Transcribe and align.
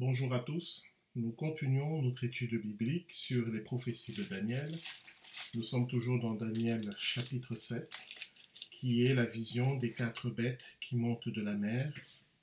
Bonjour 0.00 0.32
à 0.32 0.38
tous. 0.38 0.84
Nous 1.16 1.32
continuons 1.32 2.02
notre 2.02 2.22
étude 2.22 2.54
biblique 2.54 3.10
sur 3.10 3.48
les 3.48 3.58
prophéties 3.58 4.12
de 4.12 4.22
Daniel. 4.22 4.78
Nous 5.54 5.64
sommes 5.64 5.88
toujours 5.88 6.20
dans 6.20 6.34
Daniel 6.34 6.88
chapitre 7.00 7.56
7, 7.56 7.90
qui 8.70 9.04
est 9.04 9.14
la 9.16 9.24
vision 9.24 9.74
des 9.74 9.92
quatre 9.92 10.30
bêtes 10.30 10.76
qui 10.80 10.94
montent 10.94 11.28
de 11.28 11.42
la 11.42 11.54
mer 11.54 11.92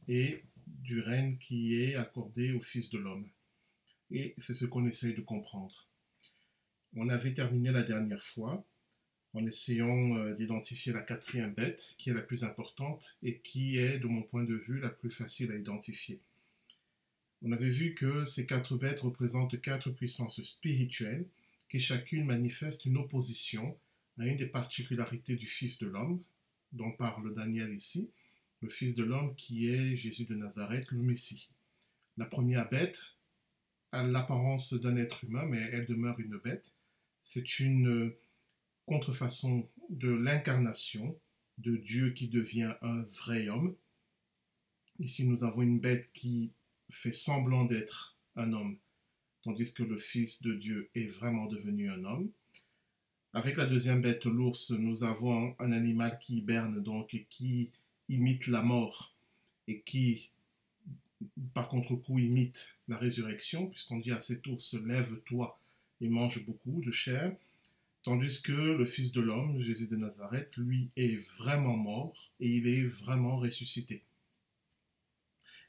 et 0.09 0.43
du 0.67 0.99
règne 0.99 1.37
qui 1.37 1.81
est 1.81 1.95
accordé 1.95 2.51
au 2.51 2.59
Fils 2.59 2.89
de 2.89 2.97
l'homme. 2.97 3.25
Et 4.11 4.33
c'est 4.37 4.53
ce 4.53 4.65
qu'on 4.65 4.85
essaye 4.85 5.13
de 5.13 5.21
comprendre. 5.21 5.87
On 6.97 7.07
avait 7.07 7.33
terminé 7.33 7.71
la 7.71 7.83
dernière 7.83 8.21
fois 8.21 8.65
en 9.33 9.45
essayant 9.45 10.17
euh, 10.17 10.33
d'identifier 10.33 10.91
la 10.91 11.03
quatrième 11.03 11.53
bête, 11.53 11.93
qui 11.97 12.09
est 12.09 12.13
la 12.13 12.21
plus 12.21 12.43
importante 12.43 13.15
et 13.23 13.39
qui 13.39 13.77
est, 13.77 13.97
de 13.97 14.07
mon 14.07 14.23
point 14.23 14.43
de 14.43 14.55
vue, 14.55 14.81
la 14.81 14.89
plus 14.89 15.09
facile 15.09 15.53
à 15.53 15.55
identifier. 15.55 16.19
On 17.47 17.51
avait 17.51 17.69
vu 17.69 17.93
que 17.93 18.25
ces 18.25 18.47
quatre 18.47 18.75
bêtes 18.75 19.01
représentent 19.01 19.61
quatre 19.61 19.91
puissances 19.91 20.41
spirituelles 20.41 21.27
qui 21.69 21.79
chacune 21.79 22.25
manifeste 22.25 22.85
une 22.85 22.97
opposition 22.97 23.77
à 24.17 24.25
une 24.25 24.35
des 24.35 24.47
particularités 24.47 25.35
du 25.35 25.45
Fils 25.45 25.77
de 25.77 25.85
l'homme, 25.85 26.23
dont 26.71 26.91
parle 26.91 27.35
Daniel 27.35 27.71
ici, 27.71 28.09
le 28.61 28.69
Fils 28.69 28.95
de 28.95 29.03
l'homme 29.03 29.35
qui 29.35 29.69
est 29.69 29.95
Jésus 29.95 30.25
de 30.25 30.33
Nazareth, 30.33 30.89
le 30.89 31.03
Messie. 31.03 31.51
La 32.17 32.25
première 32.25 32.67
bête 32.67 32.99
a 33.91 34.01
l'apparence 34.01 34.73
d'un 34.73 34.97
être 34.97 35.23
humain, 35.23 35.45
mais 35.45 35.61
elle 35.71 35.85
demeure 35.85 36.19
une 36.19 36.37
bête. 36.37 36.73
C'est 37.21 37.59
une 37.59 38.11
contrefaçon 38.87 39.69
de 39.91 40.09
l'incarnation 40.09 41.15
de 41.59 41.77
Dieu 41.77 42.09
qui 42.09 42.27
devient 42.27 42.73
un 42.81 43.03
vrai 43.03 43.49
homme. 43.49 43.75
Ici, 44.97 45.27
nous 45.27 45.43
avons 45.43 45.61
une 45.61 45.79
bête 45.79 46.09
qui 46.11 46.51
fait 46.89 47.11
semblant 47.11 47.65
d'être 47.65 48.15
un 48.35 48.53
homme, 48.53 48.77
tandis 49.43 49.73
que 49.73 49.83
le 49.83 49.97
Fils 49.97 50.41
de 50.41 50.53
Dieu 50.53 50.89
est 50.95 51.07
vraiment 51.07 51.45
devenu 51.45 51.89
un 51.89 52.03
homme. 52.03 52.29
Avec 53.33 53.57
la 53.57 53.65
deuxième 53.65 54.01
bête, 54.01 54.25
l'ours, 54.25 54.71
nous 54.71 55.03
avons 55.03 55.55
un 55.59 55.71
animal 55.71 56.19
qui 56.19 56.37
hiberne, 56.37 56.81
donc 56.81 57.25
qui 57.29 57.71
imite 58.07 58.47
la 58.47 58.61
mort 58.61 59.13
et 59.67 59.81
qui, 59.81 60.29
par 61.53 61.67
contre-coup, 61.67 62.19
imite 62.19 62.69
la 62.87 62.97
résurrection, 62.97 63.67
puisqu'on 63.67 63.99
dit 63.99 64.11
à 64.11 64.19
cet 64.19 64.47
ours, 64.47 64.75
lève-toi 64.75 65.59
et 66.01 66.07
mange 66.07 66.45
beaucoup 66.45 66.81
de 66.81 66.91
chair, 66.91 67.35
tandis 68.03 68.41
que 68.41 68.51
le 68.51 68.85
Fils 68.85 69.11
de 69.11 69.21
l'homme, 69.21 69.59
Jésus 69.59 69.87
de 69.87 69.95
Nazareth, 69.95 70.55
lui 70.57 70.89
est 70.95 71.17
vraiment 71.37 71.75
mort 71.75 72.31
et 72.39 72.47
il 72.47 72.67
est 72.67 72.83
vraiment 72.83 73.37
ressuscité. 73.37 74.03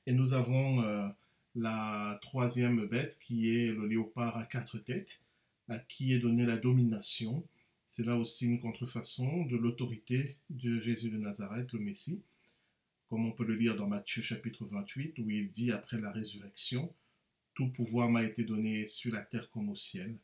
Et 0.07 0.13
nous 0.13 0.35
avons 0.35 0.83
euh, 0.83 1.09
la 1.57 2.19
troisième 2.23 2.87
bête 2.87 3.19
qui 3.21 3.51
est 3.51 3.67
le 3.67 3.87
léopard 3.87 4.37
à 4.37 4.45
quatre 4.45 4.79
têtes, 4.79 5.21
à 5.69 5.79
qui 5.79 6.13
est 6.13 6.21
donnée 6.21 6.47
la 6.47 6.59
domination. 6.59 7.45
C'est 7.87 8.05
là 8.05 8.17
aussi 8.17 8.47
une 8.47 8.61
contrefaçon 8.61 9.45
de 9.47 9.57
l'autorité 9.57 10.37
de 10.51 10.79
Jésus 10.79 11.11
de 11.11 11.19
Nazareth, 11.19 11.73
le 11.73 11.81
Messie, 11.81 12.23
comme 13.09 13.27
on 13.27 13.33
peut 13.33 13.45
le 13.45 13.55
lire 13.55 13.77
dans 13.77 13.89
Matthieu 13.89 14.23
chapitre 14.23 14.65
28, 14.65 15.19
où 15.19 15.31
il 15.31 15.51
dit 15.51 15.73
après 15.73 16.01
la 16.01 16.13
résurrection, 16.13 16.93
Tout 17.55 17.69
pouvoir 17.69 18.09
m'a 18.09 18.23
été 18.23 18.45
donné 18.45 18.87
sur 18.87 19.13
la 19.13 19.23
terre 19.23 19.51
comme 19.51 19.71
au 19.71 19.77
ciel. 19.77 20.17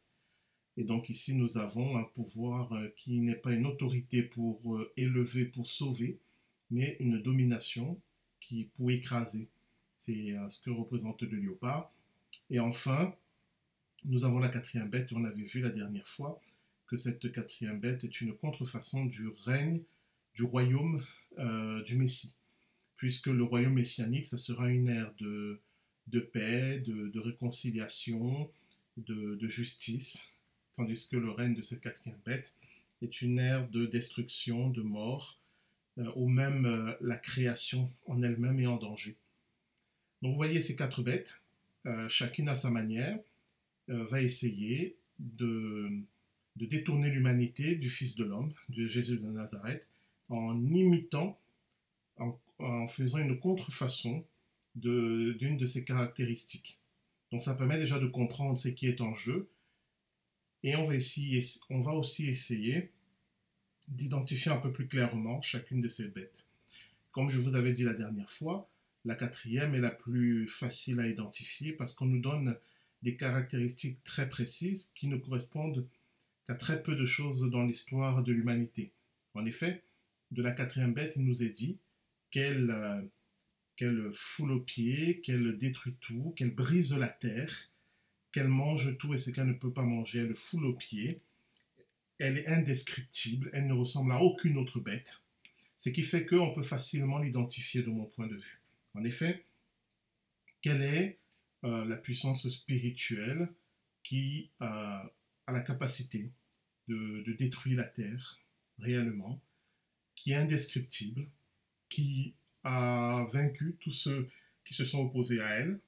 Et 0.76 0.84
donc 0.84 1.08
ici, 1.08 1.34
nous 1.34 1.58
avons 1.58 1.96
un 1.96 2.04
pouvoir 2.04 2.72
euh, 2.72 2.88
qui 2.96 3.20
n'est 3.20 3.34
pas 3.34 3.52
une 3.52 3.66
autorité 3.66 4.22
pour 4.22 4.76
euh, 4.76 4.92
élever, 4.96 5.44
pour 5.44 5.66
sauver, 5.66 6.18
mais 6.70 6.96
une 7.00 7.20
domination 7.20 8.00
qui 8.40 8.64
pour 8.76 8.90
écraser. 8.90 9.48
C'est 10.04 10.32
euh, 10.32 10.48
ce 10.48 10.60
que 10.60 10.70
représente 10.70 11.22
le 11.22 11.38
léopard. 11.38 11.92
Et 12.50 12.58
enfin, 12.58 13.14
nous 14.04 14.24
avons 14.24 14.40
la 14.40 14.48
quatrième 14.48 14.90
bête, 14.90 15.12
on 15.12 15.24
avait 15.24 15.44
vu 15.44 15.60
la 15.60 15.70
dernière 15.70 16.08
fois 16.08 16.40
que 16.88 16.96
cette 16.96 17.30
quatrième 17.30 17.78
bête 17.78 18.02
est 18.02 18.20
une 18.20 18.34
contrefaçon 18.34 19.06
du 19.06 19.28
règne, 19.44 19.80
du 20.34 20.42
royaume 20.42 21.04
euh, 21.38 21.84
du 21.84 21.94
Messie. 21.94 22.34
Puisque 22.96 23.28
le 23.28 23.44
royaume 23.44 23.74
messianique, 23.74 24.26
ce 24.26 24.36
sera 24.36 24.68
une 24.68 24.88
ère 24.88 25.14
de, 25.20 25.60
paix, 26.32 26.80
de, 26.80 27.20
réconciliation, 27.20 28.50
de, 28.96 29.46
justice, 29.46 30.32
tandis 30.74 31.08
que 31.08 31.16
le 31.16 31.30
règne 31.30 31.54
de 31.54 31.62
cette 31.62 31.80
quatrième 31.80 32.18
bête 32.26 32.52
est 33.02 33.22
une 33.22 33.38
ère 33.38 33.68
de 33.70 33.86
destruction, 33.86 34.68
de 34.68 34.82
mort, 34.82 35.38
euh, 35.98 36.10
ou 36.16 36.28
même 36.28 36.96
la 37.00 37.18
création 37.18 37.88
en 38.08 38.20
elle-même 38.24 38.58
est 38.58 38.66
en 38.66 38.78
danger. 38.78 39.16
Donc 40.22 40.32
vous 40.32 40.36
voyez 40.36 40.60
ces 40.60 40.76
quatre 40.76 41.02
bêtes, 41.02 41.40
euh, 41.86 42.08
chacune 42.08 42.48
à 42.48 42.54
sa 42.54 42.70
manière, 42.70 43.18
euh, 43.90 44.04
va 44.04 44.22
essayer 44.22 44.96
de, 45.18 45.90
détourner 46.56 47.10
l'humanité 47.10 47.74
du 47.74 47.90
Fils 47.90 48.14
de 48.14 48.24
l'homme, 48.24 48.52
de 48.68 48.86
Jésus 48.86 49.18
de 49.18 49.26
Nazareth, 49.26 49.84
en 50.28 50.64
imitant, 50.72 51.38
en, 52.18 52.86
faisant 52.86 53.18
une 53.18 53.40
contrefaçon 53.40 54.24
d'une 54.76 55.56
de, 55.56 55.66
ses 55.66 55.84
caractéristiques. 55.84 56.78
Donc 57.32 57.42
ça 57.42 57.54
permet 57.54 57.78
déjà 57.78 57.98
de 57.98 58.06
comprendre 58.06 58.56
ce 58.58 58.68
qui 58.68 58.86
est 58.86 59.00
en 59.00 59.14
jeu, 59.14 59.48
et 60.62 60.76
on 60.76 60.84
va 60.84 61.92
aussi 61.92 62.28
essayer 62.28 62.90
d'identifier 63.88 64.52
un 64.52 64.58
peu 64.58 64.70
plus 64.70 64.86
clairement 64.86 65.42
chacune 65.42 65.80
de 65.80 65.88
ces 65.88 66.08
bêtes. 66.08 66.46
Comme 67.10 67.28
je 67.30 67.40
vous 67.40 67.56
avais 67.56 67.72
dit 67.72 67.82
la 67.82 67.94
dernière 67.94 68.30
fois, 68.30 68.70
la 69.04 69.14
quatrième 69.14 69.74
est 69.74 69.80
la 69.80 69.90
plus 69.90 70.46
facile 70.46 71.00
à 71.00 71.08
identifier 71.08 71.72
parce 71.72 71.92
qu'on 71.92 72.06
nous 72.06 72.20
donne 72.20 72.56
des 73.02 73.16
caractéristiques 73.16 74.02
très 74.04 74.28
précises 74.28 74.92
qui 74.94 75.08
ne 75.08 75.16
correspondent 75.16 75.86
qu'à 76.46 76.54
très 76.54 76.82
peu 76.82 76.94
de 76.94 77.04
choses 77.04 77.42
dans 77.50 77.64
l'histoire 77.64 78.22
de 78.22 78.32
l'humanité. 78.32 78.92
En 79.34 79.44
effet, 79.44 79.82
de 80.30 80.42
la 80.42 80.52
quatrième 80.52 80.94
bête, 80.94 81.14
il 81.16 81.24
nous 81.24 81.42
est 81.42 81.50
dit 81.50 81.78
qu'elle 82.30 82.70
euh, 82.70 84.10
foule 84.12 84.52
aux 84.52 84.60
pieds, 84.60 85.20
qu'elle 85.20 85.56
détruit 85.56 85.94
tout, 86.00 86.32
qu'elle 86.36 86.54
brise 86.54 86.94
la 86.94 87.08
terre, 87.08 87.70
qu'elle 88.30 88.48
mange 88.48 88.96
tout 88.98 89.14
et 89.14 89.18
ce 89.18 89.30
qu'elle 89.30 89.46
ne 89.46 89.52
peut 89.52 89.72
pas 89.72 89.82
manger, 89.82 90.20
elle 90.20 90.34
foule 90.34 90.66
aux 90.66 90.74
pieds. 90.74 91.20
Elle 92.18 92.38
est 92.38 92.46
indescriptible, 92.46 93.50
elle 93.52 93.66
ne 93.66 93.72
ressemble 93.72 94.12
à 94.12 94.22
aucune 94.22 94.56
autre 94.56 94.78
bête, 94.78 95.20
ce 95.76 95.88
qui 95.88 96.02
fait 96.02 96.24
qu'on 96.24 96.54
peut 96.54 96.62
facilement 96.62 97.18
l'identifier 97.18 97.82
de 97.82 97.90
mon 97.90 98.04
point 98.04 98.28
de 98.28 98.36
vue. 98.36 98.61
En 98.94 99.04
effet, 99.04 99.44
quelle 100.60 100.82
est 100.82 101.18
euh, 101.64 101.84
la 101.84 101.96
puissance 101.96 102.48
spirituelle 102.48 103.48
qui 104.02 104.50
euh, 104.60 104.64
a 104.64 105.52
la 105.52 105.60
capacité 105.60 106.30
de, 106.88 107.32
détruire 107.38 107.78
la 107.78 107.84
terre 107.84 108.38
réellement, 108.78 109.40
qui 110.14 110.32
est 110.32 110.36
indescriptible, 110.36 111.26
qui 111.88 112.34
a 112.64 113.26
vaincu 113.30 113.76
tous 113.80 113.90
ceux 113.90 114.28
qui 114.64 114.74
se 114.74 114.84
sont 114.84 115.00
opposés 115.00 115.40
à 115.40 115.48
elle, 115.50 115.80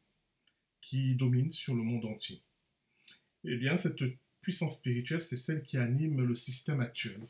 qui 0.81 1.15
domine 1.17 1.51
sur 1.51 1.75
le 1.75 1.83
monde 1.83 2.05
entier? 2.05 2.41
Eh 3.45 3.57
bien, 3.57 3.77
cette 3.77 4.03
puissance 4.41 4.77
spirituelle, 4.77 5.23
c'est 5.23 5.37
celle 5.37 5.63
qui 5.63 5.77
anime 5.77 6.23
le 6.23 6.35
système 6.35 6.81
actuel. 6.81 7.27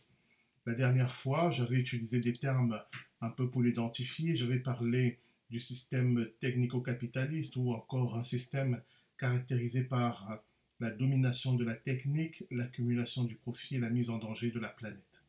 La 0.66 0.74
dernière 0.74 1.12
fois, 1.12 1.50
j'avais 1.50 1.76
utilisé 1.76 2.20
des 2.20 2.32
termes 2.32 2.80
un 3.20 3.30
peu 3.30 3.50
pour 3.50 3.62
l'identifier, 3.62 4.36
j'avais 4.36 4.58
parlé 4.58 5.18
du 5.50 5.60
système 5.60 6.28
technico-capitaliste 6.40 7.56
ou 7.56 7.72
encore 7.72 8.16
un 8.16 8.22
système 8.22 8.82
caractérisé 9.18 9.84
par 9.84 10.42
la 10.80 10.90
domination 10.90 11.54
de 11.54 11.64
la 11.64 11.74
technique, 11.74 12.44
l'accumulation 12.50 13.24
du 13.24 13.36
profit 13.36 13.76
et 13.76 13.78
la 13.78 13.90
mise 13.90 14.10
en 14.10 14.18
danger 14.18 14.50
de 14.50 14.58
la 14.58 14.68
planète. 14.68 15.22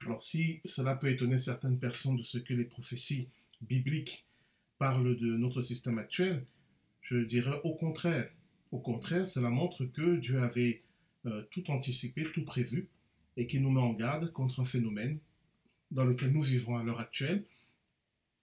Alors 0.00 0.22
si 0.22 0.60
cela 0.64 0.94
peut 0.96 1.10
étonner 1.10 1.38
certaines 1.38 1.78
personnes 1.78 2.16
de 2.16 2.22
ce 2.22 2.38
que 2.38 2.54
les 2.54 2.64
prophéties 2.64 3.28
bibliques 3.60 4.26
parlent 4.78 5.16
de 5.16 5.36
notre 5.36 5.60
système 5.60 5.98
actuel, 5.98 6.44
je 7.02 7.16
dirais 7.16 7.60
au 7.64 7.74
contraire. 7.74 8.30
Au 8.70 8.78
contraire, 8.78 9.26
cela 9.26 9.50
montre 9.50 9.86
que 9.86 10.16
Dieu 10.16 10.40
avait 10.40 10.82
euh, 11.26 11.42
tout 11.50 11.70
anticipé, 11.70 12.24
tout 12.32 12.44
prévu, 12.44 12.88
et 13.36 13.46
qui 13.46 13.60
nous 13.60 13.70
met 13.70 13.80
en 13.80 13.92
garde 13.92 14.32
contre 14.32 14.60
un 14.60 14.64
phénomène 14.64 15.18
dans 15.90 16.04
lequel 16.04 16.32
nous 16.32 16.40
vivons 16.40 16.76
à 16.76 16.82
l'heure 16.82 17.00
actuelle, 17.00 17.44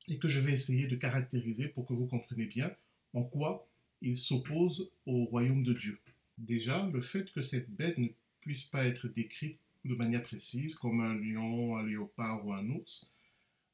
et 0.08 0.18
que 0.18 0.28
je 0.28 0.40
vais 0.40 0.54
essayer 0.54 0.88
de 0.88 0.96
caractériser 0.96 1.68
pour 1.68 1.86
que 1.86 1.94
vous 1.94 2.08
compreniez 2.08 2.46
bien 2.46 2.72
en 3.14 3.24
quoi 3.24 3.68
il 4.02 4.18
s'oppose 4.18 4.92
au 5.06 5.26
royaume 5.26 5.64
de 5.64 5.74
Dieu. 5.74 6.00
Déjà, 6.38 6.90
le 6.94 7.02
fait 7.02 7.32
que 7.32 7.42
cette 7.42 7.70
bête 7.70 7.98
ne 7.98 8.10
puisse 8.42 8.64
pas 8.64 8.86
être 8.86 9.08
décrite 9.08 9.60
de 9.86 9.96
manière 9.96 10.24
précise, 10.24 10.76
comme 10.76 11.02
un 11.02 11.16
lion, 11.16 11.78
un 11.78 11.86
léopard 11.86 12.46
ou 12.46 12.54
un 12.54 12.68
ours, 12.70 13.10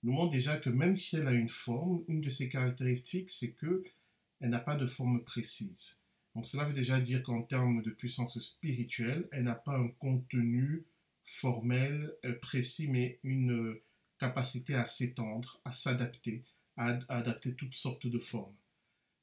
nous 0.04 0.14
montre 0.14 0.32
déjà 0.32 0.58
que 0.58 0.70
même 0.70 0.96
si 0.96 1.16
elle 1.16 1.28
a 1.28 1.34
une 1.34 1.50
forme, 1.50 2.04
une 2.08 2.22
de 2.22 2.30
ses 2.30 2.50
caractéristiques, 2.50 3.32
c'est 3.32 3.52
que 3.52 3.84
elle 4.40 4.50
n'a 4.50 4.60
pas 4.60 4.76
de 4.76 4.88
forme 4.88 5.24
précise. 5.24 6.00
Donc 6.34 6.48
cela 6.48 6.66
veut 6.66 6.74
déjà 6.74 7.00
dire 7.00 7.22
qu'en 7.24 7.44
termes 7.44 7.82
de 7.82 7.92
puissance 7.92 8.40
spirituelle, 8.40 9.28
elle 9.32 9.44
n'a 9.44 9.56
pas 9.56 9.78
un 9.78 9.90
contenu 9.90 10.86
formel 11.24 12.14
euh, 12.26 12.34
précis, 12.40 12.88
mais 12.90 13.20
une 13.24 13.76
capacité 14.22 14.76
à 14.76 14.86
s'étendre, 14.86 15.60
à 15.66 15.74
s'adapter, 15.74 16.44
à, 16.78 17.00
adapter 17.10 17.56
toutes 17.56 17.74
sortes 17.74 18.06
de 18.06 18.20
formes. 18.20 18.54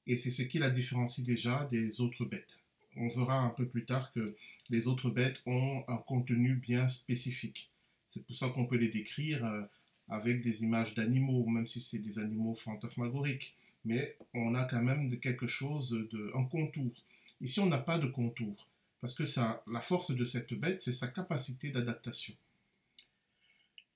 et 0.08 0.16
c'est 0.16 0.32
ce 0.32 0.42
qui 0.42 0.58
la 0.58 0.70
différencie 0.70 1.24
déjà 1.24 1.68
des 1.70 2.00
autres 2.00 2.24
bêtes. 2.24 2.58
On 2.96 3.06
verra 3.06 3.38
un 3.38 3.50
peu 3.50 3.66
plus 3.68 3.84
tard 3.84 4.12
que 4.12 4.34
les 4.70 4.88
autres 4.88 5.10
bêtes 5.10 5.40
ont 5.46 5.84
un 5.86 5.98
contenu 5.98 6.54
bien 6.54 6.88
spécifique. 6.88 7.70
C'est 8.08 8.24
pour 8.26 8.34
ça 8.34 8.48
qu'on 8.48 8.66
peut 8.66 8.80
les 8.84 8.88
décrire 8.88 9.44
euh, 9.44 9.62
avec 10.08 10.42
des 10.42 10.62
images 10.62 10.94
d'animaux, 10.94 11.46
même 11.46 11.68
si 11.68 11.80
c'est 11.80 12.00
des 12.00 12.18
animaux 12.18 12.54
fantasmagoriques. 12.54 13.54
Mais 13.84 14.16
on 14.34 14.56
a 14.56 14.64
quand 14.64 14.82
même 14.82 15.16
quelque 15.20 15.46
chose 15.46 15.90
de 15.90 16.32
un 16.34 16.44
contour. 16.44 16.92
Ici, 17.40 17.60
on 17.60 17.66
n'a 17.66 17.78
pas 17.78 17.98
de 18.00 18.08
contour, 18.08 18.66
parce 19.00 19.14
que 19.14 19.24
la 19.70 19.80
force 19.80 20.10
de 20.10 20.24
cette 20.24 20.54
bête, 20.54 20.82
c'est 20.82 20.98
sa 21.02 21.06
capacité 21.06 21.70
d'adaptation. 21.70 22.34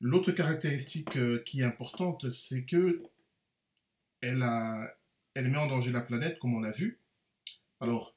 L'autre 0.05 0.33
caractéristique 0.33 1.17
euh, 1.17 1.39
qui 1.47 1.61
est 1.61 1.65
importante, 1.65 2.29
c'est 2.31 2.65
que 2.65 3.05
elle, 4.21 4.39
met 5.37 5.57
en 5.57 5.69
danger 5.69 5.93
la 5.93 6.01
planète, 6.01 6.41
comme 6.41 6.55
on 6.55 6.61
l'a 6.61 6.73
vu. 6.73 6.99
Alors, 7.79 8.17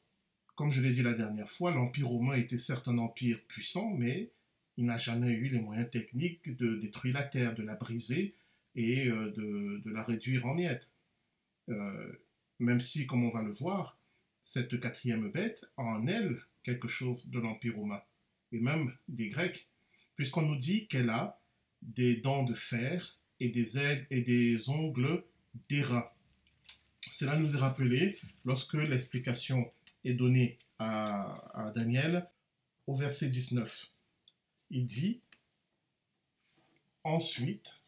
comme 0.56 0.72
je 0.72 0.82
l'ai 0.82 0.92
dit 0.92 1.04
la 1.04 1.14
dernière 1.14 1.48
fois, 1.48 1.72
l'Empire 1.72 2.08
romain 2.08 2.34
était 2.34 2.58
certes 2.58 2.88
un 2.88 2.98
empire 2.98 3.40
puissant, 3.48 3.92
mais 3.92 4.32
il 4.78 4.86
n'a 4.86 4.98
jamais 4.98 5.30
eu 5.30 5.48
les 5.48 5.60
moyens 5.60 5.88
techniques 5.92 6.56
de 6.58 6.76
détruire 6.76 7.14
la 7.14 7.24
Terre, 7.24 7.54
de 7.54 7.62
la 7.62 7.76
briser 7.76 8.34
et 8.74 9.08
euh, 9.08 9.32
de, 9.32 9.84
la 9.86 10.02
réduire 10.02 10.48
en 10.48 10.56
miettes. 10.56 10.90
Euh, 11.70 12.14
même 12.58 12.82
si, 12.82 13.06
comme 13.06 13.24
on 13.24 13.30
va 13.30 13.44
le 13.44 13.52
voir, 13.52 14.00
cette 14.42 14.80
quatrième 14.80 15.30
bête 15.30 15.66
a 15.78 15.84
en 15.84 16.08
elle 16.08 16.42
quelque 16.64 16.88
chose 16.88 17.30
de 17.30 17.38
l'Empire 17.38 17.76
romain, 17.76 18.02
et 18.52 18.60
même 18.60 18.92
des 19.08 19.30
Grecs, 19.30 19.68
puisqu'on 20.16 20.42
nous 20.42 20.58
dit 20.58 20.88
qu'elle 20.88 21.12
a 21.12 21.40
des 21.82 22.18
dents 22.18 22.44
de 22.44 22.54
fer 22.54 23.18
et 23.40 23.50
des 23.50 23.78
ailes 23.78 24.08
et 24.10 24.22
des 24.22 24.70
ongles 24.70 25.24
d'airain. 25.70 26.10
Cela 27.12 27.38
nous 27.38 27.56
est 27.56 27.60
rappelé 27.60 28.18
lorsque 28.44 28.74
l'explication 28.74 29.72
est 30.04 30.14
donnée 30.14 30.58
à, 30.80 31.68
à 31.68 31.72
Daniel 31.72 32.28
au 32.88 32.96
verset 32.96 33.30
19 33.30 33.92
il 34.72 34.86
dit 34.86 35.22
ensuite, 37.04 37.82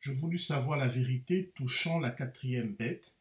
je 0.00 0.12
voulus 0.12 0.38
savoir 0.38 0.78
la 0.78 0.88
vérité 0.88 1.52
touchant 1.54 2.00
la 2.00 2.10
quatrième 2.10 2.74
bête, 2.74 3.14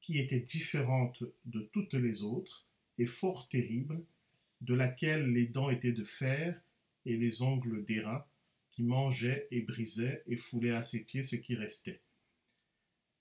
qui 0.00 0.18
était 0.18 0.40
différente 0.40 1.22
de 1.44 1.60
toutes 1.72 1.94
les 1.94 2.22
autres 2.22 2.66
et 2.98 3.06
fort 3.06 3.48
terrible, 3.48 4.04
de 4.60 4.74
laquelle 4.74 5.32
les 5.32 5.46
dents 5.46 5.70
étaient 5.70 5.92
de 5.92 6.04
fer 6.04 6.60
et 7.06 7.16
les 7.16 7.42
ongles 7.42 7.84
d'airain, 7.84 8.24
qui 8.70 8.84
mangeaient 8.84 9.48
et 9.50 9.62
brisaient 9.62 10.22
et 10.26 10.36
foulaient 10.36 10.74
à 10.74 10.82
ses 10.82 11.04
pieds 11.04 11.22
ce 11.22 11.36
qui 11.36 11.54
restait. 11.54 12.00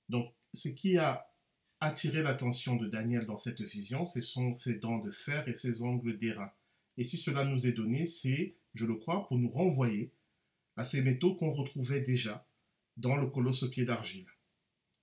Donc, 0.10 0.34
ce 0.54 0.70
qui 0.70 0.98
a 0.98 1.28
attiré 1.80 2.22
l'attention 2.22 2.76
de 2.76 2.88
Daniel 2.88 3.26
dans 3.26 3.38
cette 3.38 3.62
vision, 3.62 4.06
ce 4.06 4.22
sont 4.22 4.54
ses 4.56 4.76
dents 4.76 5.00
de 5.00 5.10
fer 5.10 5.48
et 5.48 5.56
ses 5.56 5.82
ongles 5.82 6.18
d'airain. 6.18 6.52
Et 6.98 7.04
si 7.04 7.18
cela 7.18 7.44
nous 7.44 7.68
est 7.68 7.72
donné, 7.72 8.06
c'est, 8.06 8.56
je 8.74 8.86
le 8.86 8.96
crois, 8.96 9.28
pour 9.28 9.38
nous 9.38 9.50
renvoyer 9.50 10.12
à 10.78 10.84
ces 10.84 11.02
métaux 11.02 11.36
qu'on 11.36 11.50
retrouvait 11.50 12.02
déjà 12.02 12.48
dans 12.98 13.16
le 13.16 13.28
colosse 13.28 13.64
au 13.64 13.70
pied 13.70 13.86
d'argile 13.86 14.28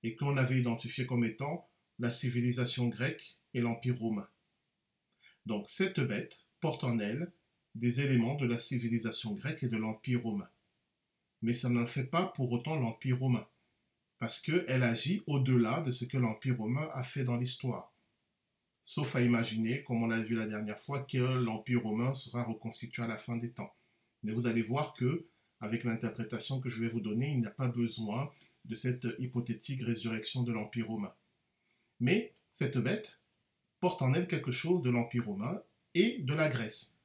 et 0.02 0.14
qu'on 0.14 0.36
avait 0.36 0.58
identifié 0.58 1.06
comme 1.06 1.24
étant 1.24 1.68
la 1.98 2.10
civilisation 2.10 2.88
grecque 2.88 3.38
et 3.54 3.60
l'Empire 3.60 3.98
romain. 3.98 4.28
Donc 5.46 5.68
cette 5.68 6.00
bête 6.00 6.40
porte 6.60 6.84
en 6.84 6.98
elle 6.98 7.32
des 7.78 8.00
éléments 8.00 8.34
de 8.34 8.46
la 8.46 8.58
civilisation 8.58 9.32
grecque 9.32 9.62
et 9.62 9.68
de 9.68 9.76
l'Empire 9.76 10.22
romain. 10.22 10.48
Mais 11.42 11.54
ça 11.54 11.68
n'en 11.68 11.86
fait 11.86 12.04
pas 12.04 12.26
pour 12.26 12.50
autant 12.52 12.76
l'Empire 12.76 13.18
romain, 13.18 13.46
parce 14.18 14.40
qu'elle 14.40 14.82
agit 14.82 15.22
au-delà 15.26 15.80
de 15.80 15.90
ce 15.90 16.04
que 16.04 16.18
l'Empire 16.18 16.58
romain 16.58 16.88
a 16.92 17.02
fait 17.02 17.24
dans 17.24 17.36
l'histoire 17.36 17.92
sauf 18.88 19.16
à 19.16 19.20
imaginer, 19.20 19.82
comme 19.82 20.02
on 20.02 20.06
l'a 20.06 20.22
vu 20.22 20.34
la 20.34 20.46
dernière 20.46 20.78
fois, 20.78 21.00
que 21.00 21.18
l'Empire 21.18 21.82
romain 21.82 22.14
sera 22.14 22.42
reconstitué 22.44 23.02
à 23.02 23.06
la 23.06 23.18
fin 23.18 23.36
des 23.36 23.50
temps. 23.50 23.74
Mais 24.22 24.32
vous 24.32 24.46
allez 24.46 24.62
voir 24.62 24.94
que, 24.94 25.26
avec 25.60 25.84
l'interprétation 25.84 26.58
que 26.58 26.70
je 26.70 26.80
vais 26.80 26.88
vous 26.88 27.02
donner, 27.02 27.30
il 27.30 27.38
n'y 27.38 27.46
a 27.46 27.50
pas 27.50 27.68
besoin 27.68 28.32
de 28.64 28.74
cette 28.74 29.06
hypothétique 29.18 29.82
résurrection 29.82 30.42
de 30.42 30.52
l'Empire 30.52 30.88
romain. 30.88 31.12
Mais 32.00 32.32
cette 32.50 32.78
bête 32.78 33.18
porte 33.78 34.00
en 34.00 34.14
elle 34.14 34.26
quelque 34.26 34.50
chose 34.50 34.80
de 34.80 34.88
l'Empire 34.88 35.26
romain 35.26 35.60
et 35.92 36.20
de 36.22 36.32
la 36.32 36.48
Grèce. 36.48 36.97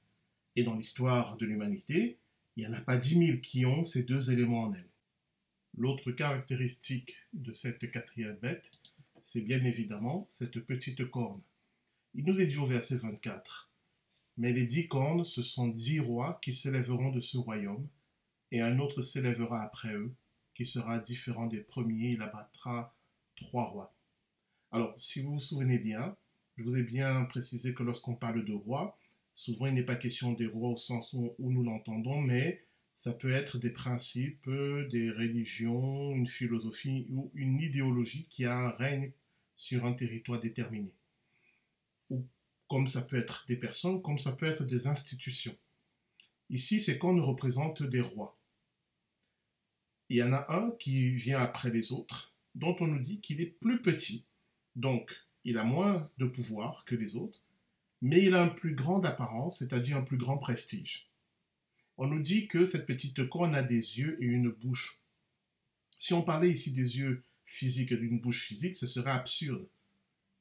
Et 0.56 0.64
dans 0.64 0.76
l'histoire 0.76 1.38
de 1.38 1.46
l'humanité, 1.46 2.18
il 2.56 2.64
n'y 2.64 2.70
en 2.70 2.78
a 2.78 2.82
pas 2.82 2.98
dix 2.98 3.18
mille 3.18 3.42
qui 3.42 3.66
ont 3.66 3.84
ces 3.84 4.04
deux 4.04 4.32
éléments 4.32 4.64
en 4.64 4.74
elle. 4.74 4.90
L'autre 5.76 6.12
caractéristique 6.12 7.16
de 7.34 7.52
cette 7.52 7.90
quatrième 7.90 8.38
bête, 8.38 8.70
c'est 9.24 9.42
bien 9.42 9.64
évidemment 9.64 10.28
cette 10.30 10.60
petite 10.60 11.10
corne. 11.10 11.42
Il 12.14 12.26
nous 12.26 12.40
est 12.40 12.46
dit 12.46 12.58
au 12.58 12.68
verset 12.68 12.98
24, 12.98 13.72
Mais 14.38 14.54
les 14.54 14.68
dix 14.68 14.88
cornes, 14.88 15.24
ce 15.24 15.42
sont 15.42 15.68
dix 15.68 16.00
rois 16.00 16.40
qui 16.44 16.54
s'élèveront 16.54 17.10
de 17.10 17.22
ce 17.22 17.38
royaume, 17.38 17.88
et 18.52 18.62
un 18.62 18.78
autre 18.78 19.02
s'élèvera 19.02 19.64
après 19.64 19.94
eux, 19.94 20.14
qui 20.54 20.68
sera 20.68 21.00
différent 21.00 21.48
des 21.48 21.62
premiers, 21.62 22.12
il 22.12 22.22
abattra 22.22 22.96
trois 23.36 23.70
rois. 23.70 23.96
Alors, 24.72 24.94
si 25.00 25.22
vous 25.22 25.34
vous 25.34 25.40
souvenez 25.40 25.80
bien, 25.80 26.16
je 26.58 26.64
vous 26.64 26.76
ai 26.76 26.84
bien 26.84 27.26
précisé 27.26 27.74
que 27.74 27.82
lorsqu'on 27.82 28.16
parle 28.16 28.46
de 28.46 28.54
rois, 28.54 28.98
souvent 29.34 29.68
il 29.68 29.74
n'est 29.74 29.84
pas 29.84 29.96
question 29.96 30.34
des 30.34 30.48
rois 30.48 30.70
au 30.70 30.76
sens 30.76 31.14
où, 31.14 31.36
nous 31.40 31.64
l'entendons, 31.64 32.22
mais 32.22 32.66
ça 32.96 33.14
peut 33.14 33.32
être 33.32 33.58
des 33.58 33.72
principes, 33.72 34.50
des 34.90 35.10
religions, 35.12 36.12
une 36.16 36.28
philosophie 36.28 37.08
ou 37.10 37.32
une 37.34 37.62
idéologie 37.62 38.28
qui 38.30 38.46
a 38.46 38.58
un 38.58 38.70
règne 38.70 39.12
sur 39.56 39.86
un 39.86 39.94
territoire 39.94 40.40
déterminé 40.40 40.94
comme 42.74 42.88
ça 42.88 43.04
peut 43.04 43.18
être 43.18 43.46
des 43.48 43.56
personnes, 43.56 44.02
comme 44.02 44.18
ça 44.18 44.32
peut 44.32 44.48
être 44.48 44.64
des 44.64 44.88
institutions. 44.88 45.56
Ici, 46.50 46.80
c'est 46.80 46.98
qu'on 46.98 47.14
nous 47.14 47.24
représente 47.24 47.84
des 47.84 48.02
rois. 48.02 48.36
Il 50.10 50.18
y 50.18 50.24
en 50.24 50.34
a 50.34 50.52
un 50.52 50.72
qui 50.80 51.12
vient 51.12 51.38
après 51.38 51.70
les 51.70 51.92
autres, 51.92 52.34
dont 52.56 52.76
on 52.80 52.88
nous 52.88 52.98
dit 52.98 53.22
qu'il 53.22 53.42
est 53.42 53.60
plus 53.62 53.80
petit, 53.84 54.26
donc 54.76 55.16
il 55.44 55.60
a 55.60 55.64
moins 55.64 56.10
de 56.18 56.26
pouvoir 56.26 56.84
que 56.86 56.96
les 56.96 57.16
autres, 57.16 57.43
mais 58.04 58.22
il 58.22 58.36
a 58.36 58.44
un 58.44 58.50
plus 58.50 58.76
grand 58.76 59.04
apparence, 59.06 59.60
c'est-à-dire 59.60 59.96
un 59.96 60.02
plus 60.02 60.18
grand 60.18 60.38
prestige. 60.38 61.10
On 61.98 62.06
nous 62.06 62.22
dit 62.22 62.50
que 62.50 62.66
cette 62.66 62.86
petite 62.86 63.30
corne 63.30 63.56
a 63.56 63.64
des 63.64 64.00
yeux 64.00 64.22
et 64.22 64.26
une 64.26 64.50
bouche. 64.50 65.00
Si 66.00 66.14
on 66.14 66.22
parlait 66.22 66.50
ici 66.50 66.74
des 66.74 66.98
yeux 66.98 67.24
physiques 67.46 67.94
et 67.94 67.98
d'une 67.98 68.20
bouche 68.20 68.44
physique, 68.44 68.76
ce 68.76 68.88
serait 68.88 69.12
absurde, 69.12 69.66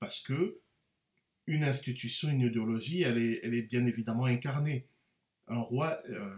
parce 0.01 0.21
que 0.21 0.59
une 1.47 1.63
institution, 1.63 2.31
une 2.31 2.41
idéologie, 2.41 3.03
elle 3.03 3.19
est, 3.19 3.41
elle 3.45 3.55
est 3.55 3.63
bien 3.63 3.87
évidemment 3.87 4.25
incarnée. 4.25 4.87
Un 5.47 5.61
roi, 5.61 6.03
euh, 6.11 6.35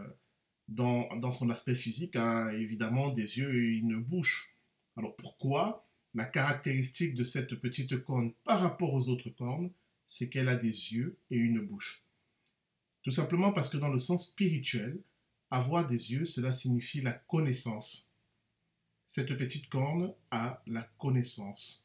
dans, 0.69 1.09
dans, 1.17 1.31
son 1.31 1.49
aspect 1.49 1.75
physique, 1.75 2.17
a 2.17 2.53
évidemment 2.53 3.09
des 3.09 3.39
yeux 3.39 3.55
et 3.55 3.79
une 3.79 3.97
bouche. 3.97 4.55
Alors 4.99 5.17
pourquoi 5.17 5.87
la 6.15 6.27
caractéristique 6.27 7.15
de 7.15 7.25
cette 7.25 7.55
petite 7.55 8.03
corne 8.05 8.33
par 8.45 8.61
rapport 8.61 8.93
aux 8.93 9.09
autres 9.09 9.31
cornes, 9.31 9.71
c'est 10.07 10.29
qu'elle 10.29 10.49
a 10.49 10.57
des 10.57 10.93
yeux 10.93 11.17
et 11.31 11.37
une 11.37 11.61
bouche 11.61 12.05
Tout 13.03 13.11
simplement 13.11 13.53
parce 13.53 13.69
que 13.69 13.77
dans 13.77 13.89
le 13.89 13.99
sens 13.99 14.29
spirituel, 14.29 15.01
avoir 15.51 15.87
des 15.87 16.13
yeux, 16.13 16.25
cela 16.25 16.51
signifie 16.51 17.01
la 17.01 17.13
connaissance. 17.13 18.11
Cette 19.07 19.37
petite 19.37 19.69
corne 19.69 20.13
a 20.31 20.63
la 20.67 20.83
connaissance. 20.99 21.85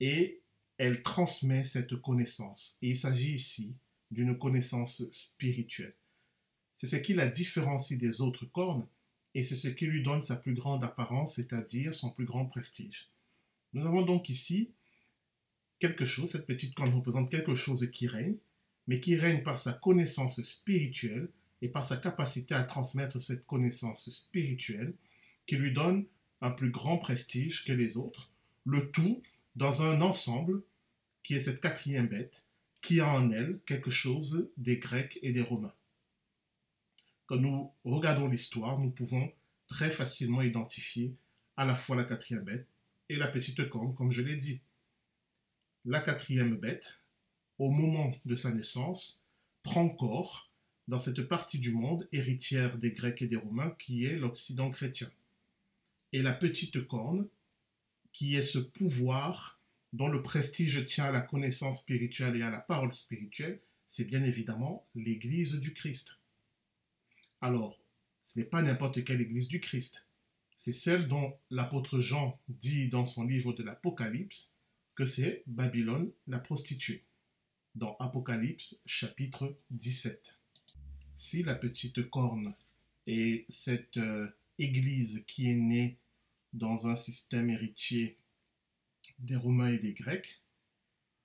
Et 0.00 0.40
elle 0.78 1.02
transmet 1.02 1.64
cette 1.64 1.96
connaissance. 2.00 2.78
Il 2.82 2.96
s'agit 2.96 3.34
ici 3.34 3.74
d'une 4.10 4.38
connaissance 4.38 5.08
spirituelle. 5.10 5.94
C'est 6.74 6.86
ce 6.86 6.96
qui 6.96 7.14
la 7.14 7.28
différencie 7.28 7.98
des 7.98 8.20
autres 8.20 8.46
cornes 8.46 8.86
et 9.34 9.42
c'est 9.42 9.56
ce 9.56 9.68
qui 9.68 9.86
lui 9.86 10.02
donne 10.02 10.20
sa 10.20 10.36
plus 10.36 10.54
grande 10.54 10.84
apparence, 10.84 11.36
c'est-à-dire 11.36 11.92
son 11.92 12.10
plus 12.10 12.24
grand 12.24 12.46
prestige. 12.46 13.08
Nous 13.72 13.84
avons 13.84 14.02
donc 14.02 14.28
ici 14.28 14.70
quelque 15.78 16.04
chose, 16.04 16.30
cette 16.30 16.46
petite 16.46 16.74
corne 16.74 16.94
représente 16.94 17.30
quelque 17.30 17.54
chose 17.54 17.88
qui 17.90 18.06
règne, 18.06 18.36
mais 18.86 19.00
qui 19.00 19.16
règne 19.16 19.42
par 19.42 19.58
sa 19.58 19.72
connaissance 19.72 20.40
spirituelle 20.42 21.28
et 21.62 21.68
par 21.68 21.84
sa 21.84 21.96
capacité 21.96 22.54
à 22.54 22.64
transmettre 22.64 23.20
cette 23.20 23.46
connaissance 23.46 24.10
spirituelle 24.10 24.94
qui 25.46 25.56
lui 25.56 25.72
donne 25.72 26.04
un 26.40 26.50
plus 26.50 26.70
grand 26.70 26.98
prestige 26.98 27.64
que 27.64 27.72
les 27.72 27.96
autres, 27.96 28.30
le 28.64 28.90
tout 28.90 29.22
dans 29.56 29.82
un 29.82 30.00
ensemble 30.00 30.62
qui 31.22 31.34
est 31.34 31.40
cette 31.40 31.60
quatrième 31.60 32.06
bête, 32.06 32.44
qui 32.80 33.00
a 33.00 33.08
en 33.08 33.30
elle 33.30 33.58
quelque 33.66 33.90
chose 33.90 34.48
des 34.56 34.78
Grecs 34.78 35.18
et 35.22 35.32
des 35.32 35.42
Romains. 35.42 35.74
Quand 37.26 37.36
nous 37.36 37.70
regardons 37.84 38.28
l'histoire, 38.28 38.78
nous 38.78 38.90
pouvons 38.90 39.30
très 39.66 39.90
facilement 39.90 40.42
identifier 40.42 41.14
à 41.56 41.64
la 41.64 41.74
fois 41.74 41.96
la 41.96 42.04
quatrième 42.04 42.44
bête 42.44 42.66
et 43.08 43.16
la 43.16 43.28
petite 43.28 43.68
corne, 43.68 43.94
comme 43.94 44.10
je 44.10 44.22
l'ai 44.22 44.36
dit. 44.36 44.60
La 45.90 46.00
quatrième 46.00 46.54
bête, 46.54 46.98
au 47.58 47.70
moment 47.70 48.12
de 48.26 48.34
sa 48.34 48.52
naissance, 48.52 49.24
prend 49.62 49.88
corps 49.88 50.52
dans 50.86 50.98
cette 50.98 51.22
partie 51.22 51.58
du 51.58 51.72
monde 51.72 52.06
héritière 52.12 52.76
des 52.76 52.92
Grecs 52.92 53.22
et 53.22 53.26
des 53.26 53.36
Romains 53.36 53.74
qui 53.78 54.04
est 54.04 54.18
l'Occident 54.18 54.70
chrétien. 54.70 55.10
Et 56.12 56.20
la 56.20 56.34
petite 56.34 56.86
corne 56.86 57.26
qui 58.12 58.36
est 58.36 58.42
ce 58.42 58.58
pouvoir 58.58 59.62
dont 59.94 60.08
le 60.08 60.20
prestige 60.20 60.84
tient 60.84 61.06
à 61.06 61.10
la 61.10 61.22
connaissance 61.22 61.80
spirituelle 61.80 62.36
et 62.36 62.42
à 62.42 62.50
la 62.50 62.60
parole 62.60 62.92
spirituelle, 62.92 63.58
c'est 63.86 64.04
bien 64.04 64.22
évidemment 64.24 64.86
l'Église 64.94 65.54
du 65.54 65.72
Christ. 65.72 66.18
Alors, 67.40 67.80
ce 68.22 68.38
n'est 68.38 68.44
pas 68.44 68.60
n'importe 68.60 69.04
quelle 69.04 69.22
Église 69.22 69.48
du 69.48 69.58
Christ, 69.58 70.06
c'est 70.54 70.74
celle 70.74 71.08
dont 71.08 71.32
l'apôtre 71.48 71.98
Jean 71.98 72.38
dit 72.48 72.90
dans 72.90 73.06
son 73.06 73.24
livre 73.24 73.54
de 73.54 73.62
l'Apocalypse 73.62 74.57
que 74.98 75.04
c'est 75.04 75.44
Babylone 75.46 76.10
la 76.26 76.40
prostituée, 76.40 77.04
dans 77.76 77.96
Apocalypse 78.00 78.80
chapitre 78.84 79.56
17. 79.70 80.36
Si 81.14 81.44
la 81.44 81.54
petite 81.54 82.10
corne 82.10 82.56
est 83.06 83.48
cette 83.48 83.98
euh, 83.98 84.28
Église 84.58 85.22
qui 85.28 85.52
est 85.52 85.54
née 85.54 85.98
dans 86.52 86.88
un 86.88 86.96
système 86.96 87.48
héritier 87.48 88.18
des 89.20 89.36
Romains 89.36 89.72
et 89.72 89.78
des 89.78 89.92
Grecs, 89.92 90.42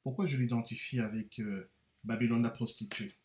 pourquoi 0.03 0.27
je 0.27 0.37
l'identifie 0.37 0.99
avec 0.99 1.39
euh, 1.39 1.67
Babylone 2.03 2.43
la 2.43 2.51
prostituée? 2.51 3.15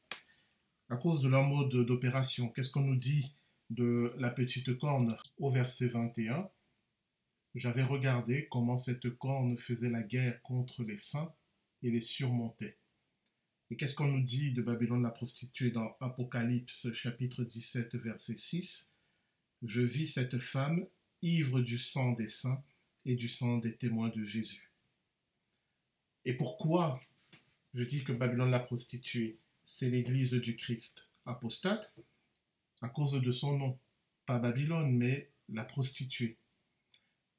À 0.89 0.97
cause 0.97 1.21
de 1.21 1.29
leur 1.29 1.47
mode 1.47 1.85
d'opération. 1.85 2.49
Qu'est-ce 2.49 2.71
qu'on 2.71 2.85
nous 2.85 2.97
dit 2.97 3.35
de 3.69 4.15
la 4.17 4.31
petite 4.31 4.79
corne 4.79 5.15
au 5.37 5.51
verset 5.51 5.89
21 5.89 6.49
J'avais 7.59 7.83
regardé 7.83 8.47
comment 8.53 8.77
cette 8.77 9.11
corne 9.19 9.59
faisait 9.59 9.91
la 9.91 10.05
guerre 10.05 10.41
contre 10.43 10.85
les 10.85 10.97
saints 10.97 11.35
et 11.83 11.91
les 11.91 12.01
surmontait. 12.01 12.79
Et 13.71 13.77
qu'est-ce 13.77 13.97
qu'on 13.97 14.07
nous 14.07 14.23
dit 14.23 14.53
de 14.53 14.63
Babylone 14.63 15.03
la 15.03 15.11
prostituée 15.11 15.73
dans 15.73 15.97
Apocalypse 15.99 16.93
chapitre 16.93 17.43
17 17.43 17.97
verset 17.97 18.37
6 18.37 18.93
Je 19.63 19.81
vis 19.81 20.07
cette 20.07 20.39
femme 20.39 20.87
ivre 21.23 21.61
du 21.61 21.79
sang 21.79 22.13
des 22.13 22.29
saints 22.29 22.63
et 23.05 23.17
du 23.17 23.29
sang 23.29 23.59
des 23.59 23.75
témoins 23.75 24.11
de 24.11 24.23
Jésus. 24.23 24.71
Et 26.25 26.35
pourquoi 26.35 27.01
je 27.75 27.83
dis 27.83 28.05
que 28.05 28.13
Babylone 28.13 28.53
la 28.53 28.61
prostituée, 28.61 29.37
c'est 29.65 29.91
l'église 29.91 30.35
du 30.35 30.55
Christ 30.55 31.09
apostate? 31.27 31.93
À 32.83 32.89
cause 32.89 33.21
de 33.21 33.33
son 33.33 33.59
nom. 33.59 33.79
Pas 34.27 34.39
Babylone, 34.39 34.97
mais 34.97 35.33
la 35.49 35.65
prostituée. 35.65 36.39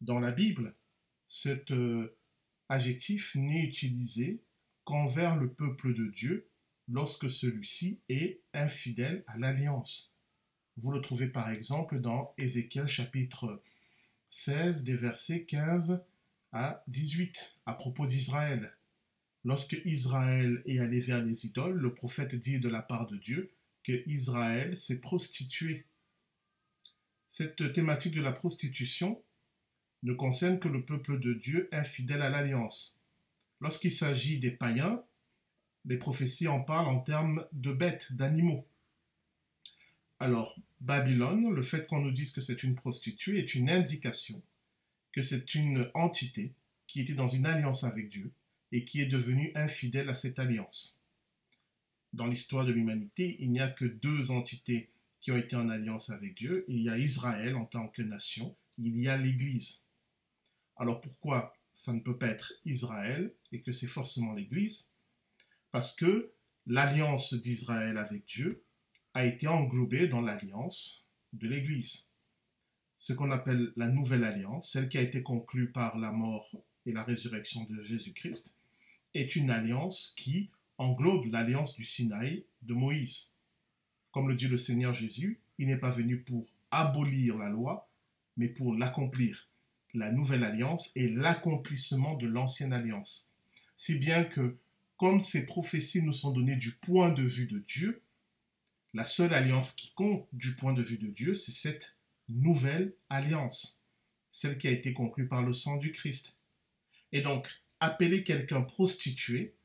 Dans 0.02 0.20
la 0.20 0.32
Bible, 0.32 0.76
cet 1.28 1.72
euh, 1.72 2.18
adjectif 2.70 3.36
n'est 3.36 3.64
utilisé 3.64 4.42
qu'envers 4.86 5.36
le 5.36 5.52
peuple 5.52 5.94
de 5.94 6.08
Dieu 6.08 6.50
lorsque 6.88 7.30
celui-ci 7.30 8.00
est 8.08 8.42
infidèle 8.54 9.24
à 9.28 9.38
l'alliance. 9.38 10.16
Vous 10.78 10.92
le 10.92 11.02
trouvez 11.02 11.28
par 11.28 11.50
exemple 11.50 12.00
dans 12.00 12.34
Ézéchiel 12.38 12.88
chapitre 12.88 13.62
16 14.30 14.86
des 14.86 14.96
versets 14.96 15.44
15 15.44 16.02
à 16.54 16.84
18 16.88 17.58
à 17.66 17.74
propos 17.74 18.06
d'Israël. 18.06 18.74
Lorsque 19.44 19.78
Israël 19.86 20.62
est 20.66 20.80
allé 20.80 21.00
vers 21.00 21.24
les 21.24 21.46
idoles, 21.46 21.78
le 21.78 21.94
prophète 21.94 22.36
dit 22.36 22.60
de 22.60 22.70
la 22.70 22.82
part 22.82 23.08
de 23.08 23.18
Dieu 23.18 23.52
que 23.84 24.04
Israël 24.10 24.76
s'est 24.76 25.00
prostitué. 25.00 25.86
Cette 27.28 27.74
thématique 27.74 28.16
de 28.16 28.22
la 28.22 28.32
prostitution 28.32 29.22
ne 30.04 30.14
concerne 30.14 30.60
que 30.60 30.68
le 30.68 30.84
peuple 30.84 31.20
de 31.20 31.34
Dieu 31.34 31.70
infidèle 31.72 32.22
à 32.22 32.30
l'alliance. 32.30 32.98
Lorsqu'il 33.62 33.92
s'agit 33.92 34.40
des 34.40 34.52
païens, 34.52 35.04
les 35.86 35.98
prophéties 35.98 36.48
en 36.48 36.62
parlent 36.62 36.88
en 36.88 37.00
termes 37.00 37.46
de 37.52 37.72
bêtes, 37.72 38.14
d'animaux. 38.14 38.66
Alors, 40.20 40.56
Babylone, 40.82 41.52
le 41.52 41.62
fait 41.62 41.88
qu'on 41.88 42.02
nous 42.02 42.12
dise 42.12 42.32
que 42.32 42.42
c'est 42.42 42.64
une 42.64 42.76
prostituée 42.76 43.40
est 43.40 43.56
une 43.56 43.70
indication 43.70 44.42
que 45.12 45.22
c'est 45.22 45.56
une 45.56 45.90
entité 45.94 46.54
qui 46.88 47.02
était 47.02 47.14
dans 47.14 47.28
une 47.28 47.46
alliance 47.46 47.84
avec 47.84 48.10
Dieu 48.10 48.32
et 48.72 48.86
qui 48.86 49.02
est 49.02 49.08
devenue 49.08 49.52
infidèle 49.56 50.10
à 50.10 50.14
cette 50.14 50.40
alliance. 50.40 51.00
Dans 52.14 52.28
l'histoire 52.28 52.66
de 52.66 52.72
l'humanité, 52.72 53.38
il 53.40 53.52
n'y 53.52 53.60
a 53.60 53.70
que 53.70 53.86
deux 53.86 54.32
entités 54.32 54.90
qui 55.22 55.32
ont 55.32 55.38
été 55.38 55.56
en 55.56 55.70
alliance 55.70 56.10
avec 56.10 56.36
Dieu. 56.36 56.66
Il 56.68 56.82
y 56.82 56.90
a 56.90 56.98
Israël 56.98 57.56
en 57.56 57.66
tant 57.66 57.88
que 57.88 58.02
nation, 58.02 58.56
il 58.78 58.98
y 58.98 59.08
a 59.08 59.18
l'Église. 59.18 59.84
Alors 60.80 61.02
pourquoi 61.02 61.54
ça 61.74 61.94
ne 61.94 62.00
peut 62.00 62.18
pas 62.18 62.28
être 62.28 62.54
Israël 62.66 63.34
et 63.52 63.62
que 63.62 63.72
c'est 63.72 63.88
forcément 63.88 64.34
l'Église? 64.34 64.94
Parce 65.72 65.94
que 65.94 66.32
l'alliance 66.66 67.34
d'Israël 67.34 67.98
avec 67.98 68.26
Dieu 68.26 68.64
a 69.14 69.26
été 69.26 69.48
englobée 69.48 70.08
dans 70.08 70.22
l'alliance 70.22 71.06
de 71.34 71.48
l'Église. 71.48 72.10
Ce 72.96 73.14
qu'on 73.14 73.32
appelle 73.32 73.74
la 73.76 73.90
nouvelle 73.90 74.24
alliance, 74.24 74.72
celle 74.72 74.90
qui 74.90 74.98
a 74.98 75.02
été 75.02 75.22
conclue 75.22 75.72
par 75.72 75.98
la 75.98 76.12
mort 76.12 76.50
et 76.86 76.94
la 76.94 77.04
résurrection 77.04 77.66
de 77.66 77.82
Jésus-Christ, 77.82 78.56
est 79.14 79.36
une 79.36 79.50
alliance 79.50 80.14
qui 80.18 80.50
englobe 80.78 81.26
l'alliance 81.26 81.76
du 81.76 81.84
Sinaï 81.84 82.46
de 82.62 82.74
Moïse. 82.74 83.34
Comme 84.12 84.30
le 84.30 84.36
dit 84.36 84.48
le 84.48 84.58
Seigneur 84.58 84.94
Jésus, 84.94 85.42
il 85.58 85.68
n'est 85.68 85.78
pas 85.78 85.92
venu 85.92 86.22
pour 86.22 86.48
abolir 86.72 87.38
la 87.38 87.50
loi, 87.50 87.90
mais 88.38 88.48
pour 88.48 88.74
l'accomplir. 88.74 89.49
La 89.94 90.12
nouvelle 90.12 90.44
alliance 90.44 90.92
est 90.96 91.08
l'accomplissement 91.08 92.16
de 92.16 92.28
l'ancienne 92.28 92.74
alliance. 92.74 93.32
Si 93.76 93.96
bien 93.96 94.24
que, 94.24 94.58
comme 94.98 95.20
ces 95.20 95.46
prophéties 95.46 96.04
nous 96.04 96.14
sont 96.14 96.32
données 96.32 96.58
du 96.58 96.74
point 96.74 97.12
de 97.12 97.24
vue 97.24 97.48
de 97.48 97.60
Dieu, 97.60 98.02
la 98.94 99.06
seule 99.06 99.34
alliance 99.34 99.72
qui 99.72 99.92
compte 99.94 100.28
du 100.34 100.56
point 100.56 100.74
de 100.74 100.84
vue 100.84 100.98
de 100.98 101.08
Dieu, 101.08 101.34
c'est 101.34 101.52
cette 101.52 101.96
nouvelle 102.28 102.94
alliance, 103.10 103.80
celle 104.30 104.58
qui 104.58 104.68
a 104.68 104.72
été 104.72 104.94
conclue 104.94 105.28
par 105.28 105.42
le 105.42 105.54
sang 105.54 105.78
du 105.78 105.92
Christ. 105.92 106.38
Et 107.12 107.22
donc, 107.22 107.48
appeler 107.80 108.24
quelqu'un 108.24 108.62
prostitué, 108.62 109.56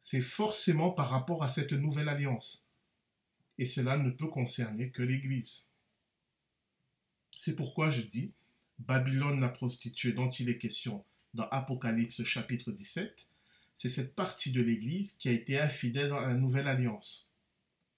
c'est 0.00 0.22
forcément 0.22 0.90
par 0.90 1.10
rapport 1.10 1.42
à 1.42 1.48
cette 1.48 1.72
nouvelle 1.72 2.08
alliance. 2.08 2.66
Et 3.58 3.66
cela 3.66 3.98
ne 3.98 4.10
peut 4.10 4.28
concerner 4.28 4.90
que 4.90 5.02
l'Église. 5.02 5.68
C'est 7.36 7.56
pourquoi 7.56 7.90
je 7.90 8.02
dis, 8.02 8.32
Babylone 8.78 9.40
la 9.40 9.48
prostituée 9.48 10.12
dont 10.12 10.30
il 10.30 10.48
est 10.48 10.58
question 10.58 11.04
dans 11.34 11.48
Apocalypse 11.50 12.24
chapitre 12.24 12.72
17, 12.72 13.26
c'est 13.76 13.88
cette 13.88 14.14
partie 14.14 14.52
de 14.52 14.62
l'Église 14.62 15.14
qui 15.14 15.28
a 15.28 15.32
été 15.32 15.58
infidèle 15.58 16.08
dans 16.08 16.20
la 16.20 16.34
nouvelle 16.34 16.66
alliance. 16.66 17.30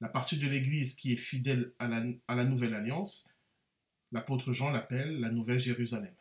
La 0.01 0.09
partie 0.09 0.39
de 0.39 0.49
l'Église 0.49 0.95
qui 0.95 1.13
est 1.13 1.17
fidèle 1.17 1.73
à 1.79 1.89
la, 1.89 2.05
à 2.27 2.35
la 2.35 2.45
nouvelle 2.45 2.75
alliance, 2.75 3.29
l'apôtre 4.13 4.53
Jean 4.53 4.71
l'appelle 4.71 5.21
la 5.21 5.31
Nouvelle 5.31 5.59
Jérusalem. 5.59 6.15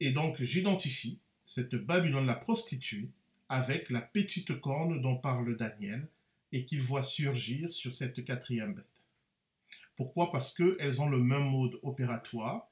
Et 0.00 0.12
donc 0.12 0.40
j'identifie 0.42 1.18
cette 1.44 1.74
Babylone 1.74 2.26
la 2.26 2.34
prostituée 2.34 3.08
avec 3.48 3.88
la 3.90 4.02
petite 4.02 4.60
corne 4.60 5.00
dont 5.00 5.16
parle 5.16 5.56
Daniel 5.56 6.08
et 6.52 6.64
qu'il 6.66 6.82
voit 6.82 7.02
surgir 7.02 7.70
sur 7.70 7.92
cette 7.92 8.24
quatrième 8.24 8.74
bête. 8.74 8.95
Pourquoi? 9.96 10.30
Parce 10.30 10.54
qu'elles 10.54 11.00
ont 11.00 11.08
le 11.08 11.18
même 11.18 11.50
mode 11.50 11.78
opératoire 11.82 12.68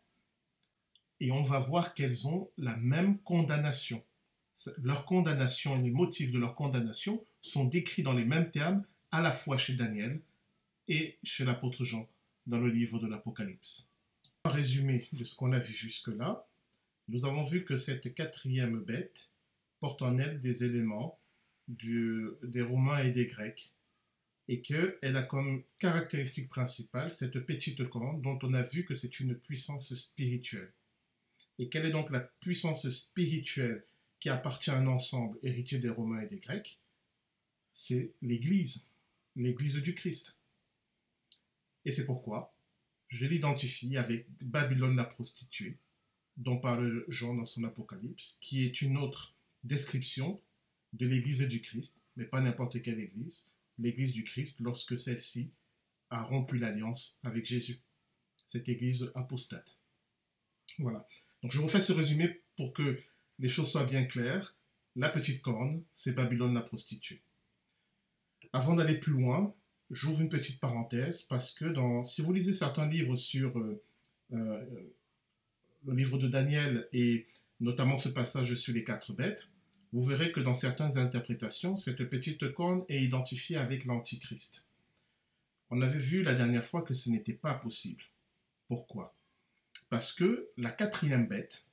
et 1.20 1.30
on 1.30 1.42
va 1.42 1.58
voir 1.58 1.94
qu'elles 1.94 2.28
ont 2.28 2.50
la 2.58 2.76
même 2.76 3.18
condamnation. 3.18 4.02
Leur 4.82 5.04
condamnation 5.04 5.76
et 5.76 5.82
les 5.82 5.90
motifs 5.90 6.32
de 6.32 6.38
leur 6.38 6.54
condamnation 6.54 7.24
sont 7.42 7.64
décrits 7.64 8.02
dans 8.02 8.12
les 8.12 8.24
mêmes 8.24 8.50
termes 8.50 8.84
à 9.10 9.20
la 9.20 9.32
fois 9.32 9.58
chez 9.58 9.74
Daniel 9.74 10.20
et 10.88 11.18
chez 11.22 11.44
l'apôtre 11.44 11.82
Jean 11.82 12.06
dans 12.46 12.58
le 12.58 12.68
livre 12.68 12.98
de 12.98 13.06
l'Apocalypse. 13.06 13.88
Un 14.44 14.50
résumé 14.50 15.08
de 15.12 15.24
ce 15.24 15.34
qu'on 15.34 15.52
a 15.52 15.58
vu 15.58 15.72
jusque-là, 15.72 16.46
nous 17.08 17.24
avons 17.24 17.42
vu 17.42 17.64
que 17.64 17.76
cette 17.76 18.14
quatrième 18.14 18.80
bête 18.80 19.28
porte 19.80 20.02
en 20.02 20.18
elle 20.18 20.40
des 20.40 20.64
éléments 20.64 21.18
des 21.68 22.62
Romains 22.62 23.02
et 23.02 23.12
des 23.12 23.26
Grecs, 23.26 23.72
et 24.48 24.60
qu'elle 24.60 25.16
a 25.16 25.22
comme 25.22 25.62
caractéristique 25.78 26.48
principale 26.48 27.12
cette 27.12 27.38
petite 27.40 27.88
corne 27.88 28.20
dont 28.20 28.38
on 28.42 28.52
a 28.52 28.62
vu 28.62 28.84
que 28.84 28.94
c'est 28.94 29.20
une 29.20 29.34
puissance 29.34 29.94
spirituelle. 29.94 30.72
Et 31.58 31.68
quelle 31.68 31.86
est 31.86 31.92
donc 31.92 32.10
la 32.10 32.20
puissance 32.20 32.88
spirituelle 32.90 33.84
qui 34.20 34.28
appartient 34.28 34.70
à 34.70 34.78
un 34.78 34.86
ensemble 34.86 35.38
héritier 35.42 35.78
des 35.78 35.88
Romains 35.88 36.20
et 36.20 36.26
des 36.26 36.38
Grecs? 36.38 36.78
C'est 37.72 38.12
l'Église, 38.22 38.86
l'Église 39.36 39.76
du 39.76 39.94
Christ. 39.94 40.36
Et 41.84 41.92
c'est 41.92 42.06
pourquoi 42.06 42.54
je 43.08 43.26
l'identifie 43.26 43.96
avec 43.96 44.26
Babylone 44.40 44.96
la 44.96 45.04
prostituée, 45.04 45.78
dont 46.36 46.58
parle 46.58 47.04
Jean 47.08 47.34
dans 47.34 47.44
son 47.44 47.64
Apocalypse, 47.64 48.38
qui 48.40 48.64
est 48.64 48.82
une 48.82 48.96
autre 48.96 49.34
description 49.62 50.40
de 50.92 51.06
l'Église 51.06 51.40
du 51.42 51.60
Christ, 51.60 52.00
mais 52.16 52.24
pas 52.24 52.40
n'importe 52.40 52.82
quelle 52.82 53.00
Église, 53.00 53.46
l'Église 53.78 54.12
du 54.12 54.24
Christ 54.24 54.60
lorsque 54.60 54.98
celle-ci 54.98 55.50
a 56.10 56.22
rompu 56.22 56.58
l'alliance 56.58 57.18
avec 57.22 57.44
Jésus, 57.44 57.80
cette 58.46 58.68
Église 58.68 59.10
apostate. 59.14 59.76
Voilà. 60.78 61.06
Donc 61.42 61.52
je 61.52 61.60
vous 61.60 61.68
fais 61.68 61.80
ce 61.80 61.92
résumé 61.92 62.42
pour 62.56 62.72
que 62.72 63.00
les 63.38 63.48
choses 63.48 63.70
soient 63.70 63.84
bien 63.84 64.04
claires. 64.04 64.56
La 64.96 65.08
petite 65.08 65.42
corne, 65.42 65.82
c'est 65.92 66.14
Babylone 66.14 66.54
la 66.54 66.62
prostituée. 66.62 67.22
Avant 68.52 68.76
d'aller 68.76 68.98
plus 68.98 69.12
loin, 69.12 69.54
j'ouvre 69.90 70.20
une 70.20 70.28
petite 70.28 70.60
parenthèse 70.60 71.22
parce 71.22 71.52
que 71.52 71.64
dans, 71.64 72.04
si 72.04 72.22
vous 72.22 72.32
lisez 72.32 72.52
certains 72.52 72.86
livres 72.86 73.16
sur 73.16 73.58
euh, 73.58 73.82
euh, 74.32 74.92
le 75.86 75.94
livre 75.94 76.18
de 76.18 76.28
Daniel 76.28 76.88
et 76.92 77.26
notamment 77.60 77.96
ce 77.96 78.08
passage 78.08 78.54
sur 78.54 78.72
les 78.72 78.84
quatre 78.84 79.12
bêtes, 79.12 79.48
vous 79.94 80.04
verrez 80.04 80.32
que 80.32 80.40
dans 80.40 80.54
certaines 80.54 80.98
interprétations, 80.98 81.76
cette 81.76 82.02
petite 82.10 82.52
corne 82.52 82.84
est 82.88 83.00
identifiée 83.00 83.56
avec 83.56 83.84
l'Antichrist. 83.84 84.64
On 85.70 85.82
avait 85.82 86.00
vu 86.00 86.24
la 86.24 86.34
dernière 86.34 86.64
fois 86.64 86.82
que 86.82 86.94
ce 86.94 87.10
n'était 87.10 87.32
pas 87.32 87.54
possible. 87.54 88.02
Pourquoi? 88.66 89.14
Parce 89.90 90.12
que 90.12 90.48
la 90.56 90.72
quatrième 90.72 91.28
bête, 91.28 91.64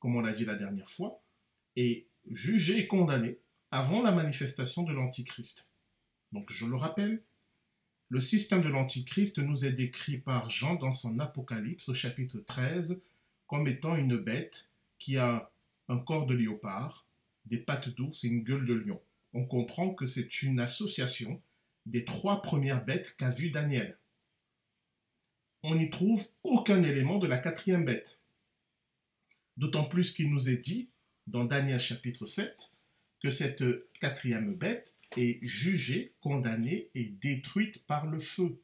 comme 0.00 0.16
on 0.16 0.20
l'a 0.20 0.34
dit 0.34 0.44
la 0.44 0.56
dernière 0.56 0.90
fois, 0.90 1.22
est 1.76 2.04
jugée 2.30 2.78
et 2.78 2.86
condamnée 2.86 3.38
avant 3.70 4.02
la 4.02 4.12
manifestation 4.12 4.82
de 4.82 4.92
l'Antichrist. 4.92 5.70
Donc 6.32 6.52
je 6.52 6.66
le 6.66 6.76
rappelle, 6.76 7.22
le 8.10 8.20
système 8.20 8.60
de 8.60 8.68
l'Antichrist 8.68 9.38
nous 9.38 9.64
est 9.64 9.72
décrit 9.72 10.18
par 10.18 10.50
Jean 10.50 10.74
dans 10.74 10.92
son 10.92 11.18
Apocalypse 11.20 11.88
au 11.88 11.94
chapitre 11.94 12.38
13 12.38 13.00
comme 13.46 13.66
étant 13.66 13.96
une 13.96 14.18
bête 14.18 14.66
qui 14.98 15.16
a 15.16 15.50
un 15.88 15.96
corps 15.96 16.26
de 16.26 16.34
léopard, 16.34 17.01
des 17.46 17.58
pattes 17.58 17.88
d'ours 17.88 18.24
et 18.24 18.28
une 18.28 18.44
gueule 18.44 18.66
de 18.66 18.74
lion. 18.74 19.00
On 19.34 19.44
comprend 19.44 19.94
que 19.94 20.06
c'est 20.06 20.42
une 20.42 20.60
association 20.60 21.40
des 21.86 22.04
trois 22.04 22.42
premières 22.42 22.84
bêtes 22.84 23.16
qu'a 23.16 23.30
vu 23.30 23.50
Daniel. 23.50 23.98
On 25.62 25.74
n'y 25.74 25.90
trouve 25.90 26.24
aucun 26.42 26.82
élément 26.82 27.18
de 27.18 27.26
la 27.26 27.38
quatrième 27.38 27.84
bête. 27.84 28.20
D'autant 29.56 29.84
plus 29.84 30.12
qu'il 30.12 30.30
nous 30.30 30.48
est 30.48 30.56
dit, 30.56 30.90
dans 31.26 31.44
Daniel 31.44 31.78
chapitre 31.78 32.26
7, 32.26 32.70
que 33.20 33.30
cette 33.30 33.64
quatrième 34.00 34.54
bête 34.54 34.94
est 35.16 35.38
jugée, 35.46 36.14
condamnée 36.20 36.90
et 36.94 37.04
détruite 37.04 37.84
par 37.86 38.06
le 38.06 38.18
feu. 38.18 38.60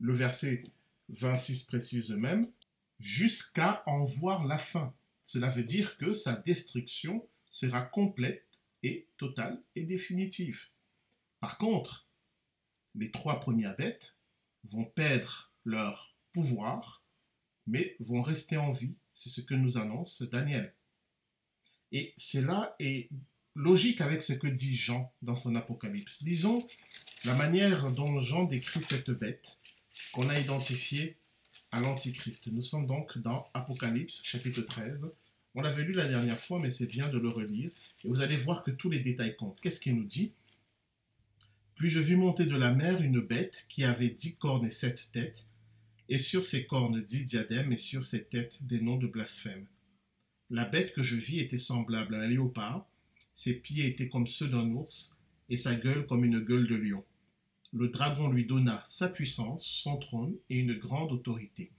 Le 0.00 0.12
verset 0.12 0.64
26 1.10 1.64
précise 1.64 2.08
le 2.08 2.16
même, 2.16 2.46
jusqu'à 2.98 3.82
en 3.86 4.02
voir 4.02 4.46
la 4.46 4.58
fin. 4.58 4.94
Cela 5.22 5.48
veut 5.48 5.62
dire 5.62 5.96
que 5.98 6.12
sa 6.12 6.34
destruction 6.34 7.26
sera 7.50 7.82
complète 7.82 8.46
et 8.82 9.08
totale 9.18 9.62
et 9.74 9.84
définitive. 9.84 10.68
Par 11.40 11.58
contre, 11.58 12.08
les 12.94 13.10
trois 13.10 13.40
premières 13.40 13.76
bêtes 13.76 14.16
vont 14.64 14.84
perdre 14.84 15.52
leur 15.64 16.14
pouvoir, 16.32 17.04
mais 17.66 17.96
vont 18.00 18.22
rester 18.22 18.56
en 18.56 18.70
vie. 18.70 18.96
C'est 19.14 19.30
ce 19.30 19.40
que 19.40 19.54
nous 19.54 19.78
annonce 19.78 20.22
Daniel. 20.22 20.74
Et 21.92 22.14
cela 22.16 22.74
est 22.78 23.10
logique 23.54 24.00
avec 24.00 24.22
ce 24.22 24.32
que 24.32 24.46
dit 24.46 24.74
Jean 24.74 25.12
dans 25.22 25.34
son 25.34 25.56
Apocalypse. 25.56 26.20
Lisons 26.22 26.66
la 27.24 27.34
manière 27.34 27.90
dont 27.90 28.18
Jean 28.20 28.44
décrit 28.44 28.82
cette 28.82 29.10
bête 29.10 29.58
qu'on 30.12 30.28
a 30.28 30.38
identifiée 30.38 31.18
à 31.72 31.80
l'Antichrist. 31.80 32.46
Nous 32.48 32.62
sommes 32.62 32.86
donc 32.86 33.18
dans 33.18 33.44
Apocalypse 33.54 34.22
chapitre 34.24 34.62
13. 34.62 35.10
On 35.54 35.62
l'avait 35.62 35.84
lu 35.84 35.92
la 35.92 36.08
dernière 36.08 36.40
fois, 36.40 36.60
mais 36.60 36.70
c'est 36.70 36.86
bien 36.86 37.08
de 37.08 37.18
le 37.18 37.28
relire. 37.28 37.70
Et 38.04 38.08
vous 38.08 38.20
allez 38.20 38.36
voir 38.36 38.62
que 38.62 38.70
tous 38.70 38.90
les 38.90 39.00
détails 39.00 39.36
comptent. 39.36 39.60
Qu'est-ce 39.60 39.80
qu'il 39.80 39.96
nous 39.96 40.04
dit? 40.04 40.32
Puis 41.74 41.88
je 41.88 42.00
vis 42.00 42.16
monter 42.16 42.46
de 42.46 42.56
la 42.56 42.72
mer 42.72 43.02
une 43.02 43.20
bête 43.20 43.64
qui 43.68 43.84
avait 43.84 44.10
dix 44.10 44.36
cornes 44.36 44.66
et 44.66 44.70
sept 44.70 45.08
têtes, 45.12 45.46
et 46.08 46.18
sur 46.18 46.44
ses 46.44 46.66
cornes 46.66 47.02
dix 47.02 47.24
diadèmes, 47.24 47.72
et 47.72 47.76
sur 47.76 48.04
ses 48.04 48.24
têtes 48.24 48.58
des 48.62 48.80
noms 48.80 48.98
de 48.98 49.06
blasphème. 49.06 49.66
La 50.50 50.64
bête 50.66 50.92
que 50.92 51.02
je 51.02 51.16
vis 51.16 51.40
était 51.40 51.56
semblable 51.56 52.14
à 52.14 52.20
un 52.20 52.28
léopard, 52.28 52.86
ses 53.34 53.54
pieds 53.54 53.86
étaient 53.86 54.08
comme 54.08 54.26
ceux 54.26 54.48
d'un 54.48 54.68
ours, 54.70 55.16
et 55.48 55.56
sa 55.56 55.74
gueule 55.74 56.06
comme 56.06 56.24
une 56.24 56.40
gueule 56.40 56.66
de 56.66 56.74
lion. 56.76 57.04
Le 57.72 57.88
dragon 57.88 58.28
lui 58.28 58.44
donna 58.44 58.82
sa 58.84 59.08
puissance, 59.08 59.64
son 59.64 59.96
trône 59.96 60.34
et 60.50 60.58
une 60.58 60.74
grande 60.74 61.12
autorité. 61.12 61.70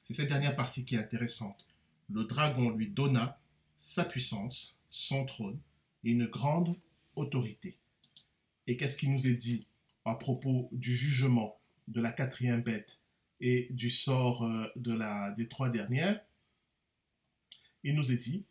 C'est 0.00 0.14
cette 0.14 0.28
dernière 0.28 0.56
partie 0.56 0.84
qui 0.84 0.94
est 0.94 0.98
intéressante. 0.98 1.66
Le 2.10 2.24
dragon 2.24 2.70
lui 2.70 2.88
donna 2.88 3.40
sa 3.76 4.04
puissance, 4.04 4.78
son 4.90 5.24
trône 5.24 5.58
et 6.04 6.12
une 6.12 6.26
grande 6.26 6.76
autorité. 7.16 7.76
Et 8.66 8.76
qu'est-ce 8.76 8.96
qui 8.96 9.08
nous 9.08 9.26
est 9.26 9.34
dit 9.34 9.66
à 10.04 10.14
propos 10.14 10.68
du 10.72 10.94
jugement 10.94 11.58
de 11.88 12.00
la 12.00 12.12
quatrième 12.12 12.62
bête 12.62 12.98
et 13.40 13.68
du 13.70 13.90
sort 13.90 14.44
euh, 14.44 14.66
de 14.76 14.94
la, 14.94 15.32
des 15.32 15.48
trois 15.48 15.70
dernières? 15.70 16.20
Il 17.84 17.96
nous 17.96 18.12
est 18.12 18.16
dit, 18.16 18.44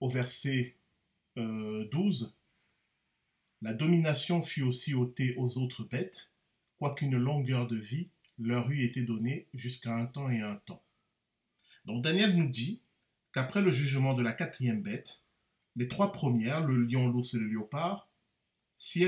au 0.00 0.08
verset 0.08 0.74
12, 1.36 1.36
euh, 1.36 2.28
La 3.60 3.74
domination 3.74 4.40
fut 4.40 4.62
aussi 4.62 4.94
ôtée 4.94 5.34
aux 5.36 5.58
autres 5.58 5.84
bêtes, 5.84 6.30
quoiqu'une 6.78 7.18
longueur 7.18 7.66
de 7.66 7.76
vie 7.76 8.08
leur 8.38 8.70
eût 8.70 8.82
été 8.82 9.02
donnée 9.02 9.46
jusqu'à 9.52 9.94
un 9.94 10.06
temps 10.06 10.30
et 10.30 10.40
un 10.40 10.56
temps. 10.56 10.82
Daniel 11.98 12.36
nous 12.36 12.48
dit 12.48 12.82
qu'après 13.32 13.62
le 13.62 13.70
jugement 13.70 14.14
de 14.14 14.22
la 14.22 14.32
quatrième 14.32 14.82
bête, 14.82 15.20
les 15.76 15.88
trois 15.88 16.12
premières, 16.12 16.64
le 16.64 16.84
lion, 16.84 17.08
l'ours 17.08 17.34
et 17.34 17.38
le 17.38 17.46
léopard, 17.46 18.08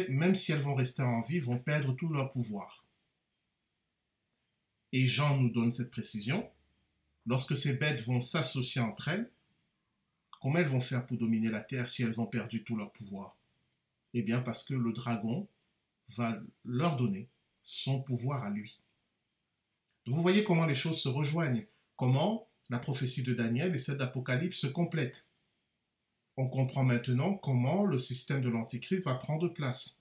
même 0.09 0.35
si 0.35 0.53
elles 0.53 0.61
vont 0.61 0.75
rester 0.75 1.03
en 1.03 1.21
vie, 1.21 1.39
vont 1.39 1.59
perdre 1.59 1.95
tout 1.95 2.09
leur 2.09 2.31
pouvoir. 2.31 2.85
Et 4.93 5.07
Jean 5.07 5.39
nous 5.39 5.51
donne 5.51 5.73
cette 5.73 5.91
précision 5.91 6.49
lorsque 7.27 7.57
ces 7.57 7.75
bêtes 7.75 8.03
vont 8.03 8.21
s'associer 8.21 8.81
entre 8.81 9.09
elles, 9.09 9.31
comment 10.41 10.59
elles 10.59 10.67
vont 10.67 10.81
faire 10.81 11.07
pour 11.07 11.17
dominer 11.17 11.51
la 11.51 11.63
terre 11.63 11.89
si 11.89 12.03
elles 12.03 12.21
ont 12.21 12.27
perdu 12.27 12.65
tout 12.65 12.77
leur 12.77 12.93
pouvoir? 12.93 13.39
Eh 14.13 14.23
bien 14.23 14.41
parce 14.41 14.65
que 14.65 14.75
le 14.75 14.93
dragon 14.93 15.49
va 16.09 16.39
leur 16.65 16.97
donner 16.97 17.29
son 17.65 18.03
pouvoir 18.03 18.43
à 18.43 18.51
lui. 18.51 18.81
vous 20.07 20.21
voyez 20.21 20.45
comment 20.45 20.67
les 20.67 20.75
choses 20.75 21.01
se 21.01 21.09
rejoignent, 21.09 21.67
comment 21.97 22.49
la 22.73 22.79
prophétie 22.79 23.23
de 23.23 23.35
Daniel 23.35 23.75
et 23.75 23.79
celle 23.79 23.99
d'Apocalypse 23.99 24.59
se 24.59 24.67
complètent. 24.67 25.27
On 26.39 26.49
comprend 26.49 26.85
maintenant 26.85 27.35
comment 27.35 27.85
le 27.85 27.99
système 27.99 28.41
de 28.41 28.49
l'Antichrist 28.49 29.05
va 29.05 29.15
prendre 29.15 29.49
place. 29.49 30.01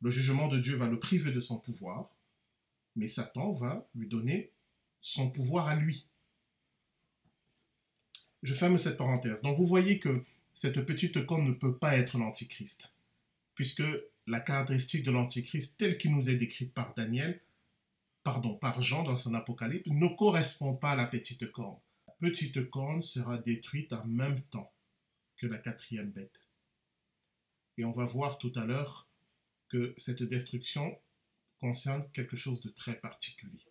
Le 0.00 0.08
jugement 0.08 0.48
de 0.48 0.58
Dieu 0.58 0.76
va 0.76 0.86
le 0.86 0.98
priver 0.98 1.30
de 1.30 1.40
son 1.40 1.58
pouvoir, 1.58 2.08
mais 2.96 3.06
Satan 3.06 3.52
va 3.52 3.86
lui 3.94 4.08
donner 4.08 4.50
son 5.02 5.30
pouvoir 5.30 5.68
à 5.68 5.76
lui. 5.76 6.06
Je 8.42 8.54
ferme 8.54 8.78
cette 8.78 8.96
parenthèse. 8.96 9.42
Donc 9.42 9.58
vous 9.58 9.66
voyez 9.66 9.98
que 9.98 10.24
cette 10.54 10.80
petite 10.86 11.26
corne 11.26 11.46
ne 11.46 11.52
peut 11.52 11.76
pas 11.76 11.98
être 11.98 12.16
l'Antichrist, 12.16 12.94
puisque 13.54 13.84
la 14.26 14.40
caractéristique 14.40 15.02
de 15.02 15.10
l'Antichrist 15.10 15.76
telle 15.76 15.98
qu'il 15.98 16.14
nous 16.14 16.30
est 16.30 16.36
décrite 16.36 16.72
par 16.72 16.94
Daniel, 16.94 17.42
pardon, 18.32 18.54
par 18.56 18.82
Jean 18.82 19.04
dans 19.04 19.16
son 19.16 19.32
Apocalypse, 19.32 19.88
ne 19.88 20.14
correspond 20.14 20.76
pas 20.76 20.90
à 20.90 20.96
la 20.96 21.06
petite 21.06 21.50
corne. 21.50 21.80
La 22.06 22.12
petite 22.20 22.68
corne 22.68 23.00
sera 23.00 23.38
détruite 23.38 23.90
en 23.94 24.04
même 24.06 24.42
temps 24.50 24.70
que 25.38 25.46
la 25.46 25.56
quatrième 25.56 26.10
bête. 26.10 26.38
Et 27.78 27.86
on 27.86 27.92
va 27.92 28.04
voir 28.04 28.36
tout 28.36 28.52
à 28.54 28.66
l'heure 28.66 29.08
que 29.70 29.94
cette 29.96 30.22
destruction 30.22 30.94
concerne 31.58 32.06
quelque 32.12 32.36
chose 32.36 32.60
de 32.60 32.68
très 32.68 32.96
particulier 32.96 33.64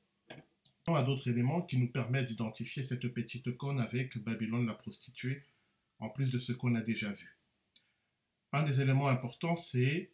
à 0.95 1.03
d'autres 1.03 1.29
éléments 1.29 1.61
qui 1.61 1.77
nous 1.77 1.91
permettent 1.91 2.29
d'identifier 2.29 2.81
cette 2.81 3.07
petite 3.09 3.55
cône 3.57 3.79
avec 3.79 4.17
Babylone 4.17 4.65
la 4.65 4.73
prostituée, 4.73 5.43
en 5.99 6.09
plus 6.09 6.31
de 6.31 6.39
ce 6.39 6.51
qu'on 6.51 6.73
a 6.73 6.81
déjà 6.81 7.11
vu. 7.11 7.37
Un 8.53 8.63
des 8.63 8.81
éléments 8.81 9.09
importants, 9.09 9.55
c'est 9.55 10.09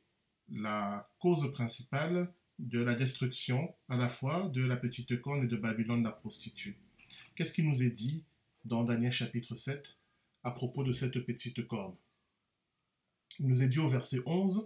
la 0.49 1.09
cause 1.19 1.49
principale 1.53 2.33
de 2.63 2.81
la 2.81 2.95
destruction 2.95 3.73
à 3.89 3.97
la 3.97 4.07
fois 4.07 4.49
de 4.53 4.65
la 4.65 4.77
petite 4.77 5.21
cône 5.21 5.43
et 5.43 5.47
de 5.47 5.57
Babylone 5.57 6.03
la 6.03 6.11
prostituée. 6.11 6.77
Qu'est-ce 7.35 7.53
qui 7.53 7.63
nous 7.63 7.83
est 7.83 7.91
dit 7.91 8.23
dans 8.63 8.83
Daniel 8.83 9.11
chapitre 9.11 9.53
7 9.53 9.97
à 10.43 10.51
propos 10.51 10.83
de 10.83 10.93
cette 10.93 11.19
petite 11.19 11.67
corne? 11.67 11.95
Il 13.39 13.47
nous 13.47 13.63
est 13.63 13.67
dit 13.67 13.79
au 13.79 13.87
verset 13.87 14.21
11, 14.25 14.65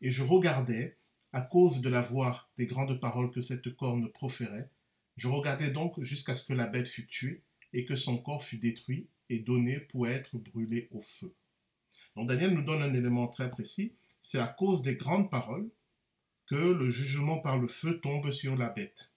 Et 0.00 0.10
je 0.10 0.22
regardais, 0.22 0.96
à 1.32 1.42
cause 1.42 1.80
de 1.80 1.88
la 1.90 2.00
voix 2.00 2.48
des 2.56 2.66
grandes 2.66 2.98
paroles 2.98 3.30
que 3.30 3.40
cette 3.40 3.74
corne 3.76 4.08
proférait, 4.10 4.70
je 5.16 5.28
regardais 5.28 5.70
donc 5.70 6.00
jusqu'à 6.00 6.32
ce 6.32 6.46
que 6.46 6.54
la 6.54 6.66
bête 6.66 6.88
fût 6.88 7.06
tuée 7.06 7.42
et 7.72 7.84
que 7.84 7.94
son 7.94 8.16
corps 8.16 8.42
fût 8.42 8.58
détruit 8.58 9.06
et 9.28 9.40
donné 9.40 9.80
pour 9.80 10.08
être 10.08 10.38
brûlé 10.38 10.88
au 10.92 11.00
feu. 11.00 11.34
Donc 12.16 12.28
Daniel 12.28 12.54
nous 12.54 12.62
donne 12.62 12.82
un 12.82 12.94
élément 12.94 13.28
très 13.28 13.50
précis, 13.50 13.92
c'est 14.22 14.38
à 14.38 14.46
cause 14.46 14.82
des 14.82 14.94
grandes 14.94 15.30
paroles 15.30 15.68
que 16.46 16.54
le 16.54 16.90
jugement 16.90 17.38
par 17.38 17.58
le 17.58 17.66
feu 17.66 18.00
tombe 18.00 18.30
sur 18.30 18.56
la 18.56 18.68
bête. 18.68 19.12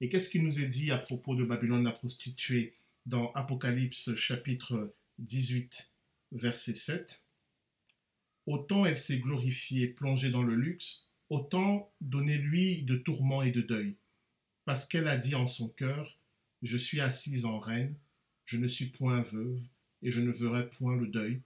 Et 0.00 0.08
qu'est-ce 0.08 0.30
qui 0.30 0.40
nous 0.40 0.60
est 0.60 0.68
dit 0.68 0.90
à 0.90 0.98
propos 0.98 1.34
de 1.34 1.44
Babylone 1.44 1.84
la 1.84 1.92
prostituée 1.92 2.74
dans 3.06 3.32
Apocalypse 3.32 4.14
chapitre 4.14 4.94
18, 5.18 5.90
verset 6.32 6.74
7 6.74 7.22
Autant 8.46 8.84
elle 8.84 8.98
s'est 8.98 9.18
glorifiée, 9.18 9.88
plongée 9.88 10.30
dans 10.30 10.42
le 10.42 10.54
luxe, 10.54 11.08
autant 11.28 11.92
donnez-lui 12.00 12.82
de 12.82 12.96
tourments 12.96 13.42
et 13.42 13.52
de 13.52 13.60
deuil 13.60 13.96
parce 14.68 14.84
qu'elle 14.84 15.08
a 15.08 15.16
dit 15.16 15.34
en 15.34 15.46
son 15.46 15.70
cœur, 15.70 16.18
Je 16.60 16.76
suis 16.76 17.00
assise 17.00 17.46
en 17.46 17.58
reine, 17.58 17.94
je 18.44 18.58
ne 18.58 18.66
suis 18.66 18.90
point 18.90 19.22
veuve, 19.22 19.62
et 20.02 20.10
je 20.10 20.20
ne 20.20 20.30
verrai 20.30 20.68
point 20.68 20.94
le 20.94 21.06
deuil. 21.06 21.40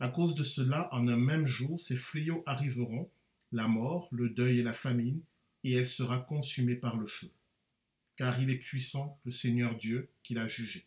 À 0.00 0.08
cause 0.08 0.34
de 0.34 0.42
cela, 0.42 0.92
en 0.92 1.06
un 1.06 1.16
même 1.16 1.46
jour, 1.46 1.80
ces 1.80 1.94
fléaux 1.94 2.42
arriveront, 2.44 3.08
la 3.52 3.68
mort, 3.68 4.08
le 4.10 4.30
deuil 4.30 4.60
et 4.60 4.62
la 4.62 4.72
famine, 4.72 5.20
et 5.64 5.72
elle 5.72 5.86
sera 5.86 6.18
consumée 6.18 6.76
par 6.76 6.96
le 6.96 7.06
feu. 7.06 7.30
car 8.16 8.40
il 8.40 8.50
est 8.50 8.56
puissant, 8.56 9.18
le 9.24 9.32
Seigneur 9.32 9.76
Dieu, 9.76 10.08
qui 10.22 10.34
l'a 10.34 10.48
jugé. 10.48 10.84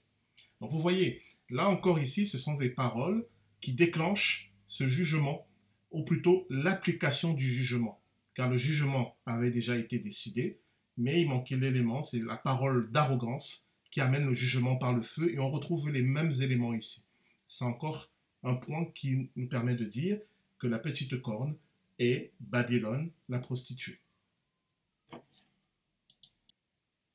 Donc 0.59 0.71
vous 0.71 0.79
voyez, 0.79 1.21
là 1.49 1.69
encore 1.69 1.99
ici, 1.99 2.25
ce 2.25 2.37
sont 2.37 2.55
des 2.55 2.69
paroles 2.69 3.25
qui 3.61 3.73
déclenchent 3.73 4.51
ce 4.67 4.87
jugement, 4.87 5.47
ou 5.91 6.03
plutôt 6.03 6.45
l'application 6.49 7.33
du 7.33 7.47
jugement, 7.47 7.99
car 8.35 8.49
le 8.49 8.57
jugement 8.57 9.15
avait 9.25 9.51
déjà 9.51 9.77
été 9.77 9.99
décidé, 9.99 10.59
mais 10.97 11.21
il 11.21 11.29
manquait 11.29 11.57
l'élément, 11.57 12.01
c'est 12.01 12.19
la 12.19 12.37
parole 12.37 12.91
d'arrogance 12.91 13.67
qui 13.89 14.01
amène 14.01 14.25
le 14.25 14.33
jugement 14.33 14.75
par 14.75 14.93
le 14.93 15.01
feu, 15.01 15.33
et 15.33 15.39
on 15.39 15.49
retrouve 15.49 15.89
les 15.89 16.03
mêmes 16.03 16.33
éléments 16.41 16.75
ici. 16.75 17.07
C'est 17.47 17.65
encore 17.65 18.11
un 18.43 18.55
point 18.55 18.85
qui 18.93 19.29
nous 19.35 19.47
permet 19.47 19.75
de 19.75 19.85
dire 19.85 20.19
que 20.59 20.67
la 20.67 20.77
petite 20.77 21.21
corne 21.21 21.55
est 21.99 22.31
Babylone, 22.39 23.11
la 23.27 23.39
prostituée. 23.39 23.99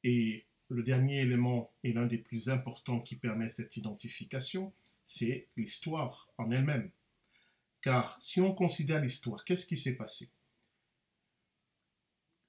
Et 0.05 0.45
le 0.69 0.83
dernier 0.83 1.21
élément 1.21 1.73
et 1.83 1.93
l'un 1.93 2.07
des 2.07 2.19
plus 2.19 2.51
importants 2.51 3.01
qui 3.01 3.17
permet 3.17 3.49
cette 3.49 3.77
identification, 3.77 4.73
c'est 5.05 5.49
l'histoire 5.57 6.29
en 6.39 6.51
elle-même. 6.51 6.91
Car 7.81 8.21
si 8.21 8.41
on 8.41 8.55
considère 8.55 9.01
l'histoire, 9.01 9.45
qu'est-ce 9.45 9.67
qui 9.67 9.77
s'est 9.77 9.97
passé? 9.97 10.31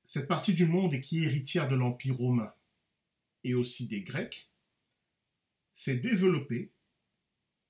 Cette 0.03 0.27
partie 0.27 0.53
du 0.53 0.65
monde 0.65 0.99
qui 1.01 1.23
est 1.23 1.27
héritière 1.27 1.67
de 1.67 1.75
l'Empire 1.75 2.17
romain 2.17 2.53
et 3.43 3.53
aussi 3.53 3.87
des 3.87 4.01
Grecs 4.01 4.49
s'est 5.71 5.97
développée, 5.97 6.71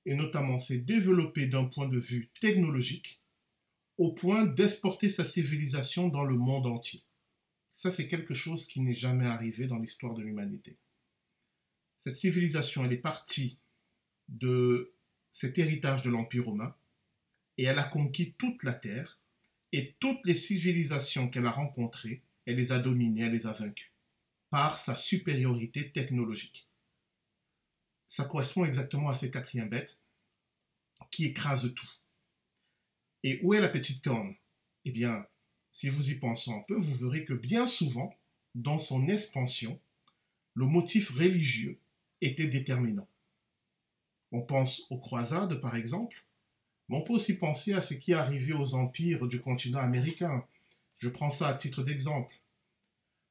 et 0.04 0.14
notamment 0.14 0.58
s'est 0.58 0.78
développée 0.78 1.46
d'un 1.46 1.64
point 1.64 1.88
de 1.88 1.98
vue 1.98 2.28
technologique, 2.40 3.20
au 3.98 4.12
point 4.12 4.44
d'exporter 4.44 5.08
sa 5.08 5.24
civilisation 5.24 6.08
dans 6.08 6.24
le 6.24 6.36
monde 6.36 6.66
entier. 6.66 7.02
Ça, 7.72 7.90
c'est 7.90 8.08
quelque 8.08 8.34
chose 8.34 8.66
qui 8.66 8.80
n'est 8.80 8.92
jamais 8.92 9.26
arrivé 9.26 9.66
dans 9.66 9.78
l'histoire 9.78 10.14
de 10.14 10.22
l'humanité. 10.22 10.76
Cette 11.98 12.16
civilisation, 12.16 12.84
elle 12.84 12.92
est 12.92 12.98
partie 12.98 13.58
de 14.28 14.92
cet 15.30 15.58
héritage 15.58 16.02
de 16.02 16.10
l'Empire 16.10 16.46
romain 16.46 16.74
et 17.58 17.64
elle 17.64 17.78
a 17.78 17.84
conquis 17.84 18.34
toute 18.38 18.62
la 18.62 18.72
terre 18.72 19.18
et 19.72 19.94
toutes 19.98 20.24
les 20.24 20.34
civilisations 20.34 21.28
qu'elle 21.28 21.46
a 21.46 21.50
rencontrées, 21.50 22.22
elle 22.46 22.56
les 22.56 22.72
a 22.72 22.78
dominées, 22.78 23.22
elle 23.22 23.32
les 23.32 23.46
a 23.46 23.52
vaincues 23.52 23.92
par 24.50 24.78
sa 24.78 24.96
supériorité 24.96 25.90
technologique. 25.90 26.66
Ça 28.08 28.24
correspond 28.24 28.64
exactement 28.64 29.08
à 29.08 29.14
ces 29.14 29.30
quatrième 29.30 29.68
bêtes 29.68 29.98
qui 31.10 31.26
écrasent 31.26 31.74
tout. 31.74 31.90
Et 33.26 33.40
où 33.42 33.54
est 33.54 33.60
la 33.60 33.68
petite 33.68 34.04
corne? 34.04 34.36
Eh 34.84 34.92
bien, 34.92 35.26
si 35.72 35.88
vous 35.88 36.10
y 36.10 36.14
pensez 36.14 36.52
un 36.52 36.60
peu, 36.60 36.76
vous 36.76 36.94
verrez 36.94 37.24
que 37.24 37.32
bien 37.32 37.66
souvent, 37.66 38.14
dans 38.54 38.78
son 38.78 39.08
expansion, 39.08 39.80
le 40.54 40.66
motif 40.66 41.10
religieux 41.10 41.80
était 42.20 42.46
déterminant. 42.46 43.08
On 44.30 44.42
pense 44.42 44.86
aux 44.90 44.98
croisades, 44.98 45.60
par 45.60 45.74
exemple, 45.74 46.24
mais 46.88 46.98
on 46.98 47.02
peut 47.02 47.14
aussi 47.14 47.36
penser 47.36 47.72
à 47.72 47.80
ce 47.80 47.94
qui 47.94 48.12
est 48.12 48.14
arrivé 48.14 48.52
aux 48.52 48.76
empires 48.76 49.26
du 49.26 49.40
continent 49.40 49.80
américain. 49.80 50.44
Je 50.98 51.08
prends 51.08 51.28
ça 51.28 51.48
à 51.48 51.54
titre 51.54 51.82
d'exemple. 51.82 52.32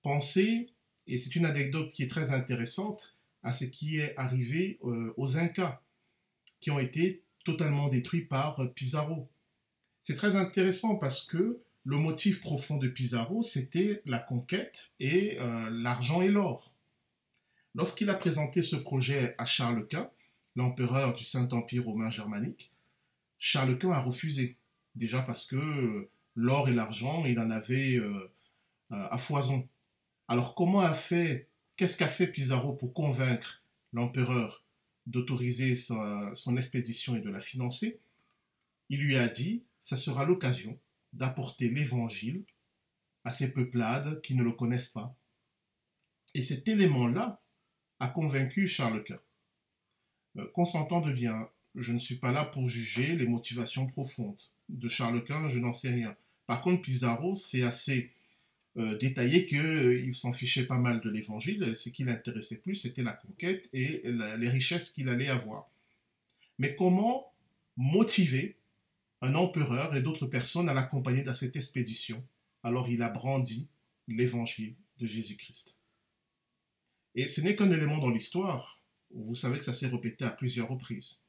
Pensez, 0.02 0.68
et 1.08 1.18
c'est 1.18 1.38
une 1.38 1.46
anecdote 1.46 1.90
qui 1.94 2.04
est 2.04 2.10
très 2.10 2.32
intéressante, 2.32 3.16
à 3.44 3.54
ce 3.54 3.64
qui 3.64 4.00
est 4.00 4.14
arrivé 4.18 4.78
euh, 4.84 5.14
aux 5.16 5.38
Incas, 5.38 5.82
qui 6.60 6.70
ont 6.70 6.80
été 6.80 7.24
totalement 7.46 7.88
détruits 7.88 8.26
par 8.26 8.60
Pizarro. 8.74 9.30
C'est 10.08 10.16
très 10.16 10.36
intéressant 10.36 10.98
parce 10.98 11.24
que 11.24 11.60
le 11.84 11.98
motif 11.98 12.40
profond 12.42 12.78
de 12.78 12.88
Pizarro, 12.88 13.42
c'était 13.42 14.04
la 14.06 14.20
conquête 14.20 14.92
et 15.00 15.40
euh, 15.40 15.68
l'argent 15.72 16.22
et 16.22 16.30
l'or. 16.30 16.76
Lorsqu'il 17.74 18.12
a 18.12 18.14
présenté 18.14 18.62
ce 18.62 18.76
projet 18.76 19.34
à 19.40 19.46
Charles 19.46 19.88
Quint, 19.88 20.12
l'empereur 20.56 21.16
du 21.16 21.26
Saint-Empire 21.26 21.86
romain 21.86 22.12
germanique, 22.12 22.70
Charles 23.40 23.80
Quint 23.80 23.94
a 23.94 24.00
refusé. 24.00 24.58
Déjà 24.94 25.24
parce 25.24 25.48
que 25.48 25.56
euh, 25.56 26.08
l'or 26.36 26.70
et 26.70 26.76
l'argent, 26.76 27.26
il 27.26 27.40
en 27.40 27.50
avait 27.50 27.96
euh, 27.96 28.30
à 28.92 29.18
foison. 29.18 29.68
Alors 30.28 30.54
comment 30.54 30.82
a 30.82 30.94
qu'est-ce 31.78 31.98
qu'a 31.98 32.08
fait 32.08 32.28
Pizarro 32.28 32.74
pour 32.74 32.94
convaincre 32.94 33.64
l'empereur 33.92 34.62
d'autoriser 35.08 35.74
son 35.74 36.58
expédition 36.58 37.16
et 37.16 37.22
de 37.22 37.32
la 37.32 37.40
financer? 37.40 38.00
Il 38.90 39.02
lui 39.02 39.18
a 39.18 39.28
dit, 39.28 39.64
ça 39.86 39.98
sera 39.98 40.26
l'occasion 40.26 40.78
d'apporter 41.14 41.70
l'évangile 41.70 42.44
à 43.24 43.32
ces 43.32 43.54
peuplades 43.54 44.20
qui 44.22 44.36
ne 44.36 44.44
le 44.44 44.52
connaissent 44.52 44.90
pas. 44.90 45.16
Et 46.34 46.42
cet 46.42 46.68
élément-là 46.68 47.42
a 48.00 48.08
convaincu 48.10 48.68
Charles 48.68 49.04
Quint. 49.04 49.22
Euh, 50.38 50.48
qu'on 50.54 50.66
s'entende 50.66 51.14
bien, 51.14 51.48
je 51.76 51.94
ne 51.94 52.00
suis 52.00 52.16
pas 52.16 52.32
là 52.32 52.46
pour 52.46 52.68
juger 52.68 53.16
les 53.16 53.28
motivations 53.28 53.86
profondes. 53.86 54.42
De 54.70 54.88
Charles 54.88 55.24
Quint, 55.24 55.50
je 55.50 55.60
n'en 55.60 55.72
sais 55.72 55.92
rien. 55.92 56.18
Par 56.48 56.62
contre, 56.62 56.82
Pizarro, 56.82 57.36
c'est 57.36 57.62
assez 57.62 58.12
euh, 58.78 58.98
détaillé 58.98 59.46
qu'il 59.46 59.60
euh, 59.60 60.14
s'en 60.14 60.34
fichait 60.34 60.66
pas 60.66 60.80
mal 60.80 61.00
de 61.00 61.12
l'évangile. 61.12 61.78
Ce 61.78 61.90
qui 61.90 62.04
l'intéressait 62.04 62.58
plus, 62.58 62.76
c'était 62.76 63.04
la 63.04 63.14
conquête 63.14 63.70
et 63.72 64.02
les 64.04 64.50
richesses 64.50 64.90
qu'il 64.90 65.10
allait 65.10 65.30
avoir. 65.30 65.70
Mais 66.58 66.76
comment 66.76 67.32
motiver 67.78 68.58
un 69.22 69.36
empereur 69.36 69.96
et 69.96 70.02
d'autres 70.02 70.28
personnes 70.28 70.70
à 70.70 70.74
l'accompagner 70.74 71.24
dans 71.24 71.34
cette 71.34 71.56
expédition. 71.56 72.24
Alors 72.64 72.90
il 72.90 73.02
a 73.02 73.10
brandi 73.10 73.70
l'évangile 74.08 74.76
de 75.00 75.06
Jésus-Christ. 75.06 75.78
Et 77.16 77.28
ce 77.28 77.42
n'est 77.42 77.56
qu'un 77.56 77.72
élément 77.72 77.98
dans 77.98 78.10
l'histoire. 78.10 78.84
Vous 79.12 79.36
savez 79.36 79.58
que 79.58 79.66
ça 79.66 79.74
s'est 79.74 79.88
répété 79.88 80.26
à 80.26 80.32
plusieurs 80.32 80.70
reprises. 80.70 81.24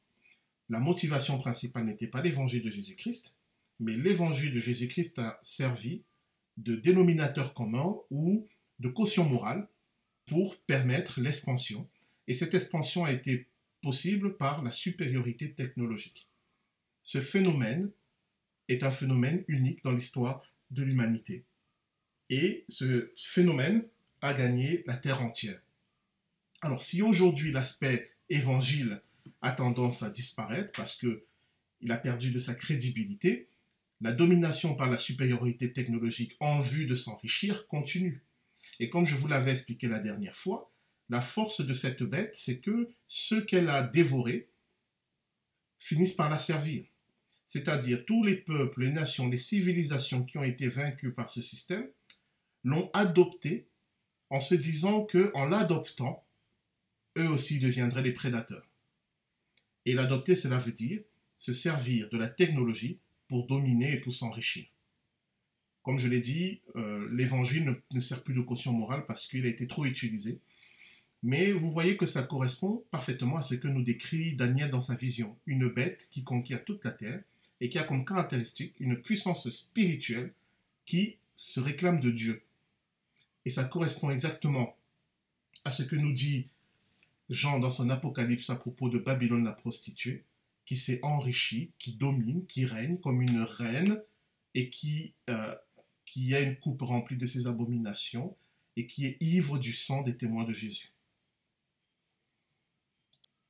La 0.69 0.81
motivation 0.81 1.39
principale 1.39 1.85
n'était 1.85 2.09
pas 2.09 2.23
l'évangile 2.23 2.65
de 2.65 2.71
Jésus-Christ, 2.71 3.37
mais 3.79 3.97
l'évangile 3.97 4.53
de 4.53 4.59
Jésus-Christ 4.59 5.19
a 5.21 5.39
servi 5.43 6.03
de 6.57 6.75
dénominateur 6.75 7.55
commun 7.55 7.95
ou 8.11 8.49
de 8.81 8.89
caution 8.89 9.29
morale 9.29 9.69
pour 10.27 10.57
permettre 10.63 11.21
l'expansion. 11.21 11.89
Et 12.27 12.35
cette 12.35 12.55
expansion 12.55 13.05
a 13.05 13.13
été 13.13 13.47
possible 13.81 14.37
par 14.37 14.63
la 14.63 14.73
supériorité 14.73 15.53
technologique. 15.53 16.29
Ce 17.07 17.21
phénomène 17.21 17.93
est 18.67 18.83
un 18.83 18.91
phénomène 18.91 19.45
unique 19.47 19.85
dans 19.85 19.93
l'histoire 19.93 20.43
de 20.73 20.83
l'humanité. 20.83 21.45
Et 22.31 22.65
ce 22.69 23.13
phénomène 23.17 23.87
a 24.23 24.35
gagné 24.35 24.83
la 24.89 24.97
terre 24.97 25.23
entière. 25.23 25.61
Alors 26.63 26.83
si 26.83 27.03
aujourd'hui 27.03 27.53
l'aspect 27.53 28.11
évangile 28.29 29.01
a 29.41 29.53
tendance 29.53 30.03
à 30.03 30.11
disparaître 30.11 30.73
parce 30.73 30.97
que 30.97 31.25
il 31.81 31.93
a 31.93 31.97
perdu 31.97 32.33
de 32.33 32.41
sa 32.41 32.57
crédibilité, 32.57 33.47
la 34.01 34.11
domination 34.11 34.75
par 34.75 34.91
la 34.91 34.97
supériorité 34.97 35.73
technologique 35.73 36.37
en 36.41 36.59
vue 36.59 36.87
de 36.87 36.95
s'enrichir 36.95 37.69
continue. 37.69 38.25
Et 38.81 38.91
comme 38.91 39.07
je 39.07 39.15
vous 39.15 39.29
l'avais 39.29 39.53
expliqué 39.53 39.87
la 39.87 40.01
dernière 40.01 40.35
fois, 40.35 40.73
la 41.09 41.21
force 41.21 41.65
de 41.65 41.73
cette 41.73 42.03
bête, 42.03 42.35
c'est 42.35 42.59
que 42.59 42.89
ceux 43.07 43.45
qu'elle 43.45 43.69
a 43.69 43.85
dévorés 43.85 44.49
finissent 45.79 46.15
par 46.15 46.29
la 46.29 46.39
servir 46.39 46.85
c'est-à-dire 47.47 48.05
tous 48.05 48.25
les 48.25 48.37
peuples, 48.37 48.83
les 48.83 48.91
nations, 48.91 49.29
les 49.29 49.37
civilisations 49.37 50.25
qui 50.25 50.37
ont 50.37 50.45
été 50.45 50.69
vaincus 50.69 51.15
par 51.15 51.29
ce 51.29 51.41
système, 51.41 51.89
l'ont 52.65 52.91
adopté 52.93 53.69
en 54.31 54.41
se 54.41 54.57
disant 54.57 55.05
que 55.05 55.31
en 55.35 55.47
l'adoptant, 55.47 56.25
eux 57.17 57.29
aussi 57.29 57.61
deviendraient 57.61 58.03
les 58.03 58.13
prédateurs. 58.13 58.69
Et 59.85 59.95
l'adopter, 59.95 60.35
cela 60.35 60.59
veut 60.59 60.73
dire 60.73 61.01
se 61.39 61.53
servir 61.53 62.09
de 62.09 62.19
la 62.19 62.29
technologie 62.29 62.99
pour 63.29 63.47
dominer 63.47 63.93
et 63.93 64.01
pour 64.01 64.13
s'enrichir. 64.13 64.67
Comme 65.83 65.99
je 65.99 66.09
l'ai 66.09 66.21
dit, 66.21 66.61
euh, 66.75 67.09
l'évangile 67.13 67.77
ne, 67.93 68.01
sert 68.01 68.25
plus 68.25 68.35
de 68.35 68.41
caution 68.41 68.73
morale 68.73 69.05
parce 69.07 69.29
qu'il 69.29 69.47
a 69.47 69.49
été 69.49 69.69
trop 69.69 69.85
utilisé. 69.85 70.41
Mais 71.23 71.53
vous 71.53 71.71
voyez 71.71 71.97
que 71.97 72.07
ça 72.07 72.25
correspond 72.25 72.85
parfaitement 72.91 73.37
à 73.37 73.43
ce 73.43 73.55
que 73.55 73.69
nous 73.69 73.83
décrit 73.83 74.35
Daniel 74.35 74.71
dans 74.71 74.81
sa 74.81 74.97
vision. 74.97 75.37
Une 75.47 75.69
bête 75.69 76.09
qui 76.11 76.25
conquiert 76.25 76.65
toute 76.65 76.85
la 76.85 76.91
terre 76.91 77.23
et 77.61 77.69
qui 77.69 77.79
a 77.79 77.85
comme 77.85 78.05
caractéristique 78.05 78.75
une 78.81 79.01
puissance 79.01 79.49
spirituelle 79.51 80.33
qui 80.85 81.17
se 81.35 81.61
réclame 81.61 82.01
de 82.01 82.11
Dieu. 82.11 82.43
Et 83.45 83.51
ça 83.51 83.65
correspond 83.65 84.11
exactement 84.11 84.77
à 85.65 85.71
ce 85.71 85.83
que 85.83 85.97
nous 85.97 86.13
dit 86.13 86.49
Jean 87.29 87.59
dans 87.59 87.71
son 87.71 87.91
Apocalypse 87.91 88.51
à 88.51 88.57
propos 88.57 88.89
de 88.89 88.99
Babylone 88.99 89.45
la 89.45 89.53
prostituée, 89.53 90.25
qui 90.65 90.77
s'est 90.77 91.01
enrichie, 91.03 91.71
qui 91.79 91.93
domine, 91.93 92.47
qui 92.47 92.65
règne 92.65 92.99
comme 92.99 93.23
une 93.23 93.43
reine 93.43 94.03
et 94.55 94.71
qui, 94.71 95.15
euh, 95.31 95.55
a 96.33 96.41
une 96.41 96.57
coupe 96.57 96.83
remplie 96.83 97.17
de 97.17 97.27
ses 97.27 97.47
abominations 97.47 98.37
et 98.77 98.87
qui 98.87 99.07
est 99.07 99.17
ivre 99.21 99.59
du 99.59 99.73
sang 99.73 100.03
des 100.03 100.17
témoins 100.17 100.45
de 100.45 100.53
Jésus. 100.53 100.93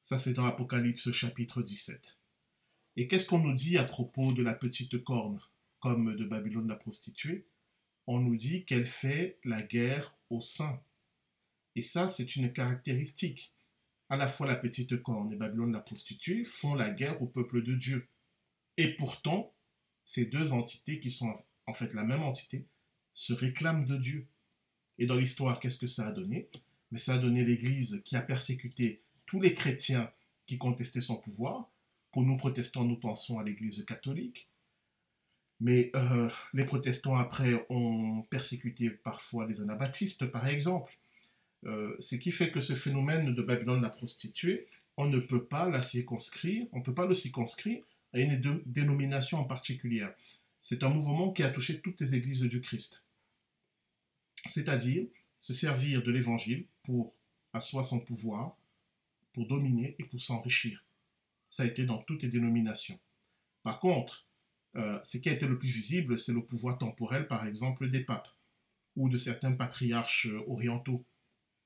Ça, 0.02 0.18
c'est 0.18 0.32
dans 0.32 0.44
Apocalypse 0.44 1.10
chapitre 1.12 1.62
17. 1.62 2.15
Et 2.96 3.08
qu'est-ce 3.08 3.26
qu'on 3.26 3.38
nous 3.38 3.54
dit 3.54 3.76
à 3.76 3.84
propos 3.84 4.32
de 4.32 4.42
la 4.42 4.54
petite 4.54 5.02
corne, 5.04 5.40
comme 5.80 6.16
de 6.16 6.24
Babylone 6.24 6.68
la 6.68 6.76
prostituée? 6.76 7.46
On 8.06 8.20
nous 8.20 8.36
dit 8.36 8.64
qu'elle 8.64 8.86
fait 8.86 9.38
la 9.44 9.62
guerre 9.62 10.16
aux 10.30 10.40
saints. 10.40 10.80
Et 11.74 11.82
ça, 11.82 12.08
c'est 12.08 12.36
une 12.36 12.52
caractéristique. 12.52 13.52
À 14.08 14.16
la 14.16 14.28
fois 14.28 14.46
la 14.46 14.56
petite 14.56 15.02
corne 15.02 15.32
et 15.32 15.36
Babylone 15.36 15.72
la 15.72 15.80
prostituée 15.80 16.44
font 16.44 16.74
la 16.74 16.90
guerre 16.90 17.20
au 17.20 17.26
peuple 17.26 17.62
de 17.62 17.74
Dieu. 17.74 18.08
Et 18.76 18.94
pourtant, 18.94 19.52
ces 20.04 20.24
deux 20.24 20.52
entités, 20.52 21.00
qui 21.00 21.10
sont 21.10 21.34
en 21.66 21.74
fait 21.74 21.92
la 21.92 22.04
même 22.04 22.22
entité, 22.22 22.64
se 23.12 23.32
réclament 23.32 23.84
de 23.84 23.96
Dieu. 23.96 24.26
Et 24.98 25.06
dans 25.06 25.16
l'histoire, 25.16 25.60
qu'est-ce 25.60 25.78
que 25.78 25.86
ça 25.86 26.06
a 26.06 26.12
donné? 26.12 26.48
Mais 26.92 26.98
ça 26.98 27.14
a 27.14 27.18
donné 27.18 27.44
l'Église 27.44 28.00
qui 28.04 28.16
a 28.16 28.22
persécuté 28.22 29.02
tous 29.26 29.40
les 29.40 29.54
chrétiens 29.54 30.10
qui 30.46 30.56
contestaient 30.56 31.00
son 31.00 31.16
pouvoir. 31.16 31.68
Nous 32.24 32.36
protestants, 32.36 32.84
nous 32.84 32.96
pensons 32.96 33.38
à 33.38 33.44
l'Église 33.44 33.84
catholique. 33.84 34.48
Mais 35.60 35.90
euh, 35.96 36.30
les 36.52 36.64
protestants, 36.64 37.16
après, 37.16 37.66
ont 37.70 38.22
persécuté 38.30 38.90
parfois 38.90 39.46
les 39.46 39.62
anabaptistes, 39.62 40.26
par 40.26 40.46
exemple. 40.46 40.92
Euh, 41.64 41.94
ce 41.98 42.14
qui 42.14 42.30
fait 42.30 42.50
que 42.50 42.60
ce 42.60 42.74
phénomène 42.74 43.34
de 43.34 43.42
Babylone 43.42 43.82
la 43.82 43.90
prostituée, 43.90 44.66
on 44.96 45.06
ne 45.06 45.18
peut 45.18 45.44
pas 45.44 45.68
la 45.68 45.82
circonscrire, 45.82 46.66
on 46.72 46.78
ne 46.78 46.84
peut 46.84 46.94
pas 46.94 47.06
le 47.06 47.14
circonscrire 47.14 47.82
à 48.12 48.20
une 48.20 48.62
dénomination 48.66 49.38
en 49.38 49.44
particulier. 49.44 50.06
C'est 50.60 50.82
un 50.82 50.90
mouvement 50.90 51.32
qui 51.32 51.42
a 51.42 51.50
touché 51.50 51.80
toutes 51.80 52.00
les 52.00 52.14
églises 52.14 52.42
du 52.42 52.60
Christ. 52.60 53.02
C'est-à-dire 54.46 55.06
se 55.40 55.52
servir 55.52 56.02
de 56.02 56.10
l'évangile 56.10 56.66
pour 56.82 57.14
asseoir 57.52 57.84
son 57.84 58.00
pouvoir, 58.00 58.56
pour 59.32 59.46
dominer 59.46 59.96
et 59.98 60.04
pour 60.04 60.20
s'enrichir. 60.20 60.85
Ça 61.50 61.62
a 61.62 61.66
été 61.66 61.84
dans 61.84 61.98
toutes 61.98 62.22
les 62.22 62.28
dénominations. 62.28 62.98
Par 63.62 63.80
contre, 63.80 64.26
euh, 64.76 64.98
ce 65.02 65.18
qui 65.18 65.28
a 65.28 65.32
été 65.32 65.46
le 65.46 65.58
plus 65.58 65.68
visible, 65.68 66.18
c'est 66.18 66.32
le 66.32 66.44
pouvoir 66.44 66.78
temporel, 66.78 67.28
par 67.28 67.46
exemple, 67.46 67.88
des 67.88 68.04
papes 68.04 68.28
ou 68.94 69.08
de 69.08 69.16
certains 69.16 69.52
patriarches 69.52 70.28
orientaux 70.46 71.04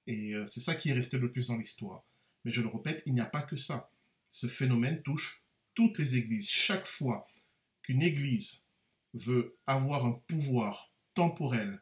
et 0.07 0.35
euh, 0.35 0.47
c'est 0.47 0.61
ça 0.61 0.75
qui 0.75 0.91
est 0.91 0.95
resté 0.95 1.19
le 1.19 1.31
plus 1.31 1.47
dans 1.47 1.57
l'histoire. 1.57 2.05
Mais 2.45 2.51
je 2.51 2.61
le 2.61 2.69
répète, 2.69 3.03
il 3.07 3.15
n'y 3.15 3.21
a 3.21 3.27
pas 3.27 3.43
que 3.43 3.57
ça. 3.57 3.91
Ce 4.29 4.47
phénomène 4.47 5.03
touche 5.03 5.45
toutes 5.75 5.99
les 5.99 6.17
églises. 6.17 6.49
Chaque 6.49 6.87
fois 6.87 7.29
qu'une 7.83 8.03
église 8.03 8.67
veut 9.15 9.57
avoir 9.67 10.07
un 10.07 10.21
pouvoir 10.27 10.93
temporel 11.15 11.81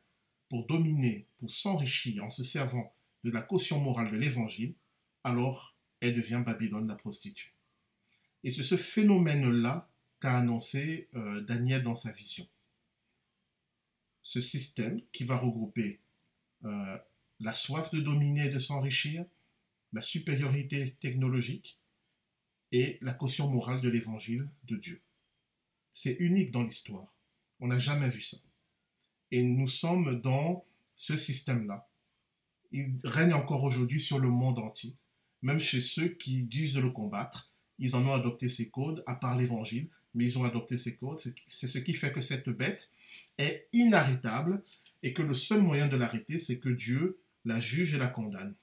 pour 0.48 0.66
dominer, 0.66 1.26
pour 1.38 1.50
s'enrichir 1.50 2.24
en 2.24 2.28
se 2.28 2.42
servant 2.42 2.94
de 3.24 3.30
la 3.30 3.42
caution 3.42 3.80
morale 3.80 4.10
de 4.10 4.16
l'évangile, 4.16 4.74
alors 5.24 5.76
elle 6.00 6.14
devient 6.14 6.42
Babylone 6.44 6.86
la 6.86 6.94
prostituée. 6.94 7.52
Et 8.44 8.50
c'est 8.50 8.62
ce 8.62 8.76
phénomène-là 8.76 9.88
qu'a 10.20 10.36
annoncé 10.36 11.08
euh, 11.14 11.40
Daniel 11.42 11.82
dans 11.82 11.94
sa 11.94 12.12
vision. 12.12 12.46
Ce 14.22 14.40
système 14.40 15.00
qui 15.12 15.24
va 15.24 15.36
regrouper 15.36 16.00
euh, 16.64 16.98
la 17.40 17.52
soif 17.52 17.90
de 17.92 18.00
dominer 18.00 18.46
et 18.46 18.50
de 18.50 18.58
s'enrichir, 18.58 19.24
la 19.92 20.02
supériorité 20.02 20.90
technologique 21.00 21.78
et 22.72 22.98
la 23.00 23.14
caution 23.14 23.48
morale 23.48 23.80
de 23.80 23.88
l'évangile 23.88 24.48
de 24.64 24.76
Dieu. 24.76 25.00
C'est 25.92 26.16
unique 26.20 26.50
dans 26.50 26.62
l'histoire. 26.62 27.14
On 27.60 27.68
n'a 27.68 27.78
jamais 27.78 28.08
vu 28.08 28.20
ça. 28.20 28.36
Et 29.30 29.42
nous 29.42 29.66
sommes 29.66 30.20
dans 30.20 30.64
ce 30.94 31.16
système-là. 31.16 31.88
Il 32.72 32.98
règne 33.04 33.32
encore 33.32 33.64
aujourd'hui 33.64 34.00
sur 34.00 34.18
le 34.18 34.28
monde 34.28 34.58
entier. 34.58 34.96
Même 35.42 35.60
chez 35.60 35.80
ceux 35.80 36.08
qui 36.08 36.42
disent 36.42 36.76
le 36.76 36.90
combattre, 36.90 37.50
ils 37.78 37.96
en 37.96 38.06
ont 38.06 38.12
adopté 38.12 38.48
ces 38.48 38.70
codes, 38.70 39.02
à 39.06 39.14
part 39.14 39.36
l'évangile, 39.36 39.88
mais 40.14 40.24
ils 40.24 40.38
ont 40.38 40.44
adopté 40.44 40.78
ces 40.78 40.96
codes. 40.96 41.20
C'est 41.46 41.66
ce 41.66 41.78
qui 41.78 41.94
fait 41.94 42.12
que 42.12 42.20
cette 42.20 42.48
bête 42.48 42.90
est 43.38 43.68
inarrêtable 43.72 44.62
et 45.02 45.12
que 45.12 45.22
le 45.22 45.34
seul 45.34 45.62
moyen 45.62 45.86
de 45.86 45.96
l'arrêter, 45.96 46.38
c'est 46.38 46.58
que 46.58 46.68
Dieu 46.68 47.20
la 47.44 47.60
juge 47.60 47.94
et 47.94 47.98
la 47.98 48.08
condamne. 48.08 48.56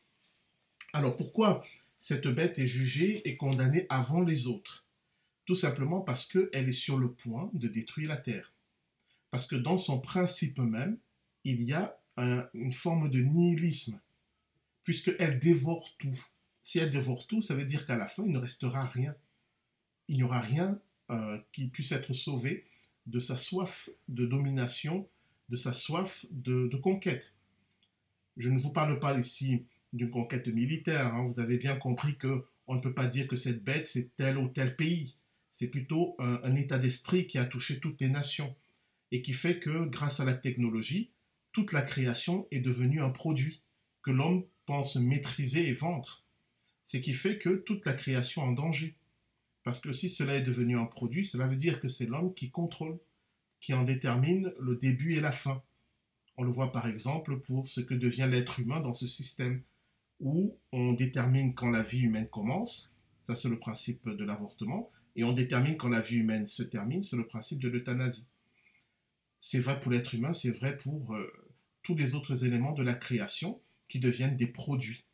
Alors 0.94 1.16
pourquoi 1.16 1.66
cette 1.98 2.28
bête 2.28 2.60
est 2.60 2.68
jugée 2.68 3.28
et 3.28 3.38
condamnée 3.38 3.86
avant 3.90 4.22
les 4.22 4.48
autres? 4.48 4.86
Tout 5.46 5.56
simplement 5.56 6.02
parce 6.02 6.26
qu'elle 6.26 6.70
est 6.70 6.74
sur 6.74 6.98
le 6.98 7.12
point 7.12 7.50
de 7.54 7.68
détruire 7.68 8.10
la 8.10 8.18
terre. 8.18 8.54
Parce 9.32 9.48
que 9.48 9.56
dans 9.56 9.78
son 9.78 10.00
principe 10.00 10.60
même, 10.60 10.98
il 11.44 11.62
y 11.62 11.74
a 11.74 11.98
une 12.54 12.74
forme 12.74 13.10
de 13.10 13.20
nihilisme, 13.20 14.00
puisqu'elle 14.84 15.40
dévore 15.40 15.94
tout. 15.98 16.26
Si 16.66 16.80
elle 16.80 16.90
dévore 16.90 17.28
tout, 17.28 17.44
ça 17.44 17.54
veut 17.54 17.64
dire 17.64 17.86
qu'à 17.86 17.96
la 17.96 18.08
fin, 18.08 18.24
il 18.26 18.32
ne 18.32 18.40
restera 18.40 18.86
rien. 18.86 19.16
Il 20.08 20.16
n'y 20.16 20.24
aura 20.24 20.40
rien 20.40 20.80
euh, 21.12 21.38
qui 21.54 21.68
puisse 21.68 21.92
être 21.92 22.12
sauvé 22.12 22.66
de 23.06 23.20
sa 23.20 23.38
soif 23.38 23.92
de 24.08 24.26
domination, 24.26 25.08
de 25.50 25.58
sa 25.58 25.74
soif 25.74 26.26
de 26.32 26.76
conquête. 26.78 27.36
Je 28.38 28.50
ne 28.50 28.58
vous 28.60 28.74
parle 28.74 29.00
pas 29.00 29.16
ici 29.16 29.66
d'une 29.94 30.10
conquête 30.10 30.48
militaire. 30.48 31.14
Hein. 31.14 31.28
Vous 31.28 31.40
avez 31.40 31.58
bien 31.58 31.76
compris 31.76 32.18
que 32.18 32.46
on 32.66 32.76
ne 32.76 32.82
peut 32.82 32.96
pas 32.96 33.06
dire 33.06 33.28
que 33.28 33.36
cette 33.36 33.64
bête, 33.64 33.86
c'est 33.86 34.16
tel 34.16 34.40
ou 34.40 34.48
tel 34.48 34.76
pays. 34.76 35.14
C'est 35.52 35.68
plutôt 35.68 36.16
un, 36.18 36.56
état 36.56 36.80
d'esprit 36.80 37.28
qui 37.28 37.38
a 37.38 37.46
touché 37.46 37.80
toutes 37.80 38.02
les 38.02 38.10
nations 38.10 38.56
et 39.12 39.22
qui 39.22 39.34
fait 39.34 39.60
que 39.60 39.86
grâce 39.86 40.20
à 40.20 40.26
la 40.26 40.34
technologie, 40.34 41.12
toute 41.52 41.74
la 41.74 41.84
création 41.84 42.48
est 42.50 42.60
devenue 42.60 43.02
un 43.02 43.12
produit 43.12 43.62
que 44.02 44.10
l'homme 44.10 44.44
pense 44.66 44.96
maîtriser 44.96 45.68
et 45.68 45.74
vendre. 45.74 46.25
Ce 46.86 46.98
qui 46.98 47.14
fait 47.14 47.38
que 47.38 47.50
toute 47.50 47.86
la 47.86 47.94
création 47.94 48.44
est 48.44 48.48
en 48.48 48.52
danger. 48.52 48.96
Parce 49.64 49.80
que 49.80 49.92
si 49.92 50.10
cela 50.10 50.36
est 50.36 50.44
devenu 50.44 50.78
un 50.78 50.86
produit, 50.86 51.26
cela 51.26 51.48
veut 51.48 51.56
dire 51.56 51.80
que 51.80 51.88
c'est 51.88 52.06
l'homme 52.06 52.34
qui 52.34 52.52
contrôle, 52.52 53.00
qui 53.60 53.74
en 53.74 53.84
détermine 53.84 54.54
le 54.60 54.76
début 54.76 55.16
et 55.16 55.22
la 55.22 55.32
fin. 55.32 55.64
On 56.38 56.44
le 56.44 56.52
voit 56.52 56.72
par 56.72 56.88
exemple 56.88 57.40
pour 57.40 57.68
ce 57.68 57.82
que 57.82 57.96
devient 57.96 58.28
l'être 58.30 58.60
humain 58.60 58.80
dans 58.80 58.94
ce 58.94 59.08
système, 59.08 59.64
où 60.20 60.58
on 60.72 60.94
détermine 60.94 61.56
quand 61.56 61.72
la 61.72 61.82
vie 61.82 62.02
humaine 62.02 62.28
commence, 62.30 62.94
ça 63.22 63.36
c'est 63.36 63.50
le 63.50 63.58
principe 63.58 64.08
de 64.08 64.24
l'avortement, 64.24 64.92
et 65.16 65.24
on 65.24 65.34
détermine 65.34 65.78
quand 65.78 65.90
la 65.90 66.02
vie 66.02 66.18
humaine 66.18 66.46
se 66.46 66.64
termine, 66.64 67.02
c'est 67.02 67.16
le 67.16 67.26
principe 67.26 67.60
de 67.60 67.70
l'euthanasie. 67.70 68.28
C'est 69.40 69.60
vrai 69.60 69.80
pour 69.80 69.92
l'être 69.92 70.14
humain, 70.14 70.34
c'est 70.34 70.52
vrai 70.52 70.78
pour 70.78 71.16
euh, 71.16 71.32
tous 71.84 71.96
les 71.96 72.16
autres 72.16 72.46
éléments 72.46 72.74
de 72.74 72.84
la 72.84 72.96
création 72.96 73.62
qui 73.88 74.00
deviennent 74.00 74.38
des 74.38 74.48
produits. 74.48 75.06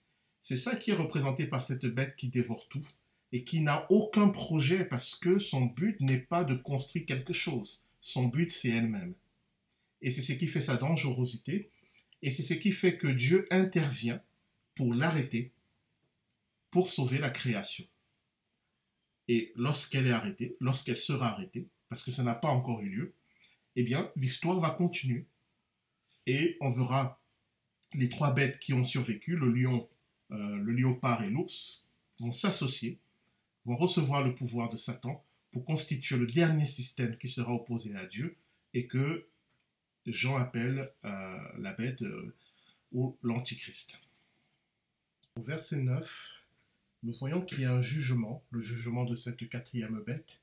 C'est 0.43 0.57
ça 0.57 0.75
qui 0.75 0.91
est 0.91 0.95
représenté 0.95 1.45
par 1.45 1.61
cette 1.61 1.85
bête 1.85 2.15
qui 2.15 2.29
dévore 2.29 2.67
tout 2.67 2.85
et 3.31 3.43
qui 3.43 3.61
n'a 3.61 3.85
aucun 3.89 4.29
projet 4.29 4.85
parce 4.85 5.15
que 5.15 5.39
son 5.39 5.65
but 5.65 5.99
n'est 6.01 6.19
pas 6.19 6.43
de 6.43 6.55
construire 6.55 7.05
quelque 7.05 7.33
chose. 7.33 7.85
Son 8.01 8.27
but, 8.27 8.51
c'est 8.51 8.69
elle-même. 8.69 9.13
Et 10.01 10.11
c'est 10.11 10.21
ce 10.21 10.33
qui 10.33 10.47
fait 10.47 10.61
sa 10.61 10.77
dangerosité. 10.77 11.69
Et 12.23 12.31
c'est 12.31 12.43
ce 12.43 12.53
qui 12.53 12.71
fait 12.71 12.97
que 12.97 13.07
Dieu 13.07 13.45
intervient 13.51 14.21
pour 14.75 14.93
l'arrêter, 14.93 15.51
pour 16.71 16.87
sauver 16.87 17.19
la 17.19 17.29
création. 17.29 17.85
Et 19.27 19.53
lorsqu'elle 19.55 20.07
est 20.07 20.11
arrêtée, 20.11 20.57
lorsqu'elle 20.59 20.97
sera 20.97 21.29
arrêtée, 21.29 21.67
parce 21.89 22.03
que 22.03 22.11
ça 22.11 22.23
n'a 22.23 22.35
pas 22.35 22.49
encore 22.49 22.81
eu 22.81 22.89
lieu, 22.89 23.13
eh 23.75 23.83
bien, 23.83 24.11
l'histoire 24.15 24.59
va 24.59 24.71
continuer. 24.71 25.25
Et 26.25 26.57
on 26.61 26.69
verra 26.69 27.21
les 27.93 28.09
trois 28.09 28.33
bêtes 28.33 28.59
qui 28.59 28.73
ont 28.73 28.83
survécu, 28.83 29.35
le 29.35 29.51
lion, 29.51 29.87
euh, 30.31 30.57
le 30.57 30.71
léopard 30.71 31.23
et 31.23 31.29
l'ours, 31.29 31.83
vont 32.19 32.31
s'associer, 32.31 32.99
vont 33.65 33.75
recevoir 33.75 34.23
le 34.23 34.35
pouvoir 34.35 34.69
de 34.69 34.77
Satan 34.77 35.23
pour 35.51 35.65
constituer 35.65 36.17
le 36.17 36.27
dernier 36.27 36.65
système 36.65 37.17
qui 37.17 37.27
sera 37.27 37.53
opposé 37.53 37.95
à 37.95 38.05
Dieu 38.05 38.37
et 38.73 38.87
que 38.87 39.27
Jean 40.05 40.37
appelle 40.37 40.91
euh, 41.05 41.37
la 41.59 41.73
bête 41.73 42.01
euh, 42.01 42.33
ou 42.91 43.17
l'antichrist. 43.21 43.99
Au 45.35 45.41
verset 45.41 45.77
9, 45.77 46.33
nous 47.03 47.13
voyons 47.13 47.41
qu'il 47.41 47.61
y 47.61 47.65
a 47.65 47.73
un 47.73 47.81
jugement, 47.81 48.43
le 48.51 48.61
jugement 48.61 49.03
de 49.03 49.15
cette 49.15 49.47
quatrième 49.49 50.01
bête. 50.05 50.39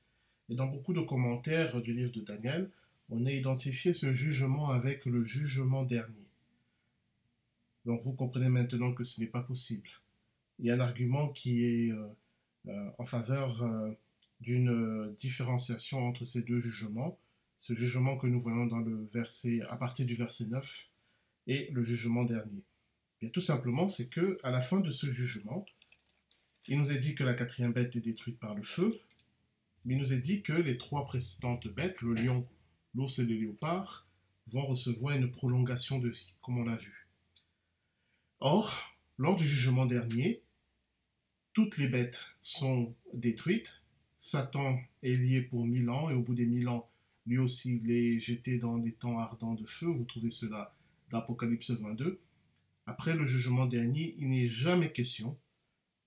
Et 0.49 0.55
dans 0.55 0.67
beaucoup 0.67 0.93
de 0.93 1.01
commentaires 1.01 1.81
du 1.81 1.93
livre 1.93 2.11
de 2.11 2.21
Daniel, 2.21 2.69
on 3.09 3.25
a 3.25 3.31
identifié 3.31 3.93
ce 3.93 4.13
jugement 4.13 4.69
avec 4.69 5.05
le 5.05 5.23
jugement 5.23 5.83
dernier. 5.83 6.28
Donc 7.89 8.03
vous 8.03 8.13
comprenez 8.13 8.49
maintenant 8.49 8.93
que 8.93 9.03
ce 9.03 9.19
n'est 9.19 9.27
pas 9.27 9.41
possible. 9.41 9.89
Il 10.59 10.65
y 10.65 10.71
a 10.71 10.75
un 10.75 10.79
argument 10.79 11.29
qui 11.29 11.65
est 11.65 11.91
euh, 11.91 12.89
en 12.97 13.05
faveur 13.05 13.65
d'une 14.41 15.13
différenciation 15.17 16.07
entre 16.07 16.23
ces 16.23 16.43
deux 16.43 16.59
jugements 16.59 17.17
ce 17.59 17.73
jugement 17.75 18.17
que 18.17 18.25
nous 18.25 18.39
voyons 18.39 18.65
dans 18.65 18.79
le 18.79 19.05
verset, 19.13 19.61
à 19.67 19.75
partir 19.75 20.05
du 20.05 20.15
verset 20.15 20.47
9 20.47 20.89
et 21.47 21.69
le 21.71 21.83
jugement 21.83 22.23
dernier 22.23 22.63
Bien, 23.19 23.29
Tout 23.29 23.41
simplement, 23.41 23.87
c'est 23.87 24.07
que 24.07 24.39
à 24.43 24.49
la 24.49 24.61
fin 24.61 24.79
de 24.79 24.89
ce 24.89 25.11
jugement, 25.11 25.65
il 26.67 26.79
nous 26.79 26.91
est 26.91 26.97
dit 26.97 27.15
que 27.15 27.23
la 27.23 27.33
quatrième 27.33 27.73
bête 27.73 27.95
est 27.97 28.01
détruite 28.01 28.39
par 28.39 28.55
le 28.55 28.63
feu, 28.63 28.97
mais 29.83 29.95
il 29.95 29.99
nous 29.99 30.13
est 30.13 30.19
dit 30.19 30.41
que 30.41 30.53
les 30.53 30.77
trois 30.77 31.05
précédentes 31.05 31.67
bêtes, 31.67 32.01
le 32.01 32.13
lion, 32.13 32.47
l'ours 32.95 33.19
et 33.19 33.25
le 33.25 33.35
léopard, 33.35 34.07
vont 34.47 34.65
recevoir 34.65 35.17
une 35.17 35.29
prolongation 35.29 35.99
de 35.99 36.07
vie, 36.07 36.33
comme 36.41 36.59
on 36.59 36.63
l'a 36.63 36.77
vu. 36.77 36.98
Or, 38.41 38.95
lors 39.17 39.35
du 39.35 39.45
jugement 39.45 39.85
dernier, 39.85 40.41
toutes 41.53 41.77
les 41.77 41.87
bêtes 41.87 42.19
sont 42.41 42.95
détruites. 43.13 43.81
Satan 44.17 44.79
est 45.03 45.15
lié 45.15 45.41
pour 45.41 45.65
mille 45.65 45.89
ans 45.89 46.09
et 46.09 46.13
au 46.13 46.21
bout 46.21 46.35
des 46.35 46.45
mille 46.45 46.69
ans, 46.69 46.89
lui 47.25 47.37
aussi, 47.37 47.79
il 47.83 47.91
est 47.91 48.19
jeté 48.19 48.57
dans 48.57 48.77
des 48.77 48.93
temps 48.93 49.19
ardents 49.19 49.53
de 49.53 49.65
feu. 49.65 49.87
Vous 49.87 50.05
trouvez 50.05 50.29
cela 50.29 50.73
d'Apocalypse 51.11 51.71
22. 51.71 52.19
après 52.85 53.15
le 53.15 53.25
jugement 53.25 53.65
dernier, 53.65 54.15
il 54.17 54.29
n'est 54.29 54.49
jamais 54.49 54.91
question 54.91 55.37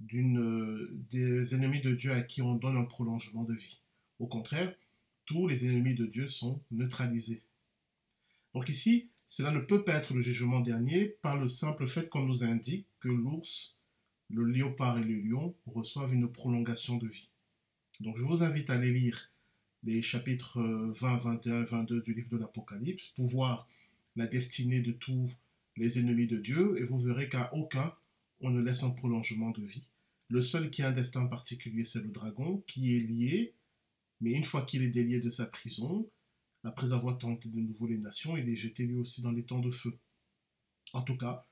d'une, 0.00 0.88
des 1.10 1.54
ennemis 1.54 1.80
de 1.80 1.94
Dieu 1.94 2.12
à 2.12 2.22
qui 2.22 2.42
on 2.42 2.54
donne 2.54 2.76
un 2.76 2.84
prolongement 2.84 3.44
de 3.44 3.54
vie. 3.54 3.80
Au 4.18 4.26
contraire, 4.26 4.74
tous 5.26 5.46
les 5.46 5.66
ennemis 5.66 5.94
de 5.94 6.06
Dieu 6.06 6.26
sont 6.26 6.60
neutralisés. 6.70 7.42
Donc 8.54 8.68
ici, 8.68 9.08
cela 9.34 9.50
ne 9.50 9.60
peut 9.60 9.82
pas 9.82 9.94
être 9.94 10.12
le 10.12 10.20
jugement 10.20 10.60
dernier 10.60 11.06
par 11.06 11.38
le 11.38 11.48
simple 11.48 11.88
fait 11.88 12.06
qu'on 12.10 12.26
nous 12.26 12.44
indique 12.44 12.86
que 13.00 13.08
l'ours, 13.08 13.78
le 14.28 14.44
léopard 14.44 14.98
et 14.98 15.04
le 15.04 15.18
lion 15.22 15.54
reçoivent 15.64 16.12
une 16.12 16.30
prolongation 16.30 16.98
de 16.98 17.08
vie. 17.08 17.30
Donc 18.00 18.18
je 18.18 18.24
vous 18.24 18.42
invite 18.42 18.68
à 18.68 18.74
aller 18.74 18.92
lire 18.92 19.30
les 19.84 20.02
chapitres 20.02 20.60
20, 20.60 21.16
21 21.16 21.62
et 21.62 21.64
22 21.64 22.02
du 22.02 22.12
livre 22.12 22.28
de 22.28 22.36
l'Apocalypse 22.36 23.06
pour 23.16 23.24
voir 23.24 23.66
la 24.16 24.26
destinée 24.26 24.82
de 24.82 24.92
tous 24.92 25.40
les 25.78 25.98
ennemis 25.98 26.26
de 26.26 26.36
Dieu 26.36 26.78
et 26.78 26.84
vous 26.84 26.98
verrez 26.98 27.30
qu'à 27.30 27.54
aucun 27.54 27.94
on 28.42 28.50
ne 28.50 28.60
laisse 28.60 28.82
un 28.82 28.90
prolongement 28.90 29.50
de 29.52 29.64
vie. 29.64 29.88
Le 30.28 30.42
seul 30.42 30.68
qui 30.68 30.82
a 30.82 30.88
un 30.88 30.92
destin 30.92 31.24
particulier, 31.24 31.84
c'est 31.84 32.02
le 32.02 32.10
dragon, 32.10 32.62
qui 32.66 32.98
est 32.98 33.00
lié, 33.00 33.54
mais 34.20 34.32
une 34.32 34.44
fois 34.44 34.60
qu'il 34.60 34.82
est 34.82 34.90
délié 34.90 35.20
de 35.20 35.30
sa 35.30 35.46
prison, 35.46 36.06
après 36.64 36.92
avoir 36.92 37.18
tenté 37.18 37.48
de 37.48 37.60
nouveau 37.60 37.86
les 37.86 37.98
nations, 37.98 38.36
il 38.36 38.48
est 38.48 38.56
jeté 38.56 38.84
lui 38.84 38.96
aussi 38.96 39.22
dans 39.22 39.32
les 39.32 39.44
temps 39.44 39.58
de 39.58 39.70
feu. 39.70 39.98
En 40.92 41.02
tout 41.02 41.16
cas, 41.16 41.46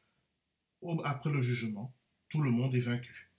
après 1.05 1.31
le 1.31 1.43
jugement, 1.43 1.95
tout 2.29 2.43
le 2.43 2.51
monde 2.51 2.75
est 2.75 2.81
vaincu. 2.81 3.31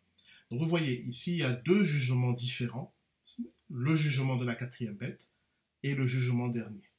Donc 0.49 0.59
vous 0.59 0.67
voyez, 0.67 1.01
ici, 1.03 1.31
il 1.33 1.37
y 1.37 1.43
a 1.43 1.53
deux 1.53 1.83
jugements 1.83 2.33
différents, 2.33 2.93
le 3.69 3.95
jugement 3.95 4.35
de 4.35 4.45
la 4.45 4.55
quatrième 4.55 4.95
bête 4.95 5.29
et 5.83 5.95
le 5.95 6.05
jugement 6.05 6.49
dernier. 6.49 6.89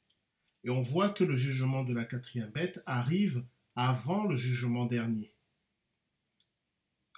Et 0.63 0.69
on 0.69 0.81
voit 0.81 1.09
que 1.09 1.23
le 1.23 1.35
jugement 1.35 1.83
de 1.83 1.93
la 1.93 2.05
quatrième 2.05 2.49
bête 2.49 2.81
arrive 2.85 3.45
avant 3.75 4.25
le 4.25 4.35
jugement 4.35 4.85
dernier. 4.85 5.33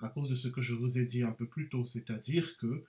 À 0.02 0.10
cause 0.10 0.28
de 0.28 0.36
ce 0.36 0.50
que 0.50 0.62
je 0.62 0.74
vous 0.74 0.98
ai 0.98 1.06
dit 1.06 1.24
un 1.24 1.32
peu 1.32 1.48
plus 1.48 1.70
tôt, 1.70 1.86
c'est-à-dire 1.86 2.58
que 2.58 2.86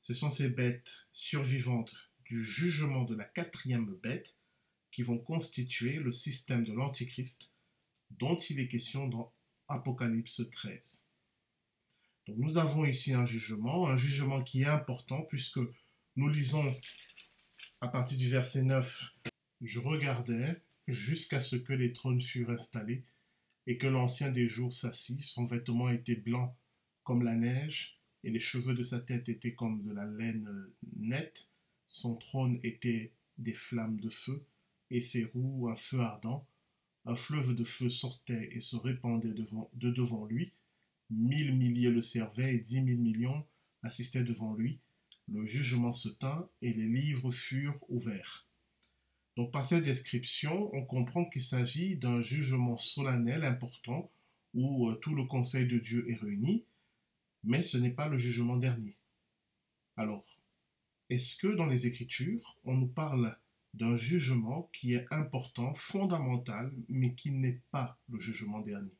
ce 0.00 0.14
sont 0.14 0.30
ces 0.30 0.48
bêtes 0.48 1.06
survivantes 1.12 1.94
du 2.30 2.44
jugement 2.44 3.02
de 3.02 3.16
la 3.16 3.24
quatrième 3.24 3.92
bête 4.04 4.36
qui 4.92 5.02
vont 5.02 5.18
constituer 5.18 5.94
le 5.94 6.12
système 6.12 6.62
de 6.62 6.72
l'Antichrist 6.72 7.50
dont 8.12 8.36
il 8.36 8.60
est 8.60 8.68
question 8.68 9.08
dans 9.08 9.32
Apocalypse 9.66 10.40
13. 10.48 11.06
Donc 12.28 12.36
nous 12.38 12.56
avons 12.56 12.84
ici 12.84 13.14
un 13.14 13.26
jugement, 13.26 13.88
un 13.88 13.96
jugement 13.96 14.44
qui 14.44 14.62
est 14.62 14.66
important 14.66 15.22
puisque 15.22 15.58
nous 16.14 16.28
lisons 16.28 16.72
à 17.80 17.88
partir 17.88 18.16
du 18.16 18.28
verset 18.28 18.62
9, 18.62 19.12
je 19.62 19.80
regardais 19.80 20.62
jusqu'à 20.86 21.40
ce 21.40 21.56
que 21.56 21.72
les 21.72 21.92
trônes 21.92 22.20
furent 22.20 22.50
installés 22.50 23.02
et 23.66 23.76
que 23.76 23.88
l'ancien 23.88 24.30
des 24.30 24.46
jours 24.46 24.72
s'assit, 24.72 25.24
son 25.24 25.46
vêtement 25.46 25.90
était 25.90 26.14
blanc 26.14 26.56
comme 27.02 27.24
la 27.24 27.34
neige 27.34 27.98
et 28.22 28.30
les 28.30 28.38
cheveux 28.38 28.76
de 28.76 28.84
sa 28.84 29.00
tête 29.00 29.28
étaient 29.28 29.54
comme 29.54 29.82
de 29.82 29.92
la 29.92 30.04
laine 30.04 30.48
nette 30.96 31.49
son 31.90 32.14
trône 32.14 32.60
était 32.62 33.12
des 33.38 33.52
flammes 33.52 34.00
de 34.00 34.10
feu, 34.10 34.44
et 34.90 35.00
ses 35.00 35.24
roues 35.24 35.68
un 35.68 35.76
feu 35.76 36.00
ardent. 36.00 36.46
Un 37.04 37.14
fleuve 37.14 37.54
de 37.54 37.64
feu 37.64 37.88
sortait 37.88 38.50
et 38.52 38.60
se 38.60 38.76
répandait 38.76 39.32
devant, 39.32 39.70
de 39.74 39.90
devant 39.90 40.24
lui. 40.24 40.52
Mille 41.10 41.56
milliers 41.56 41.90
le 41.90 42.00
servaient 42.00 42.54
et 42.54 42.58
dix 42.58 42.80
mille 42.82 43.00
millions 43.00 43.44
assistaient 43.82 44.24
devant 44.24 44.54
lui. 44.54 44.78
Le 45.28 45.44
jugement 45.44 45.92
se 45.92 46.08
tint 46.08 46.48
et 46.62 46.72
les 46.72 46.86
livres 46.86 47.30
furent 47.30 47.80
ouverts. 47.88 48.46
Donc 49.36 49.52
par 49.52 49.64
cette 49.64 49.84
description, 49.84 50.74
on 50.74 50.84
comprend 50.84 51.24
qu'il 51.24 51.42
s'agit 51.42 51.96
d'un 51.96 52.20
jugement 52.20 52.76
solennel 52.76 53.44
important 53.44 54.10
où 54.54 54.88
euh, 54.88 54.94
tout 54.96 55.14
le 55.14 55.24
conseil 55.24 55.66
de 55.66 55.78
Dieu 55.78 56.08
est 56.10 56.16
réuni, 56.16 56.64
mais 57.44 57.62
ce 57.62 57.78
n'est 57.78 57.92
pas 57.92 58.08
le 58.08 58.18
jugement 58.18 58.56
dernier. 58.56 58.96
Alors, 59.96 60.24
est-ce 61.10 61.36
que 61.36 61.48
dans 61.48 61.66
les 61.66 61.88
Écritures, 61.88 62.56
on 62.64 62.74
nous 62.74 62.86
parle 62.86 63.36
d'un 63.74 63.96
jugement 63.96 64.70
qui 64.72 64.94
est 64.94 65.06
important, 65.10 65.74
fondamental, 65.74 66.72
mais 66.88 67.14
qui 67.14 67.32
n'est 67.32 67.60
pas 67.72 67.98
le 68.08 68.20
jugement 68.20 68.60
dernier? 68.60 68.94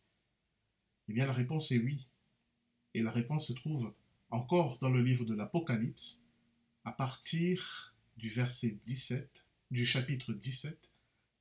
Eh 1.09 1.13
bien, 1.13 1.27
la 1.27 1.33
réponse 1.33 1.71
est 1.71 1.79
oui. 1.79 2.09
Et 2.95 3.03
la 3.03 3.13
réponse 3.13 3.47
se 3.47 3.53
trouve 3.53 3.95
encore 4.31 4.79
dans 4.79 4.91
le 4.91 5.03
livre 5.03 5.25
de 5.25 5.35
l'Apocalypse, 5.35 6.25
à 6.85 6.91
partir 6.91 7.95
du 8.17 8.29
verset 8.29 8.77
17, 8.83 9.47
du 9.71 9.87
chapitre 9.87 10.33
17, 10.33 10.91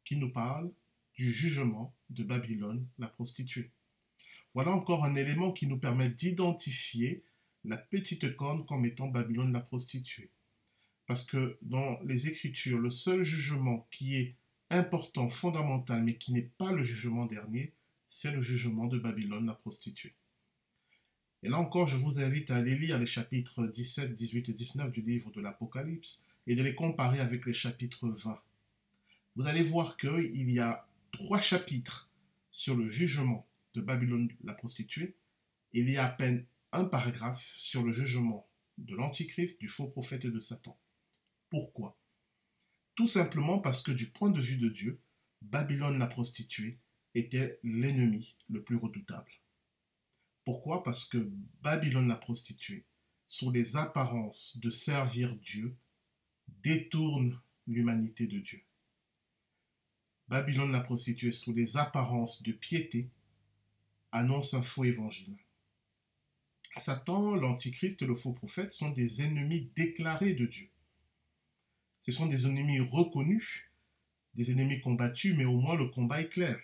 qui 0.05 0.17
nous 0.17 0.31
parle 0.31 0.71
du 1.15 1.33
jugement 1.33 1.93
de 2.11 2.23
Babylone, 2.23 2.85
la 2.99 3.07
prostituée. 3.07 3.71
Voilà 4.53 4.71
encore 4.71 5.03
un 5.03 5.15
élément 5.15 5.51
qui 5.51 5.65
nous 5.65 5.79
permet 5.79 6.09
d'identifier 6.09 7.23
la 7.65 7.77
petite 7.77 8.35
corne 8.35 8.65
comme 8.65 8.85
étant 8.85 9.07
Babylone 9.07 9.51
la 9.51 9.59
prostituée. 9.59 10.29
Parce 11.09 11.25
que 11.25 11.57
dans 11.63 11.99
les 12.03 12.27
Écritures, 12.27 12.77
le 12.77 12.91
seul 12.91 13.23
jugement 13.23 13.87
qui 13.89 14.15
est 14.15 14.35
important, 14.69 15.27
fondamental, 15.27 16.03
mais 16.03 16.13
qui 16.13 16.33
n'est 16.33 16.51
pas 16.59 16.71
le 16.71 16.83
jugement 16.83 17.25
dernier, 17.25 17.73
c'est 18.05 18.31
le 18.31 18.41
jugement 18.41 18.85
de 18.85 18.99
Babylone, 18.99 19.47
la 19.47 19.55
prostituée. 19.55 20.13
Et 21.41 21.49
là 21.49 21.57
encore, 21.57 21.87
je 21.87 21.97
vous 21.97 22.19
invite 22.19 22.51
à 22.51 22.57
aller 22.57 22.75
lire 22.75 22.99
les 22.99 23.07
chapitres 23.07 23.65
17, 23.65 24.13
18 24.13 24.49
et 24.49 24.53
19 24.53 24.91
du 24.91 25.01
livre 25.01 25.31
de 25.31 25.41
l'Apocalypse 25.41 26.27
et 26.45 26.53
de 26.53 26.61
les 26.61 26.75
comparer 26.75 27.19
avec 27.19 27.47
les 27.47 27.53
chapitres 27.53 28.07
20. 28.07 28.39
Vous 29.35 29.47
allez 29.47 29.63
voir 29.63 29.97
qu'il 29.97 30.51
y 30.51 30.59
a 30.59 30.87
trois 31.11 31.39
chapitres 31.39 32.07
sur 32.51 32.75
le 32.75 32.87
jugement 32.87 33.47
de 33.73 33.81
Babylone, 33.81 34.29
la 34.43 34.53
prostituée, 34.53 35.15
il 35.73 35.89
y 35.89 35.97
a 35.97 36.05
à 36.05 36.09
peine 36.09 36.45
un 36.71 36.85
paragraphe 36.85 37.43
sur 37.57 37.81
le 37.81 37.91
jugement 37.91 38.47
de 38.77 38.95
l'Antichrist, 38.95 39.59
du 39.59 39.69
faux 39.69 39.87
prophète 39.87 40.25
et 40.25 40.29
de 40.29 40.39
Satan. 40.39 40.77
Pourquoi? 41.49 41.97
Tout 42.95 43.07
simplement 43.07 43.59
parce 43.59 43.81
que 43.81 43.91
du 43.91 44.11
point 44.11 44.29
de 44.29 44.41
vue 44.41 44.57
de 44.57 44.69
Dieu, 44.69 45.01
Babylone 45.41 45.99
la 45.99 46.07
prostituée 46.07 46.79
était 47.15 47.59
l'ennemi 47.63 48.35
le 48.49 48.63
plus 48.63 48.75
redoutable. 48.75 49.31
Pourquoi? 50.45 50.83
Parce 50.83 51.05
que 51.05 51.29
Babylone 51.61 52.07
la 52.07 52.15
prostituée, 52.15 52.85
sous 53.27 53.51
les 53.51 53.77
apparences 53.77 54.57
de 54.57 54.69
servir 54.69 55.35
Dieu, 55.37 55.75
détourne 56.63 57.39
l'humanité 57.67 58.27
de 58.27 58.39
Dieu. 58.39 58.63
Babylone 60.27 60.71
la 60.71 60.81
prostituée, 60.81 61.31
sous 61.31 61.53
les 61.53 61.77
apparences 61.77 62.43
de 62.43 62.51
piété, 62.51 63.09
annonce 64.11 64.53
un 64.53 64.61
faux 64.61 64.85
évangile. 64.85 65.37
Satan, 66.75 67.35
l'Antichrist 67.35 68.01
et 68.01 68.05
le 68.05 68.15
faux 68.15 68.33
prophète 68.33 68.71
sont 68.71 68.91
des 68.91 69.21
ennemis 69.21 69.71
déclarés 69.75 70.33
de 70.33 70.45
Dieu. 70.45 70.68
Ce 71.99 72.11
sont 72.11 72.27
des 72.27 72.47
ennemis 72.47 72.79
reconnus, 72.79 73.69
des 74.35 74.51
ennemis 74.51 74.79
combattus, 74.79 75.35
mais 75.35 75.45
au 75.45 75.59
moins 75.59 75.75
le 75.75 75.87
combat 75.87 76.21
est 76.21 76.29
clair. 76.29 76.59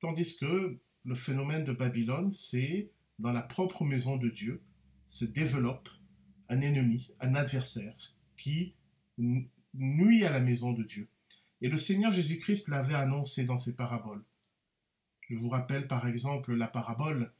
Tandis 0.00 0.36
que 0.36 0.78
le 1.04 1.14
phénomène 1.14 1.64
de 1.64 1.72
Babylone, 1.72 2.30
c'est 2.30 2.90
dans 3.18 3.32
la 3.32 3.42
propre 3.42 3.84
maison 3.84 4.16
de 4.16 4.28
Dieu 4.28 4.62
se 5.06 5.24
développe 5.24 5.88
un 6.48 6.60
ennemi, 6.60 7.10
un 7.20 7.34
adversaire 7.34 8.14
qui 8.36 8.74
nuit 9.74 10.24
à 10.24 10.30
la 10.30 10.40
maison 10.40 10.72
de 10.72 10.82
Dieu. 10.82 11.08
Et 11.62 11.68
le 11.68 11.78
Seigneur 11.78 12.12
Jésus-Christ 12.12 12.68
l'avait 12.68 12.94
annoncé 12.94 13.44
dans 13.44 13.56
ses 13.56 13.74
paraboles. 13.74 14.22
Je 15.28 15.36
vous 15.36 15.48
rappelle 15.48 15.86
par 15.86 16.06
exemple 16.06 16.54
la 16.54 16.68
parabole 16.68 17.32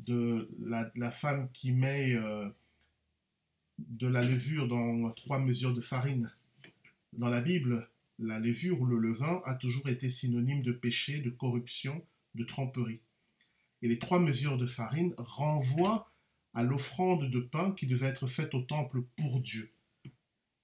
de 0.00 0.48
la, 0.58 1.10
femme 1.10 1.48
qui 1.52 1.70
met 1.72 2.14
euh, 2.14 2.48
de 3.88 4.06
la 4.06 4.22
levure 4.22 4.68
dans 4.68 5.10
trois 5.12 5.38
mesures 5.38 5.74
de 5.74 5.80
farine. 5.80 6.32
Dans 7.12 7.28
la 7.28 7.40
Bible, 7.40 7.88
la 8.18 8.38
levure 8.38 8.80
ou 8.80 8.86
le 8.86 8.98
levain 8.98 9.42
a 9.44 9.54
toujours 9.54 9.88
été 9.88 10.08
synonyme 10.08 10.62
de 10.62 10.72
péché, 10.72 11.18
de 11.18 11.30
corruption, 11.30 12.04
de 12.34 12.44
tromperie. 12.44 13.00
Et 13.82 13.88
les 13.88 13.98
trois 13.98 14.20
mesures 14.20 14.58
de 14.58 14.66
farine 14.66 15.14
renvoient 15.18 16.10
à 16.54 16.62
l'offrande 16.62 17.30
de 17.30 17.40
pain 17.40 17.72
qui 17.72 17.86
devait 17.86 18.06
être 18.06 18.26
faite 18.26 18.54
au 18.54 18.62
temple 18.62 19.02
pour 19.16 19.40
Dieu. 19.40 19.72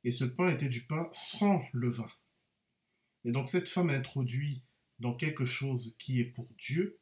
Et 0.05 0.11
ce 0.11 0.24
pain 0.24 0.49
était 0.51 0.68
du 0.68 0.84
pain 0.84 1.09
sans 1.12 1.62
levain. 1.72 2.11
Et 3.24 3.32
donc 3.32 3.49
cette 3.49 3.68
femme 3.68 3.90
introduit 3.90 4.62
dans 5.01 5.14
quelque 5.14 5.45
chose 5.45 5.97
qui 5.99 6.20
est 6.20 6.24
pour 6.24 6.49
Dieu, 6.59 6.99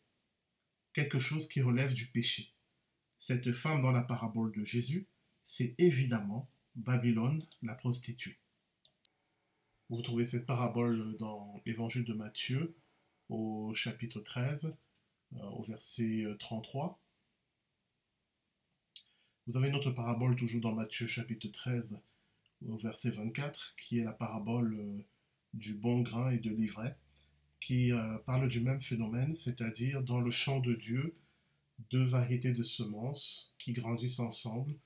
quelque 0.93 1.19
chose 1.19 1.49
qui 1.49 1.61
relève 1.61 1.93
du 1.93 2.07
péché. 2.07 2.53
Cette 3.19 3.53
femme 3.53 3.81
dans 3.81 3.93
la 3.93 4.03
parabole 4.03 4.53
de 4.53 4.65
Jésus 4.65 5.07
c'est 5.47 5.77
évidemment 5.79 6.51
Babylone, 6.75 7.39
la 7.63 7.75
prostituée. 7.75 8.37
Vous 9.89 10.03
trouvez 10.03 10.25
cette 10.25 10.45
parabole 10.45 11.17
dans 11.17 11.63
l'Évangile 11.65 12.05
de 12.05 12.13
Matthieu, 12.13 12.75
au 13.29 13.73
chapitre 13.73 14.21
13, 14.21 14.75
euh, 15.35 15.43
au 15.51 15.63
verset 15.63 16.25
33. 16.41 17.01
Euh, 18.99 19.03
Vous 19.47 19.57
avez 19.57 19.69
une 19.69 19.77
autre 19.77 19.93
parabole 19.93 20.35
toujours 20.35 20.61
dans 20.61 20.75
Matthieu 20.75 21.07
chapitre 21.07 21.49
13, 21.49 22.01
au 22.67 22.77
verset 22.77 23.11
24, 23.11 23.77
qui 23.77 24.01
est 24.01 24.05
la 24.05 24.13
parabole 24.13 24.75
euh, 24.75 25.05
du 25.55 25.75
bon 25.75 26.01
grain 26.01 26.33
et 26.33 26.39
de 26.39 26.51
l'ivraie, 26.51 26.99
qui 27.61 27.91
parle 28.27 28.49
du 28.49 28.61
même 28.61 28.81
phénomène, 28.81 29.35
c'est-à-dire 29.35 30.03
dans 30.03 30.21
le 30.21 30.31
champ 30.31 30.61
de 30.61 30.75
Dieu, 30.75 31.17
deux 31.91 32.05
variétés 32.05 32.53
de 32.53 32.63
semences 32.63 33.55
qui 33.59 33.73
grandissent 33.73 34.21
ensemble, 34.21 34.77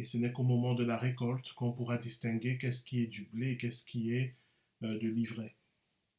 et 0.00 0.04
ce 0.04 0.16
n'est 0.16 0.32
qu'au 0.32 0.44
moment 0.44 0.74
de 0.74 0.82
la 0.82 0.96
récolte 0.96 1.52
qu'on 1.52 1.72
pourra 1.72 1.98
distinguer 1.98 2.56
qu'est-ce 2.56 2.82
qui 2.82 3.02
est 3.02 3.06
du 3.06 3.28
blé 3.34 3.50
et 3.50 3.56
qu'est-ce 3.58 3.84
qui 3.84 4.14
est 4.14 4.34
euh, 4.82 4.98
de 4.98 5.06
l'ivraie. 5.06 5.54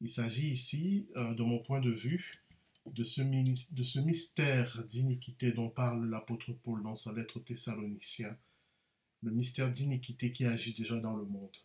Il 0.00 0.08
s'agit 0.08 0.52
ici, 0.52 1.08
euh, 1.16 1.34
de 1.34 1.42
mon 1.42 1.58
point 1.58 1.80
de 1.80 1.90
vue, 1.90 2.40
de 2.86 3.02
ce, 3.02 3.22
mystère 4.00 4.84
d'iniquité 4.84 5.50
dont 5.50 5.68
parle 5.68 6.08
l'apôtre 6.08 6.52
Paul 6.52 6.80
dans 6.84 6.94
sa 6.94 7.12
lettre 7.12 7.38
aux 7.38 7.40
Thessaloniciens, 7.40 8.36
le 9.24 9.32
mystère 9.32 9.72
d'iniquité 9.72 10.32
qui 10.32 10.44
agit 10.44 10.74
déjà 10.74 11.00
dans 11.00 11.16
le 11.16 11.24
monde. 11.24 11.56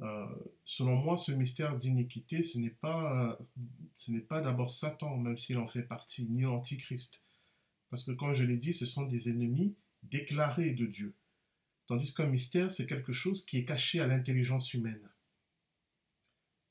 Euh, 0.00 0.26
selon 0.64 0.96
moi, 0.96 1.18
ce 1.18 1.32
mystère 1.32 1.76
d'iniquité, 1.76 2.42
ce 2.44 2.56
n'est 2.56 2.70
pas, 2.70 3.38
ce 3.96 4.10
n'est 4.10 4.20
pas 4.20 4.40
d'abord 4.40 4.72
Satan, 4.72 5.18
même 5.18 5.36
s'il 5.36 5.58
en 5.58 5.66
fait 5.66 5.82
partie, 5.82 6.30
ni 6.30 6.42
l'Antichrist. 6.42 7.20
Parce 7.90 8.04
que, 8.04 8.12
comme 8.12 8.32
je 8.32 8.44
l'ai 8.44 8.56
dit, 8.56 8.72
ce 8.72 8.86
sont 8.86 9.04
des 9.04 9.28
ennemis 9.28 9.74
déclarés 10.02 10.72
de 10.72 10.86
Dieu. 10.86 11.14
Tandis 11.86 12.12
qu'un 12.12 12.26
mystère, 12.26 12.70
c'est 12.70 12.86
quelque 12.86 13.12
chose 13.12 13.44
qui 13.44 13.58
est 13.58 13.64
caché 13.64 14.00
à 14.00 14.06
l'intelligence 14.06 14.74
humaine. 14.74 15.08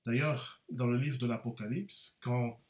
D'ailleurs, 0.05 0.61
dans 0.69 0.87
le 0.87 0.97
livre 0.97 1.17
de 1.17 1.25
l'Apocalypse, 1.25 2.17
quand 2.21 2.61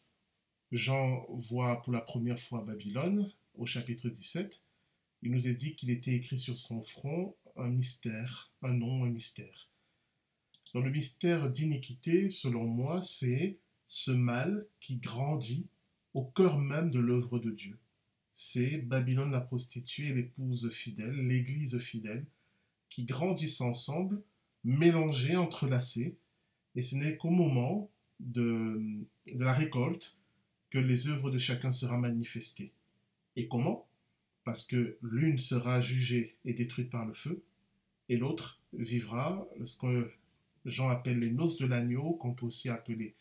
Jean 0.72 1.26
voit 1.30 1.82
pour 1.82 1.92
la 1.92 2.02
première 2.02 2.40
fois 2.40 2.64
Babylone, 2.64 3.32
au 3.56 3.66
chapitre 3.66 4.10
17, 4.10 4.62
il 5.24 5.32
nous 5.32 5.48
est 5.48 5.54
dit 5.54 5.76
qu'il 5.76 5.90
était 5.90 6.14
écrit 6.14 6.38
sur 6.38 6.58
son 6.58 6.84
front 6.84 7.36
un 7.56 7.70
mystère, 7.70 8.52
un 8.62 8.74
nom, 8.74 9.06
un 9.06 9.10
mystère. 9.10 9.70
Dans 10.74 10.82
le 10.82 10.92
mystère 10.92 11.50
d'iniquité, 11.50 12.30
selon 12.30 12.66
moi, 12.66 13.02
c'est 13.02 13.58
ce 13.88 14.12
mal 14.12 14.68
qui 14.80 14.98
grandit 14.98 15.68
au 16.14 16.26
cœur 16.26 16.60
même 16.60 16.92
de 16.92 17.00
l'œuvre 17.00 17.40
de 17.40 17.52
Dieu. 17.52 17.80
C'est 18.32 18.78
Babylone 18.78 19.32
la 19.32 19.42
prostituée 19.42 20.14
l'épouse 20.14 20.70
fidèle, 20.72 21.16
l'Église 21.28 21.80
fidèle, 21.80 22.26
qui 22.96 23.04
grandissent 23.04 23.60
ensemble, 23.60 24.22
mélangées, 24.64 25.36
entrelacées, 25.36 26.16
et 26.78 26.82
ce 26.82 26.96
n'est 26.96 27.18
qu'au 27.18 27.30
moment 27.30 27.90
de, 28.22 28.82
la 29.36 29.52
récolte 29.52 30.16
que 30.70 30.78
les 30.78 31.10
œuvres 31.10 31.30
de 31.30 31.38
chacun 31.38 31.74
seront 31.74 31.98
manifestées. 31.98 32.72
Et 33.36 33.50
comment? 33.50 33.86
Parce 34.46 34.64
que 34.64 34.98
l'une 35.02 35.40
sera 35.40 35.82
jugée 35.82 36.38
et 36.46 36.54
détruite 36.54 36.90
par 36.90 37.06
le 37.06 37.12
feu, 37.12 37.44
et 38.08 38.16
l'autre 38.16 38.62
vivra 38.72 39.46
ce 39.62 39.78
que 39.78 40.10
Jean 40.64 40.88
appelle 40.88 41.20
les 41.20 41.32
noces 41.32 41.58
de 41.58 41.66
l'agneau, 41.66 42.14
qu'on 42.14 42.34
peut 42.34 42.46
aussi 42.46 42.70
appeler 42.70 43.14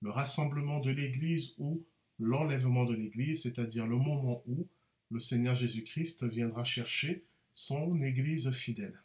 le 0.00 0.10
rassemblement 0.10 0.80
de 0.80 0.90
l'Église 0.90 1.54
ou 1.58 1.84
l'enlèvement 2.18 2.86
de 2.86 2.94
l'Église, 2.94 3.42
c'est-à-dire 3.44 3.86
le 3.86 3.98
moment 3.98 4.42
où 4.48 4.66
le 5.12 5.20
Seigneur 5.20 5.54
Jésus-Christ 5.54 6.24
viendra 6.24 6.64
chercher 6.64 7.22
son 7.54 8.02
Église 8.02 8.50
fidèle. 8.50 9.01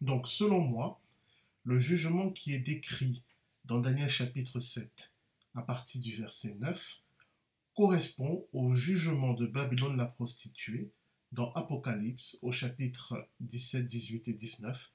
Donc, 0.00 0.28
selon 0.28 0.60
moi, 0.60 1.00
le 1.64 1.78
jugement 1.78 2.30
qui 2.30 2.54
est 2.54 2.60
décrit 2.60 3.22
dans 3.64 3.80
Daniel 3.80 4.08
chapitre 4.08 4.60
7, 4.60 5.12
à 5.54 5.62
partir 5.62 6.00
du 6.00 6.14
verset 6.16 6.56
9, 6.60 7.00
correspond 7.74 8.46
au 8.52 8.72
jugement 8.72 9.34
de 9.34 9.46
Babylone 9.46 9.96
la 9.96 10.06
prostituée 10.06 10.90
dans 11.32 11.52
Apocalypse 11.54 12.38
au 12.42 12.52
chapitre 12.52 13.28
17, 13.40 13.86
18 13.86 14.28
et 14.28 14.32
19, 14.32 14.92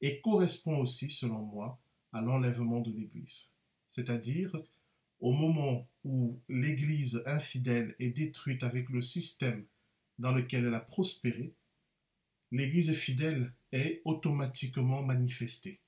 et 0.00 0.20
correspond 0.20 0.78
aussi, 0.78 1.10
selon 1.10 1.42
moi, 1.42 1.80
à 2.12 2.20
l'enlèvement 2.20 2.80
de 2.80 2.90
l'Église. 2.92 3.52
C'est-à-dire 3.88 4.56
au 5.20 5.32
moment 5.32 5.88
où 6.04 6.38
l'Église 6.48 7.22
infidèle 7.26 7.94
est 7.98 8.10
détruite 8.10 8.62
avec 8.62 8.88
le 8.90 9.00
système 9.00 9.64
dans 10.18 10.32
lequel 10.32 10.66
elle 10.66 10.74
a 10.74 10.80
prospéré, 10.80 11.52
l'Église 12.52 12.92
fidèle 12.92 13.52
est 13.72 14.02
automatiquement 14.04 15.02
manifestée. 15.02 15.80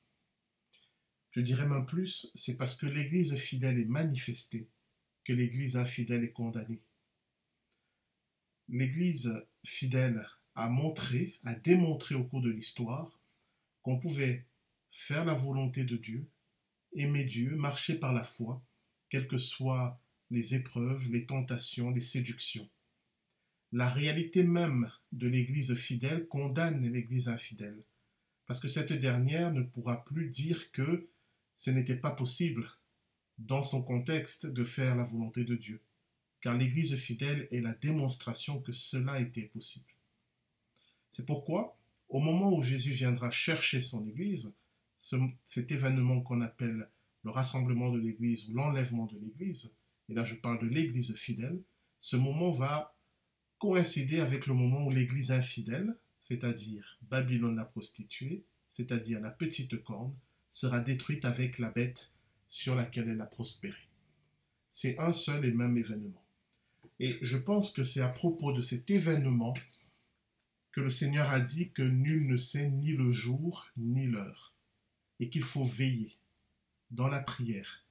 Je 1.30 1.40
dirais 1.40 1.66
même 1.66 1.86
plus, 1.86 2.30
c'est 2.34 2.56
parce 2.56 2.74
que 2.74 2.86
l'Église 2.86 3.34
fidèle 3.36 3.78
est 3.78 3.84
manifestée 3.84 4.68
que 5.24 5.32
l'Église 5.32 5.76
infidèle 5.76 6.24
est 6.24 6.32
condamnée. 6.32 6.82
L'Église 8.68 9.30
fidèle 9.64 10.26
a 10.54 10.68
montré, 10.68 11.34
a 11.44 11.54
démontré 11.54 12.14
au 12.14 12.24
cours 12.24 12.40
de 12.40 12.50
l'histoire 12.50 13.20
qu'on 13.82 13.98
pouvait 13.98 14.46
faire 14.90 15.24
la 15.24 15.34
volonté 15.34 15.84
de 15.84 15.96
Dieu, 15.96 16.26
aimer 16.94 17.24
Dieu, 17.24 17.56
marcher 17.56 17.94
par 17.94 18.12
la 18.12 18.22
foi, 18.22 18.62
quelles 19.10 19.28
que 19.28 19.36
soient 19.36 20.00
les 20.30 20.54
épreuves, 20.54 21.10
les 21.10 21.26
tentations, 21.26 21.90
les 21.90 22.00
séductions. 22.00 22.68
La 23.72 23.90
réalité 23.90 24.44
même 24.44 24.90
de 25.12 25.28
l'Église 25.28 25.74
fidèle 25.74 26.26
condamne 26.26 26.90
l'Église 26.90 27.28
infidèle, 27.28 27.82
parce 28.46 28.60
que 28.60 28.68
cette 28.68 28.92
dernière 28.92 29.52
ne 29.52 29.62
pourra 29.62 30.04
plus 30.04 30.30
dire 30.30 30.72
que 30.72 31.06
ce 31.56 31.70
n'était 31.70 31.96
pas 31.96 32.12
possible, 32.12 32.66
dans 33.38 33.62
son 33.62 33.82
contexte, 33.82 34.46
de 34.46 34.64
faire 34.64 34.96
la 34.96 35.04
volonté 35.04 35.44
de 35.44 35.54
Dieu, 35.54 35.82
car 36.40 36.56
l'Église 36.56 36.96
fidèle 36.96 37.46
est 37.50 37.60
la 37.60 37.74
démonstration 37.74 38.60
que 38.60 38.72
cela 38.72 39.20
était 39.20 39.42
possible. 39.42 39.92
C'est 41.10 41.26
pourquoi 41.26 41.76
au 42.08 42.20
moment 42.20 42.56
où 42.56 42.62
Jésus 42.62 42.92
viendra 42.92 43.30
chercher 43.30 43.80
son 43.80 44.06
Église, 44.06 44.54
cet 44.98 45.70
événement 45.70 46.22
qu'on 46.22 46.40
appelle 46.40 46.88
le 47.24 47.30
rassemblement 47.30 47.92
de 47.92 47.98
l'Église 47.98 48.48
ou 48.48 48.54
l'enlèvement 48.54 49.06
de 49.06 49.18
l'Église, 49.18 49.74
et 50.08 50.14
là 50.14 50.24
je 50.24 50.34
parle 50.36 50.60
de 50.60 50.66
l'Église 50.66 51.14
fidèle, 51.16 51.60
ce 52.00 52.16
moment 52.16 52.50
va 52.50 52.94
coïncider 53.58 54.20
avec 54.20 54.46
le 54.46 54.54
moment 54.54 54.86
où 54.86 54.90
l'Église 54.90 55.32
infidèle, 55.32 55.96
c'est-à-dire 56.20 56.98
Babylone 57.02 57.56
la 57.56 57.64
prostituée, 57.64 58.44
c'est-à-dire 58.70 59.20
la 59.20 59.30
petite 59.30 59.82
corne, 59.82 60.14
sera 60.50 60.80
détruite 60.80 61.24
avec 61.24 61.58
la 61.58 61.70
bête 61.70 62.10
sur 62.48 62.74
laquelle 62.74 63.08
elle 63.08 63.20
a 63.20 63.26
prospéré. 63.26 63.88
C'est 64.70 64.98
un 64.98 65.12
seul 65.12 65.44
et 65.44 65.52
même 65.52 65.76
événement. 65.76 66.22
Et 67.00 67.18
je 67.22 67.36
pense 67.36 67.70
que 67.70 67.82
c'est 67.82 68.00
à 68.00 68.08
propos 68.08 68.52
de 68.52 68.60
cet 68.60 68.90
événement 68.90 69.54
que 70.72 70.80
le 70.80 70.90
Seigneur 70.90 71.28
a 71.30 71.40
dit 71.40 71.70
que 71.70 71.82
nul 71.82 72.26
ne 72.26 72.36
sait 72.36 72.68
ni 72.68 72.92
le 72.92 73.10
jour 73.10 73.68
ni 73.76 74.06
l'heure, 74.06 74.54
et 75.20 75.28
qu'il 75.28 75.42
faut 75.42 75.64
veiller 75.64 76.16
dans 76.90 77.08
la 77.08 77.20
prière, 77.20 77.84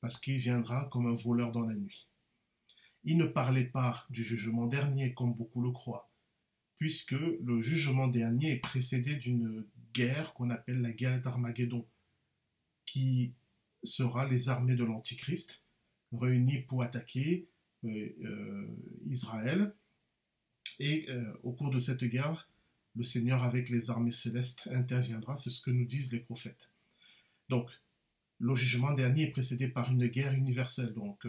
parce 0.00 0.18
qu'il 0.18 0.38
viendra 0.38 0.88
comme 0.92 1.06
un 1.06 1.14
voleur 1.14 1.50
dans 1.52 1.64
la 1.64 1.74
nuit. 1.74 2.06
Il 3.10 3.16
ne 3.16 3.24
parlait 3.24 3.64
pas 3.64 4.04
du 4.10 4.22
jugement 4.22 4.66
dernier 4.66 5.14
comme 5.14 5.32
beaucoup 5.32 5.62
le 5.62 5.70
croient, 5.70 6.10
puisque 6.76 7.12
le 7.12 7.58
jugement 7.62 8.06
dernier 8.06 8.52
est 8.52 8.58
précédé 8.58 9.16
d'une 9.16 9.64
guerre 9.94 10.34
qu'on 10.34 10.50
appelle 10.50 10.82
la 10.82 10.92
guerre 10.92 11.22
d'Armageddon, 11.22 11.88
qui 12.84 13.32
sera 13.82 14.28
les 14.28 14.50
armées 14.50 14.74
de 14.74 14.84
l'Antichrist 14.84 15.62
réunies 16.12 16.60
pour 16.68 16.82
attaquer 16.82 17.48
euh, 17.84 18.14
euh, 18.26 18.76
Israël 19.06 19.74
et 20.78 21.06
euh, 21.08 21.32
au 21.44 21.52
cours 21.52 21.70
de 21.70 21.78
cette 21.78 22.04
guerre, 22.04 22.50
le 22.94 23.04
Seigneur 23.04 23.42
avec 23.42 23.70
les 23.70 23.88
armées 23.88 24.10
célestes 24.10 24.68
interviendra, 24.70 25.34
c'est 25.34 25.48
ce 25.48 25.62
que 25.62 25.70
nous 25.70 25.86
disent 25.86 26.12
les 26.12 26.20
prophètes. 26.20 26.72
Donc, 27.48 27.70
le 28.38 28.54
jugement 28.54 28.92
dernier 28.92 29.22
est 29.22 29.30
précédé 29.30 29.66
par 29.66 29.90
une 29.90 30.08
guerre 30.08 30.34
universelle. 30.34 30.92
Donc, 30.92 31.26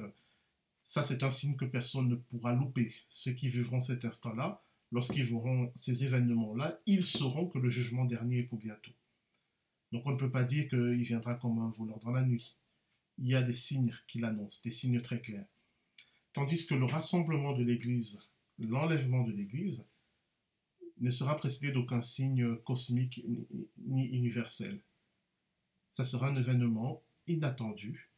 ça, 0.83 1.03
c'est 1.03 1.23
un 1.23 1.29
signe 1.29 1.55
que 1.55 1.65
personne 1.65 2.07
ne 2.09 2.15
pourra 2.15 2.53
louper. 2.53 2.93
Ceux 3.09 3.33
qui 3.33 3.49
vivront 3.49 3.79
cet 3.79 4.05
instant-là, 4.05 4.63
lorsqu'ils 4.91 5.23
verront 5.23 5.71
ces 5.75 6.03
événements-là, 6.03 6.79
ils 6.85 7.03
sauront 7.03 7.47
que 7.47 7.59
le 7.59 7.69
jugement 7.69 8.05
dernier 8.05 8.39
est 8.39 8.43
pour 8.43 8.57
bientôt. 8.57 8.91
Donc, 9.91 10.03
on 10.05 10.11
ne 10.11 10.17
peut 10.17 10.31
pas 10.31 10.43
dire 10.43 10.67
qu'il 10.67 11.01
viendra 11.01 11.35
comme 11.35 11.59
un 11.59 11.69
voleur 11.69 11.99
dans 11.99 12.11
la 12.11 12.23
nuit. 12.23 12.55
Il 13.17 13.27
y 13.27 13.35
a 13.35 13.43
des 13.43 13.53
signes 13.53 13.95
qui 14.07 14.19
l'annoncent, 14.19 14.61
des 14.63 14.71
signes 14.71 15.01
très 15.01 15.21
clairs. 15.21 15.47
Tandis 16.33 16.65
que 16.65 16.75
le 16.75 16.85
rassemblement 16.85 17.53
de 17.53 17.63
l'Église 17.63 18.19
l'enlèvement 18.59 19.23
de 19.23 19.31
l'Église 19.31 19.87
ne 20.99 21.11
sera 21.11 21.35
précédé 21.35 21.71
d'aucun 21.71 22.01
signe 22.01 22.57
cosmique 22.57 23.23
ni 23.77 24.07
universel. 24.07 24.81
Ça 25.91 26.03
sera 26.03 26.27
un 26.27 26.35
événement 26.35 27.01
inattendu 27.27 28.08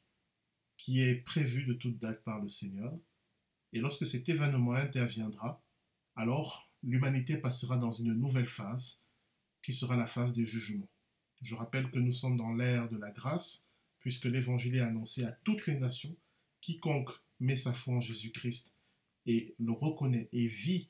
qui 0.82 1.00
est 1.00 1.14
prévu 1.16 1.64
de 1.64 1.74
toute 1.74 2.00
date 2.00 2.24
par 2.24 2.42
le 2.42 2.50
Seigneur. 2.50 2.92
Et 3.72 3.80
lorsque 3.80 4.08
cet 4.08 4.28
événement 4.30 4.74
interviendra, 4.74 5.64
alors 6.16 6.72
l'humanité 6.82 7.38
passera 7.38 7.78
dans 7.78 7.92
une 7.92 8.14
nouvelle 8.14 8.48
phase 8.48 9.06
qui 9.62 9.74
sera 9.74 9.96
la 9.96 10.08
phase 10.08 10.34
du 10.34 10.44
jugement. 10.44 10.90
Je 11.44 11.54
rappelle 11.54 11.92
que 11.92 12.00
nous 12.00 12.12
sommes 12.12 12.36
dans 12.36 12.52
l'ère 12.52 12.90
de 12.90 12.98
la 12.98 13.12
grâce, 13.12 13.70
puisque 14.00 14.26
l'Évangile 14.26 14.76
est 14.76 14.80
annoncé 14.80 15.24
à 15.24 15.32
toutes 15.32 15.68
les 15.68 15.80
nations. 15.80 16.18
Quiconque 16.62 17.12
met 17.40 17.56
sa 17.56 17.74
foi 17.74 17.94
en 17.94 18.00
Jésus-Christ 18.00 18.74
et 19.28 19.54
le 19.60 19.72
reconnaît 19.74 20.30
et 20.32 20.48
vit 20.48 20.90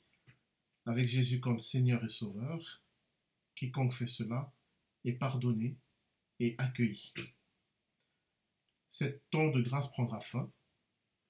avec 0.86 1.06
Jésus 1.06 1.42
comme 1.42 1.60
Seigneur 1.60 2.02
et 2.06 2.10
Sauveur, 2.10 2.82
quiconque 3.56 3.94
fait 3.94 4.08
cela 4.08 4.54
est 5.04 5.14
pardonné 5.14 5.76
et 6.40 6.56
accueilli. 6.58 7.12
Cet 8.92 9.28
temps 9.30 9.48
de 9.48 9.62
grâce 9.62 9.90
prendra 9.90 10.20
fin 10.20 10.52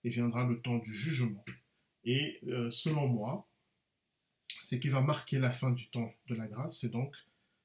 et 0.03 0.09
viendra 0.09 0.43
le 0.43 0.59
temps 0.61 0.79
du 0.79 0.91
jugement. 0.91 1.45
Et 2.03 2.39
euh, 2.47 2.71
selon 2.71 3.07
moi, 3.07 3.47
ce 4.61 4.75
qui 4.75 4.89
va 4.89 4.99
marquer 4.99 5.37
la 5.37 5.51
fin 5.51 5.69
du 5.69 5.87
temps 5.89 6.11
de 6.25 6.33
la 6.33 6.47
grâce, 6.47 6.79
c'est 6.79 6.89
donc 6.89 7.15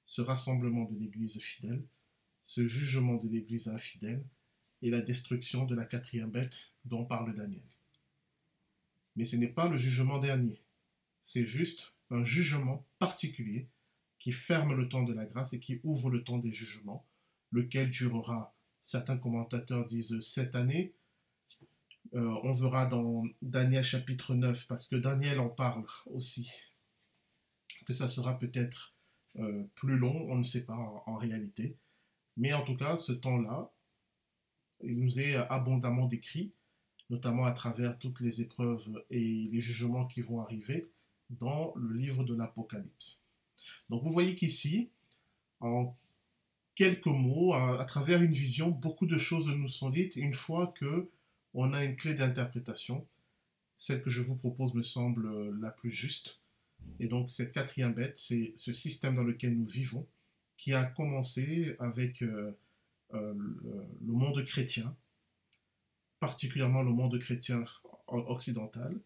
ce 0.05 0.21
rassemblement 0.21 0.85
de 0.85 0.99
l'Église 0.99 1.41
fidèle, 1.41 1.83
ce 2.43 2.69
jugement 2.69 3.15
de 3.15 3.27
l'Église 3.27 3.69
infidèle 3.69 4.23
et 4.83 4.91
la 4.91 5.01
destruction 5.01 5.65
de 5.65 5.75
la 5.75 5.87
quatrième 5.87 6.31
bête 6.31 6.55
dont 6.85 7.07
parle 7.07 7.35
Daniel. 7.35 7.65
Mais 9.17 9.25
ce 9.25 9.37
n'est 9.37 9.49
pas 9.49 9.67
le 9.67 9.79
jugement 9.79 10.19
dernier, 10.19 10.61
c'est 11.23 11.47
juste 11.47 11.95
un 12.11 12.23
jugement 12.23 12.85
particulier 12.99 13.67
qui 14.19 14.31
ferme 14.31 14.75
le 14.75 14.91
temps 14.91 15.05
de 15.05 15.15
la 15.15 15.25
grâce 15.25 15.55
et 15.55 15.61
qui 15.61 15.81
ouvre 15.85 16.11
le 16.11 16.23
temps 16.23 16.39
des 16.39 16.53
jugements, 16.53 17.07
lequel 17.51 17.91
durera, 17.91 18.56
certains 18.87 19.17
commentateurs 19.17 19.85
disent, 19.85 20.21
sept 20.21 20.55
années. 20.55 20.95
Euh, 22.15 22.41
on 22.45 22.53
verra 22.53 22.87
dans 22.87 23.25
Daniel 23.43 23.83
chapitre 23.83 24.35
9, 24.37 24.69
parce 24.69 24.87
que 24.87 24.95
Daniel 24.95 25.41
en 25.41 25.49
parle 25.49 25.85
aussi, 26.07 26.49
que 27.85 27.93
ça 27.93 28.07
sera 28.07 28.39
peut-être 28.39 28.95
euh, 29.41 29.65
plus 29.75 29.99
long, 29.99 30.31
on 30.31 30.37
ne 30.37 30.45
sait 30.45 30.65
pas 30.65 30.77
en, 30.77 31.17
réalité. 31.17 31.77
Mais 32.37 32.53
en 32.53 32.65
tout 32.65 32.77
cas, 32.77 32.97
ce 32.97 33.13
temps-là, 33.13 33.73
il 34.85 35.01
nous 35.01 35.19
est 35.19 35.35
abondamment 35.35 36.07
décrit, 36.07 36.53
notamment 37.11 37.45
à 37.45 37.53
travers 37.53 37.99
toutes 37.99 38.21
les 38.21 38.41
épreuves 38.41 39.05
et 39.11 39.49
les 39.51 39.61
jugements 39.61 40.07
qui 40.07 40.21
vont 40.21 40.41
arriver 40.41 40.89
dans 41.31 41.75
le 41.75 41.93
livre 41.93 42.23
de 42.23 42.37
l'Apocalypse. 42.37 43.25
Donc 43.91 44.05
vous 44.05 44.11
voyez 44.11 44.37
qu'ici, 44.37 44.91
en 45.59 45.93
quelques 46.77 47.07
mots, 47.07 47.55
à, 47.55 47.85
travers 47.87 48.23
une 48.23 48.33
vision, 48.33 48.71
beaucoup 48.71 49.07
de 49.07 49.17
choses 49.17 49.49
nous 49.49 49.67
sont 49.67 49.91
dites 49.91 50.15
une 50.15 50.35
fois 50.35 50.69
que 50.79 51.11
on 51.55 51.73
a 51.73 51.83
une 51.83 51.97
clé 51.97 52.15
d'interprétation. 52.15 53.07
Celle 53.79 54.03
que 54.03 54.11
je 54.11 54.23
vous 54.23 54.37
propose 54.37 54.75
me 54.75 54.83
semble 54.83 55.59
la 55.59 55.71
plus 55.71 55.91
juste. 55.91 56.39
Et 57.01 57.09
donc 57.09 57.33
cette 57.33 57.53
quatrième 57.53 57.95
bête, 57.95 58.17
c'est 58.17 58.53
ce 58.55 58.73
système 58.73 59.17
dans 59.17 59.25
lequel 59.25 59.57
nous 59.57 59.67
vivons, 59.67 60.07
qui 60.57 60.75
a 60.75 60.85
commencé 60.85 61.75
avec 61.79 62.23
euh, 62.23 62.57
euh, 63.15 63.35
le 63.35 64.13
monde 64.13 64.45
chrétien, 64.45 64.95
particulièrement 66.21 66.83
le 66.83 66.93
monde 66.93 67.19
chrétien 67.19 67.65
occidental, 68.07 69.01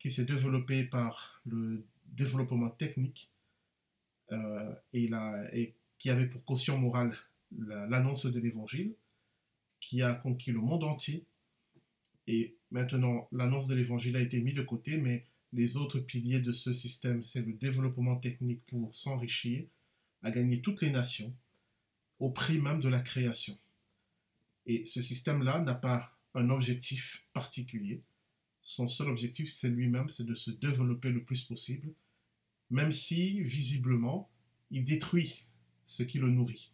qui 0.00 0.10
s'est 0.10 0.24
développé 0.24 0.84
par 0.84 1.40
le 1.46 1.84
développement 2.06 2.70
technique 2.70 3.30
euh, 4.32 4.74
et, 4.92 5.10
et, 5.52 5.74
qui 5.98 6.10
avait 6.10 6.26
pour 6.26 6.44
caution 6.44 6.78
morale 6.78 7.16
l'annonce 7.50 8.26
de 8.26 8.40
l'évangile, 8.40 8.94
qui 9.80 10.02
a 10.02 10.14
conquis 10.14 10.52
le 10.52 10.60
monde 10.60 10.84
entier. 10.84 11.24
Et 12.26 12.56
maintenant, 12.70 13.28
l'annonce 13.32 13.68
de 13.68 13.74
l'évangile 13.74 14.16
a 14.16 14.20
été 14.20 14.40
mise 14.40 14.54
de 14.54 14.62
côté, 14.62 14.98
mais 14.98 15.24
les 15.52 15.76
autres 15.76 15.98
piliers 15.98 16.40
de 16.40 16.52
ce 16.52 16.72
système, 16.72 17.22
c'est 17.22 17.42
le 17.42 17.54
développement 17.54 18.16
technique 18.16 18.64
pour 18.66 18.94
s'enrichir, 18.94 19.64
à 20.22 20.30
gagner 20.30 20.60
toutes 20.60 20.82
les 20.82 20.90
nations, 20.90 21.34
au 22.18 22.30
prix 22.30 22.58
même 22.58 22.80
de 22.80 22.88
la 22.88 23.00
création. 23.00 23.58
Et 24.66 24.84
ce 24.84 25.00
système-là 25.00 25.60
n'a 25.60 25.74
pas 25.74 26.12
un 26.34 26.50
objectif 26.50 27.24
particulier. 27.32 28.02
Son 28.60 28.88
seul 28.88 29.08
objectif, 29.08 29.54
c'est 29.54 29.70
lui-même, 29.70 30.10
c'est 30.10 30.26
de 30.26 30.34
se 30.34 30.50
développer 30.50 31.10
le 31.10 31.24
plus 31.24 31.44
possible, 31.44 31.94
même 32.70 32.92
si, 32.92 33.40
visiblement, 33.40 34.28
il 34.70 34.84
détruit 34.84 35.47
ce 35.88 36.02
qui 36.02 36.18
le 36.18 36.28
nourrit. 36.28 36.70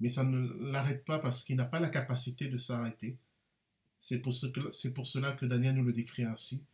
Mais 0.00 0.08
ça 0.08 0.24
ne 0.24 0.70
l'arrête 0.70 1.04
pas 1.04 1.18
parce 1.18 1.44
qu'il 1.44 1.56
n'a 1.56 1.66
pas 1.66 1.80
la 1.80 1.90
capacité 1.90 2.48
de 2.48 2.56
s'arrêter. 2.56 3.18
C'est 3.98 4.20
pour, 4.20 4.32
ce 4.32 4.88
pour 4.88 5.06
cela 5.06 5.32
que 5.32 5.44
Daniel 5.44 5.74
nous 5.74 5.84
le 5.84 5.92
décrit 5.92 6.24
ainsi. 6.24 6.64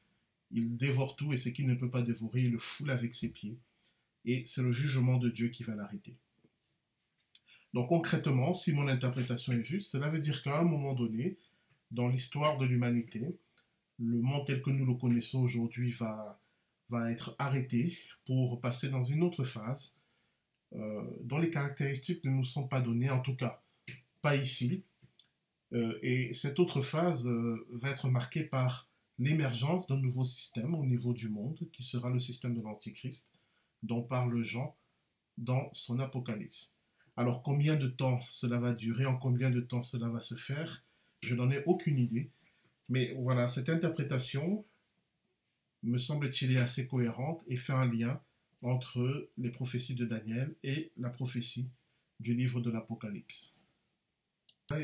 Il 0.53 0.77
dévore 0.77 1.16
tout 1.16 1.33
et 1.33 1.37
ce 1.37 1.49
qu'il 1.49 1.66
ne 1.66 1.75
peut 1.75 1.91
pas 1.91 2.03
dévorer, 2.03 2.43
il 2.43 2.53
le 2.53 2.59
foule 2.59 2.93
avec 2.93 3.12
ses 3.12 3.33
pieds. 3.33 3.59
Et 4.25 4.45
c'est 4.45 4.62
le 4.62 4.70
jugement 4.70 5.18
de 5.18 5.29
Dieu 5.29 5.49
qui 5.49 5.64
va 5.64 5.75
l'arrêter. 5.75 6.16
Donc 7.72 7.89
concrètement, 7.89 8.53
si 8.53 8.72
mon 8.72 8.87
interprétation 8.87 9.53
est 9.53 9.64
juste, 9.64 9.91
cela 9.91 10.09
veut 10.09 10.20
dire 10.20 10.43
qu'à 10.45 10.61
un 10.61 10.64
moment 10.64 10.95
donné, 10.95 11.37
dans 11.91 12.07
l'histoire 12.07 12.57
de 12.57 12.66
l'humanité, 12.66 13.37
le 13.99 14.20
monde 14.20 14.47
tel 14.47 14.62
que 14.62 14.70
nous 14.70 14.87
le 14.87 14.95
connaissons 14.95 15.43
aujourd'hui 15.43 15.91
va 15.91 16.39
être 17.11 17.35
arrêté 17.41 17.99
pour 18.27 18.61
passer 18.61 18.91
dans 18.91 19.03
une 19.03 19.25
autre 19.25 19.43
phase 19.43 19.99
euh, 20.75 21.05
dont 21.22 21.39
les 21.39 21.51
caractéristiques 21.51 22.25
ne 22.25 22.31
nous 22.31 22.45
sont 22.45 22.66
pas 22.66 22.81
données, 22.81 23.11
en 23.11 23.20
tout 23.20 23.37
cas 23.37 23.62
pas 24.20 24.37
ici. 24.37 24.83
Euh, 25.72 25.99
et 26.03 26.33
cette 26.33 26.59
autre 26.59 26.81
phase 26.81 27.27
euh, 27.27 27.66
va 27.70 27.91
être 27.91 28.09
marquée 28.09 28.45
par 28.45 28.89
l'émergence 29.18 29.87
d'un 29.87 29.99
nouveau 29.99 30.25
système 30.25 30.75
au 30.75 30.85
niveau 30.85 31.12
du 31.12 31.29
monde, 31.29 31.59
qui 31.72 31.83
sera 31.83 32.11
le 32.11 32.18
système 32.18 32.55
de 32.55 32.62
l'Antichrist, 32.62 33.31
dont 33.83 34.03
parle 34.03 34.41
Jean 34.43 34.77
dans 35.39 35.68
son 35.72 36.01
Apocalypse. 36.01 36.75
Alors 37.16 37.43
combien 37.43 37.77
de 37.77 37.87
temps 37.87 38.18
cela 38.31 38.59
va 38.59 38.75
durer, 38.75 39.07
en 39.07 39.16
combien 39.16 39.51
de 39.51 39.61
temps 39.61 39.83
cela 39.83 40.09
va 40.09 40.20
se 40.20 40.35
faire, 40.35 40.85
je 41.20 41.35
n'en 41.35 41.51
ai 41.51 41.62
aucune 41.66 41.99
idée. 41.99 42.31
Mais 42.89 43.14
voilà, 43.18 43.47
cette 43.47 43.68
interprétation 43.68 44.64
me 45.83 45.99
semble-t-il 45.99 46.57
assez 46.59 46.87
cohérente 46.87 47.45
et 47.47 47.57
fait 47.57 47.72
un 47.72 47.87
lien 47.87 48.20
entre 48.65 49.29
les 49.37 49.51
prophéties 49.51 49.95
de 49.95 50.07
Daniel 50.07 50.55
et 50.62 50.91
la 50.97 51.11
prophétie 51.11 51.71
du 52.19 52.35
livre 52.35 52.61
de 52.61 52.71
l'Apocalypse. 52.71 53.57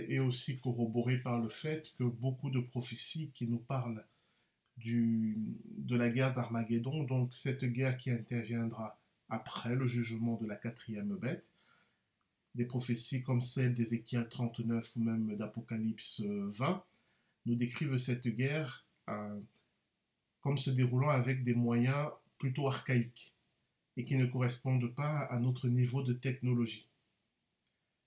Et 0.09 0.20
aussi 0.20 0.61
corroboré 0.61 1.18
par 1.18 1.41
le 1.41 1.49
fait 1.49 1.95
que 1.99 2.05
beaucoup 2.05 2.51
de 2.51 2.61
prophéties 2.61 3.31
qui 3.33 3.47
nous 3.47 3.59
parlent 3.59 4.05
du, 4.76 5.39
de 5.78 5.97
la 5.97 6.11
guerre 6.11 6.35
d'Armageddon, 6.35 7.05
donc 7.05 7.35
cette 7.35 7.64
guerre 7.64 7.97
qui 7.97 8.11
interviendra 8.11 9.01
après 9.31 9.74
le 9.74 9.87
jugement 9.87 10.37
de 10.37 10.47
la 10.47 10.57
quatrième 10.57 11.16
bête, 11.16 11.49
des 12.55 12.66
prophéties 12.66 13.22
comme 13.22 13.41
celle 13.41 13.72
d'Ézéchiel 13.72 14.28
39 14.28 14.97
ou 14.97 15.05
même 15.05 15.37
d'Apocalypse 15.37 16.20
20, 16.20 16.85
nous 17.47 17.55
décrivent 17.55 17.97
cette 17.97 18.28
guerre 18.28 18.85
euh, 19.09 19.41
comme 20.43 20.59
se 20.59 20.70
déroulant 20.70 21.09
avec 21.09 21.45
des 21.45 21.55
moyens 21.55 22.11
plutôt 22.37 22.68
archaïques 22.68 23.35
et 24.01 24.05
qui 24.05 24.16
ne 24.16 24.24
correspondent 24.24 24.94
pas 24.94 25.18
à 25.18 25.38
notre 25.38 25.68
niveau 25.68 26.03
de 26.03 26.14
technologie. 26.14 26.88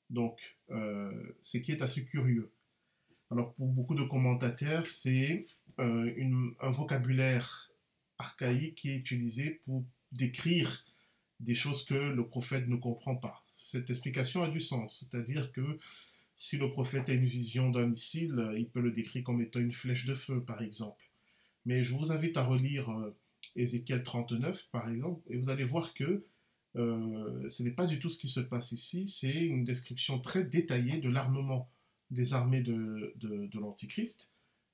Donc, 0.09 0.39
euh, 0.71 1.35
ce 1.39 1.59
qui 1.59 1.71
est 1.71 1.83
assez 1.83 2.03
curieux. 2.03 2.51
Alors, 3.29 3.53
pour 3.53 3.67
beaucoup 3.67 3.93
de 3.93 4.03
commentateurs, 4.03 4.87
c'est 4.87 5.45
euh, 5.79 6.51
un 6.59 6.69
vocabulaire 6.71 7.71
archaïque 8.17 8.75
qui 8.75 8.89
est 8.89 8.97
utilisé 8.97 9.61
pour 9.65 9.85
décrire 10.11 10.83
des 11.39 11.55
choses 11.55 11.85
que 11.85 11.93
le 11.93 12.27
prophète 12.27 12.67
ne 12.67 12.75
comprend 12.75 13.15
pas. 13.15 13.43
Cette 13.45 13.91
explication 13.91 14.41
a 14.41 14.49
du 14.49 14.59
sens, 14.59 14.99
c'est-à-dire 14.99 15.51
que 15.51 15.79
si 16.37 16.57
le 16.57 16.71
prophète 16.71 17.09
a 17.09 17.13
une 17.13 17.25
vision 17.25 17.69
d'un 17.69 17.85
missile, 17.85 18.51
il 18.57 18.67
peut 18.67 18.81
le 18.81 18.91
décrire 18.91 19.23
comme 19.23 19.41
étant 19.41 19.59
une 19.59 19.71
flèche 19.71 20.05
de 20.05 20.15
feu, 20.15 20.43
par 20.43 20.63
exemple. 20.63 21.05
Mais 21.65 21.83
je 21.83 21.93
vous 21.93 22.11
invite 22.11 22.37
à 22.37 22.43
relire 22.43 22.89
euh, 22.89 23.15
Ézéchiel 23.55 24.03
39, 24.03 24.69
par 24.71 24.89
exemple, 24.89 25.21
et 25.29 25.37
vous 25.37 25.49
allez 25.49 25.63
voir 25.63 25.93
que 25.93 26.25
euh, 26.75 27.47
ce 27.47 27.63
n'est 27.63 27.71
pas 27.71 27.85
du 27.85 27.99
tout 27.99 28.09
ce 28.09 28.17
qui 28.17 28.29
se 28.29 28.39
passe 28.39 28.71
ici, 28.71 29.07
c'est 29.07 29.33
une 29.33 29.63
description 29.63 30.19
très 30.19 30.43
détaillée 30.43 30.99
de 30.99 31.09
l'armement 31.09 31.69
des 32.09 32.33
armées 32.33 32.61
de, 32.61 33.13
l'Antichrist, 33.53 34.31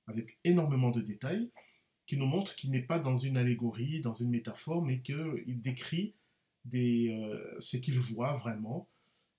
avec 0.08 0.38
énormément 0.44 0.92
de 0.92 1.02
détails, 1.02 1.50
qui 2.06 2.18
nous 2.18 2.26
montre 2.26 2.56
qu'il 2.56 2.72
n'est 2.72 2.82
pas 2.82 3.00
dans 3.00 3.16
une 3.16 3.38
allégorie, 3.38 4.02
dans 4.02 4.14
une 4.14 4.30
métaphore, 4.30 4.84
mais 4.84 5.02
qu'il 5.02 5.62
décrit 5.62 6.16
euh, 6.74 7.56
ce 7.60 7.78
qu'il 7.78 8.00
voit 8.00 8.34
vraiment, 8.34 8.90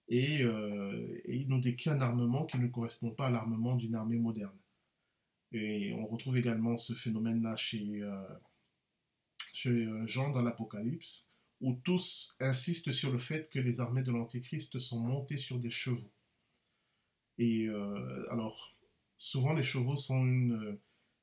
et, 0.08 0.40
et, 0.40 1.36
il 1.36 1.46
nous 1.48 1.60
décrit 1.60 1.90
un 1.90 2.00
armement 2.00 2.44
qui 2.44 2.58
ne 2.58 2.66
correspond 2.66 3.10
pas 3.10 3.28
à 3.28 3.30
l'armement 3.30 3.76
d'une 3.76 3.94
armée 3.94 4.18
moderne. 4.18 4.56
Et 5.52 5.92
on 5.94 6.06
retrouve 6.06 6.36
également 6.36 6.76
ce 6.76 6.94
phénomène-là 6.94 7.56
chez, 7.56 8.02
euh, 8.02 8.22
chez 9.54 9.70
euh, 9.70 10.06
Jean 10.06 10.30
dans 10.30 10.42
l'Apocalypse, 10.42 11.26
où 11.60 11.74
tous 11.84 12.34
insistent 12.40 12.90
sur 12.90 13.12
le 13.12 13.18
fait 13.18 13.50
que 13.50 13.58
les 13.58 13.80
armées 13.80 14.02
de 14.02 14.12
l'Antichrist 14.12 14.78
sont 14.78 15.00
montées 15.00 15.36
sur 15.36 15.58
des 15.58 15.70
chevaux. 15.70 16.10
Et 17.38 17.66
euh, 17.66 18.26
alors, 18.30 18.74
souvent 19.18 19.52
les 19.52 19.62
chevaux 19.62 19.96
sont 19.96 20.24
une, 20.24 20.78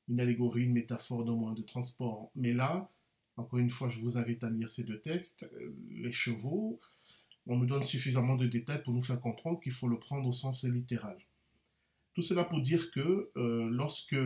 une 0.08 0.20
allégorie, 0.20 0.64
une 0.64 0.72
métaphore 0.72 1.24
d'un 1.24 1.34
moyen 1.34 1.54
de 1.54 1.62
transport. 1.62 2.30
Mais 2.34 2.52
là, 2.52 2.90
encore 3.36 3.58
une 3.58 3.70
fois, 3.70 3.88
je 3.88 4.00
vous 4.00 4.18
invite 4.18 4.42
à 4.42 4.50
lire 4.50 4.68
ces 4.68 4.84
deux 4.84 5.00
textes. 5.00 5.48
Les 5.90 6.12
chevaux, 6.12 6.80
on 7.46 7.56
nous 7.56 7.66
donne 7.66 7.82
suffisamment 7.82 8.36
de 8.36 8.46
détails 8.46 8.82
pour 8.82 8.92
nous 8.92 9.00
faire 9.00 9.20
comprendre 9.20 9.60
qu'il 9.60 9.72
faut 9.72 9.88
le 9.88 9.98
prendre 9.98 10.26
au 10.28 10.32
sens 10.32 10.64
littéral. 10.64 11.16
Tout 12.14 12.22
cela 12.22 12.44
pour 12.44 12.60
dire 12.60 12.90
que 12.90 13.30
euh, 13.36 13.68
lorsque 13.70 14.16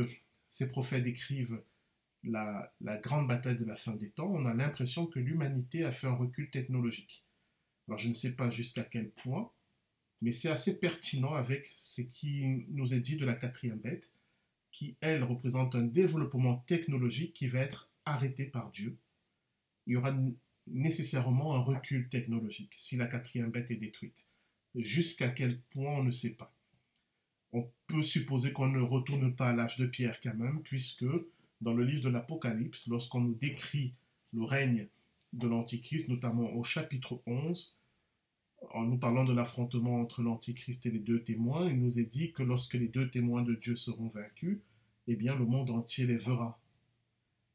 ces 0.49 0.71
prophètes 0.71 1.07
écrivent 1.07 1.63
la, 2.25 2.73
grande 3.03 3.29
bataille 3.29 3.59
de 3.59 3.65
la 3.65 3.77
fin 3.77 3.93
des 3.93 4.11
temps, 4.11 4.31
on 4.33 4.47
a 4.47 4.55
l'impression 4.55 5.07
que 5.07 5.19
l'humanité 5.19 5.85
a 5.85 5.93
fait 5.93 6.07
un 6.07 6.15
recul 6.15 6.51
technologique. 6.51 7.25
Alors 7.89 7.99
je 7.99 8.09
ne 8.09 8.15
sais 8.15 8.35
pas 8.35 8.51
jusqu'à 8.51 8.85
quel 8.85 9.11
point, 9.11 9.51
mais 10.21 10.31
c'est 10.31 10.49
assez 10.49 10.79
pertinent 10.79 11.35
avec 11.35 11.71
ce 11.75 12.03
qui 12.03 12.65
nous 12.69 12.95
est 12.95 13.01
dit 13.01 13.17
de 13.17 13.27
la 13.27 13.35
quatrième 13.35 13.81
bête, 13.81 14.09
qui, 14.71 14.97
elle, 15.01 15.25
représente 15.25 15.75
un 15.75 15.83
développement 15.83 16.57
technologique 16.67 17.35
qui 17.35 17.49
va 17.49 17.61
être 17.61 17.91
arrêté 18.07 18.47
par 18.47 18.71
Dieu. 18.71 18.97
Il 19.87 19.95
y 19.95 19.97
aura 19.97 20.17
nécessairement 20.67 21.55
un 21.57 21.61
recul 21.61 22.09
technologique 22.09 22.73
si 22.77 22.97
la 22.97 23.07
quatrième 23.07 23.51
bête 23.51 23.71
est 23.71 23.77
détruite. 23.77 24.25
Jusqu'à 24.75 25.29
quel 25.29 25.61
point, 25.61 25.99
on 25.99 26.05
ne 26.05 26.11
sait 26.11 26.35
pas. 26.35 26.55
On 27.53 27.71
peut 27.87 28.03
supposer 28.03 28.53
qu'on 28.53 28.69
ne 28.69 28.81
retourne 28.81 29.35
pas 29.35 29.51
à 29.51 29.53
l'âge 29.53 29.77
de 29.77 29.87
pierre 29.87 30.21
quand 30.23 30.35
même, 30.35 30.63
puisque 30.63 31.05
dans 31.63 31.73
le 31.73 31.85
livre 31.85 32.03
de 32.03 32.09
l'Apocalypse, 32.11 32.87
lorsqu'on 32.89 33.21
nous 33.21 33.35
décrit 33.35 33.95
le 34.33 34.45
règne 34.45 34.89
de 35.33 35.49
l'Antichrist, 35.49 36.09
notamment 36.09 36.53
au 36.55 36.63
chapitre 36.63 37.23
11, 37.27 37.77
en 38.75 38.85
nous 38.85 38.99
parlant 38.99 39.25
de 39.25 39.33
l'affrontement 39.33 40.01
entre 40.01 40.23
l'Antichrist 40.23 40.85
et 40.87 40.91
les 40.91 40.99
deux 40.99 41.23
témoins, 41.23 41.69
il 41.69 41.81
nous 41.81 41.99
est 41.99 42.07
dit 42.07 42.33
que 42.33 42.43
lorsque 42.43 42.75
les 42.75 42.89
deux 42.89 43.11
témoins 43.11 43.43
de 43.43 43.55
Dieu 43.55 43.77
seront 43.77 44.09
vaincus, 44.09 44.59
eh 45.09 45.17
bien 45.17 45.35
le 45.35 45.45
monde 45.45 45.71
entier 45.71 46.07
les 46.07 46.17
verra. 46.17 46.61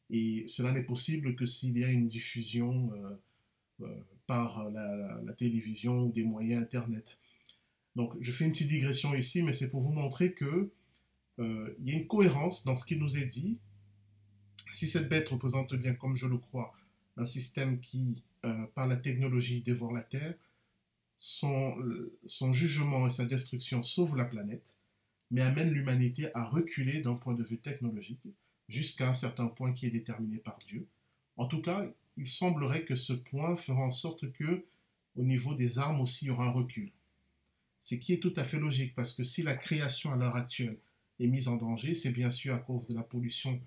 Et 0.10 0.46
cela 0.48 0.72
n'est 0.72 0.84
possible 0.84 1.36
que 1.36 1.46
s'il 1.46 1.78
y 1.78 1.84
a 1.84 1.90
une 1.90 2.08
diffusion 2.08 2.92
euh, 2.94 3.16
euh, 3.82 4.04
par 4.26 4.70
la, 4.70 5.34
télévision 5.34 6.04
ou 6.04 6.12
des 6.12 6.24
moyens 6.24 6.64
Internet. 6.64 7.18
Donc 7.96 8.14
je 8.20 8.32
fais 8.32 8.46
une 8.46 8.52
petite 8.52 8.70
digression 8.70 9.14
ici, 9.16 9.44
mais 9.44 9.54
c'est 9.54 9.70
pour 9.70 9.82
vous 9.82 9.94
montrer 9.94 10.34
que 10.34 10.72
euh, 11.40 11.76
il 11.80 11.90
y 11.90 11.96
a 11.96 12.00
une 12.00 12.08
cohérence 12.08 12.66
dans 12.66 12.76
ce 12.76 12.86
qui 12.86 12.98
nous 12.98 13.18
est 13.18 13.26
dit. 13.26 13.58
Si 14.70 14.88
cette 14.88 15.10
bête 15.10 15.30
représente 15.30 15.74
bien, 15.76 15.94
comme 15.94 16.16
je 16.18 16.28
le 16.28 16.38
crois, 16.38 16.74
un 17.16 17.26
système 17.26 17.80
qui, 17.80 18.24
par 18.76 18.88
la 18.88 18.98
technologie, 18.98 19.62
dévore 19.62 19.92
la 19.92 20.04
Terre, 20.04 20.36
son, 21.18 21.76
son 22.26 22.54
jugement 22.54 23.08
et 23.08 23.10
sa 23.10 23.26
destruction 23.26 23.82
sauvent 23.82 24.18
la 24.18 24.26
planète, 24.26 24.76
mais 25.32 25.42
amène 25.42 25.72
l'humanité 25.72 26.30
à 26.36 26.46
reculer 26.46 27.02
d'un 27.02 27.16
point 27.16 27.34
de 27.34 27.44
vue 27.44 27.58
technologique 27.58 28.22
jusqu'à 28.70 29.10
un 29.10 29.14
certain 29.14 29.48
point 29.48 29.74
qui 29.74 29.88
est 29.88 29.92
déterminé 29.92 30.38
par 30.38 30.60
Dieu. 30.68 30.86
En 31.38 31.48
tout 31.48 31.62
cas, 31.62 31.86
il 32.18 32.28
semblerait 32.28 32.86
que 32.86 32.96
ce 32.96 33.14
point 33.14 33.56
fera 33.56 33.82
en 33.82 33.92
sorte 33.92 34.32
que, 34.34 34.66
au 35.16 35.24
niveau 35.24 35.56
des 35.56 35.80
armes 35.80 36.02
aussi, 36.02 36.26
il 36.26 36.28
y 36.28 36.32
aura 36.32 36.46
un 36.46 36.52
recul. 36.52 36.92
Ce 37.80 37.96
qui 37.96 38.14
est 38.14 38.20
tout 38.20 38.34
à 38.36 38.44
fait 38.44 38.60
logique, 38.60 38.96
parce 38.96 39.14
que 39.14 39.24
si 39.24 39.44
la 39.44 39.56
création 39.56 40.12
à 40.12 40.16
l'heure 40.16 40.36
actuelle 40.36 40.78
est 41.20 41.28
mise 41.28 41.48
en 41.48 41.58
danger, 41.58 41.94
c'est 41.94 42.12
bien 42.12 42.30
sûr 42.30 42.54
à 42.54 42.60
cause 42.60 42.88
de 42.88 42.96
la 42.96 43.04
pollution 43.04 43.60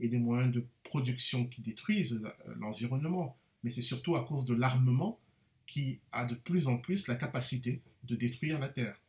et 0.00 0.08
des 0.08 0.18
moyens 0.18 0.52
de 0.52 0.64
production 0.82 1.46
qui 1.46 1.62
détruisent 1.62 2.22
l'environnement, 2.56 3.36
mais 3.62 3.70
c'est 3.70 3.82
surtout 3.82 4.16
à 4.16 4.24
cause 4.24 4.46
de 4.46 4.54
l'armement 4.54 5.18
qui 5.66 6.00
a 6.12 6.24
de 6.24 6.34
plus 6.34 6.68
en 6.68 6.78
plus 6.78 7.08
la 7.08 7.16
capacité 7.16 7.82
de 8.04 8.14
détruire 8.14 8.58
la 8.58 8.68
Terre. 8.68 9.00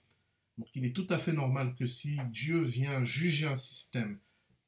Donc 0.57 0.67
il 0.73 0.85
est 0.85 0.95
tout 0.95 1.05
à 1.09 1.17
fait 1.17 1.33
normal 1.33 1.75
que 1.75 1.85
si 1.85 2.17
Dieu 2.31 2.61
vient 2.61 3.03
juger 3.03 3.45
un 3.45 3.55
système 3.55 4.17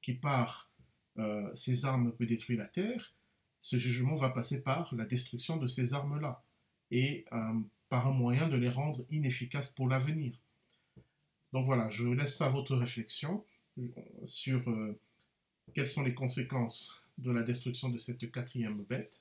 qui 0.02 0.14
par 0.14 0.72
euh, 1.18 1.54
ses 1.54 1.86
armes 1.86 2.14
peut 2.14 2.26
détruire 2.26 2.60
la 2.60 2.68
Terre, 2.68 3.14
ce 3.60 3.78
jugement 3.78 4.16
va 4.16 4.30
passer 4.30 4.62
par 4.62 4.94
la 4.96 5.06
destruction 5.06 5.58
de 5.58 5.68
ces 5.68 5.94
armes-là 5.94 6.44
et 6.92 7.26
euh, 7.34 7.60
par 7.90 8.08
un 8.08 8.14
moyen 8.14 8.48
de 8.48 8.56
les 8.56 8.70
rendre 8.70 9.04
inefficaces 9.10 9.70
pour 9.70 9.88
l'avenir. 9.88 10.34
Donc 11.52 11.66
voilà, 11.66 11.90
je 11.90 12.08
laisse 12.08 12.38
ça 12.38 12.46
à 12.46 12.50
votre 12.50 12.76
réflexion 12.76 13.44
sur 14.24 14.70
euh, 14.70 15.00
quelles 15.74 15.88
sont 15.88 16.04
les 16.04 16.14
conséquences 16.14 17.04
de 17.18 17.32
la 17.32 17.44
destruction 17.44 17.90
de 17.90 17.98
cette 17.98 18.32
quatrième 18.32 18.84
bête. 18.84 19.20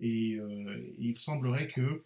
Et 0.00 0.38
il 0.98 1.16
semblerait 1.16 1.68
que 1.68 2.04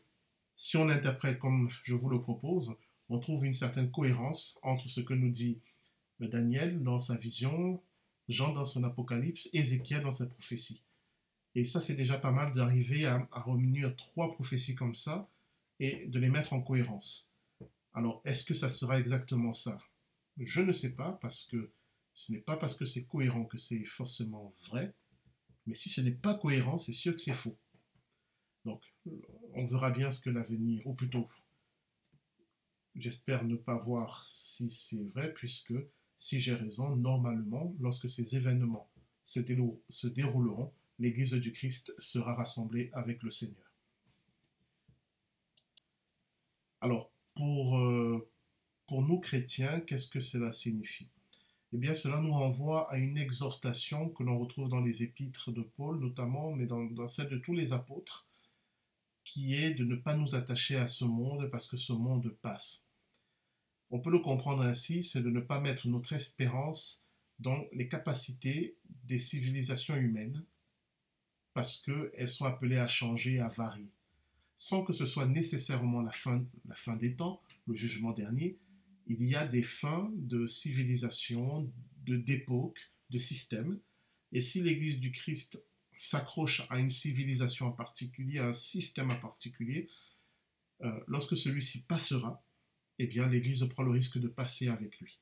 si 0.57 0.77
on 0.77 0.85
l'interprète 0.85 1.39
comme 1.39 1.69
je 1.85 1.95
vous 1.95 2.11
le 2.11 2.21
propose, 2.21 2.75
on 3.09 3.19
trouve 3.19 3.45
une 3.45 3.55
certaine 3.55 3.91
cohérence 3.91 4.59
entre 4.63 4.89
ce 4.89 5.01
que 5.01 5.15
nous 5.15 5.31
dit 5.31 5.59
Daniel 6.21 6.83
dans 6.83 6.99
sa 6.99 7.17
vision, 7.17 7.81
Jean 8.29 8.53
dans 8.53 8.65
son 8.65 8.85
apocalypse, 8.85 9.49
Ézéchiel 9.53 10.03
dans 10.03 10.11
sa 10.11 10.27
prophétie. 10.27 10.83
Et 11.55 11.65
ça, 11.65 11.81
c'est 11.81 11.97
déjà 11.97 12.19
pas 12.19 12.31
mal 12.31 12.53
d'arriver 12.55 13.07
à, 13.07 13.27
à 13.33 13.45
trois 13.97 14.33
prophéties 14.35 14.75
comme 14.75 14.95
ça 14.95 15.29
et 15.81 16.07
de 16.07 16.19
les 16.19 16.29
mettre 16.29 16.53
en 16.53 16.61
cohérence. 16.61 17.29
Alors, 17.95 18.21
est-ce 18.25 18.45
que 18.45 18.55
ça 18.55 18.69
sera 18.69 18.99
exactement 18.99 19.53
ça? 19.53 19.79
Je 20.39 20.61
ne 20.61 20.73
sais 20.73 20.93
pas, 20.93 21.19
parce 21.23 21.45
que 21.45 21.71
ce 22.19 22.33
n'est 22.33 22.41
pas 22.41 22.57
parce 22.57 22.75
que 22.75 22.85
c'est 22.85 23.07
cohérent 23.07 23.45
que 23.45 23.59
c'est 23.59 23.85
forcément 23.85 24.53
vrai, 24.67 24.93
mais 25.67 25.75
si 25.75 25.89
ce 25.89 26.01
n'est 26.01 26.11
pas 26.11 26.35
cohérent, 26.35 26.77
c'est 26.77 26.93
sûr 26.93 27.15
que 27.15 27.21
c'est 27.21 27.33
faux. 27.33 27.57
Donc, 28.65 28.83
on 29.55 29.65
verra 29.65 29.93
bien 29.93 30.11
ce 30.11 30.21
que 30.21 30.29
l'avenir, 30.29 30.85
ou 30.85 30.95
plutôt 30.95 31.29
J'espère 32.97 33.45
ne 33.45 33.55
pas 33.55 33.77
voir 33.77 34.27
si 34.27 34.69
c'est 34.73 35.05
vrai, 35.05 35.33
puisque 35.33 35.75
si 36.17 36.41
j'ai 36.41 36.55
raison, 36.55 36.97
normalement, 36.97 37.77
lorsque 37.79 38.09
ces 38.09 38.35
événements 38.35 38.91
se, 39.23 39.39
dérouleront, 40.09 40.73
l'Église 40.99 41.35
du 41.35 41.53
Christ 41.53 41.95
sera 41.99 42.35
rassemblée 42.35 42.91
avec 42.95 43.23
le 43.23 43.31
Seigneur. 43.31 43.73
Alors, 46.81 47.13
pour, 47.37 47.79
euh, 47.79 48.29
nous 48.91 49.21
chrétiens, 49.21 49.79
qu'est-ce 49.83 50.09
que 50.09 50.19
cela 50.19 50.51
signifie? 50.51 51.09
Eh 51.73 51.77
bien, 51.77 51.95
cela 51.95 52.21
nous 52.21 52.33
renvoie 52.33 52.91
à 52.91 52.97
une 52.97 53.19
exhortation 53.19 54.09
que 54.09 54.23
l'on 54.23 54.39
retrouve 54.39 54.69
dans 54.69 54.81
les 54.81 55.03
épîtres 55.03 55.53
de 55.53 55.63
Paul, 55.63 56.01
notamment, 56.01 56.53
mais 56.53 56.67
dans, 56.67 56.85
dans 56.85 57.09
celle 57.09 57.29
de 57.29 57.39
tous 57.39 57.55
les 57.55 57.73
apôtres, 57.73 58.27
qui 59.25 59.55
est 59.55 59.75
de 59.75 59.85
ne 59.85 59.97
pas 59.97 60.15
nous 60.15 60.35
attacher 60.35 60.77
à 60.77 60.87
ce 60.87 61.05
monde 61.05 61.51
parce 61.51 61.67
que 61.67 61.77
ce 61.77 61.93
monde 61.93 62.35
passe. 62.41 62.87
On 63.91 64.01
peut 64.01 64.11
le 64.11 64.21
comprendre 64.21 64.63
ainsi, 64.63 65.03
c'est 65.03 65.23
de 65.23 65.31
ne 65.31 65.41
pas 65.41 65.61
mettre 65.61 65.89
notre 65.89 66.13
espérance 66.15 67.05
dans 67.39 67.65
les 67.73 67.89
capacités 67.89 68.77
des 69.05 69.19
civilisations 69.19 69.97
humaines, 69.97 70.45
parce 71.53 71.79
qu'elles 71.79 72.29
sont 72.29 72.47
appelées 72.47 72.79
à 72.79 72.89
changer, 72.89 73.41
à 73.41 73.49
varier. 73.49 73.91
Sans 74.57 74.83
que 74.83 74.93
ce 74.93 75.07
soit 75.07 75.27
nécessairement 75.27 76.03
la 76.03 76.13
fin, 76.13 76.45
la 76.67 76.75
fin 76.75 76.97
des 76.97 77.15
temps, 77.15 77.41
le 77.67 77.75
jugement 77.75 78.13
dernier, 78.13 78.57
il 79.09 79.25
y 79.25 79.35
a 79.35 79.47
des 79.47 79.63
fins 79.63 80.11
de 80.15 80.47
civilisation, 80.47 81.73
de 82.07 82.17
d'époque, 82.17 82.93
de 83.11 83.19
système. 83.19 83.81
Et 84.33 84.41
si 84.41 84.63
l'Église 84.63 85.01
du 85.01 85.11
Christ 85.11 85.63
s'accroche 85.97 86.63
à 86.71 86.79
une 86.79 86.91
civilisation 86.91 87.67
en 87.67 87.73
particulier, 87.73 88.39
à 88.39 88.49
un 88.49 88.53
système 88.53 89.11
en 89.11 89.19
particulier, 89.19 89.89
euh, 90.83 91.01
lorsque 91.09 91.37
celui-ci 91.37 91.83
passera, 91.83 92.43
eh 92.99 93.07
bien 93.07 93.27
l'Église 93.27 93.67
prend 93.71 93.83
le 93.83 93.91
risque 93.91 94.19
de 94.19 94.29
passer 94.29 94.69
avec 94.69 94.99
lui. 95.01 95.19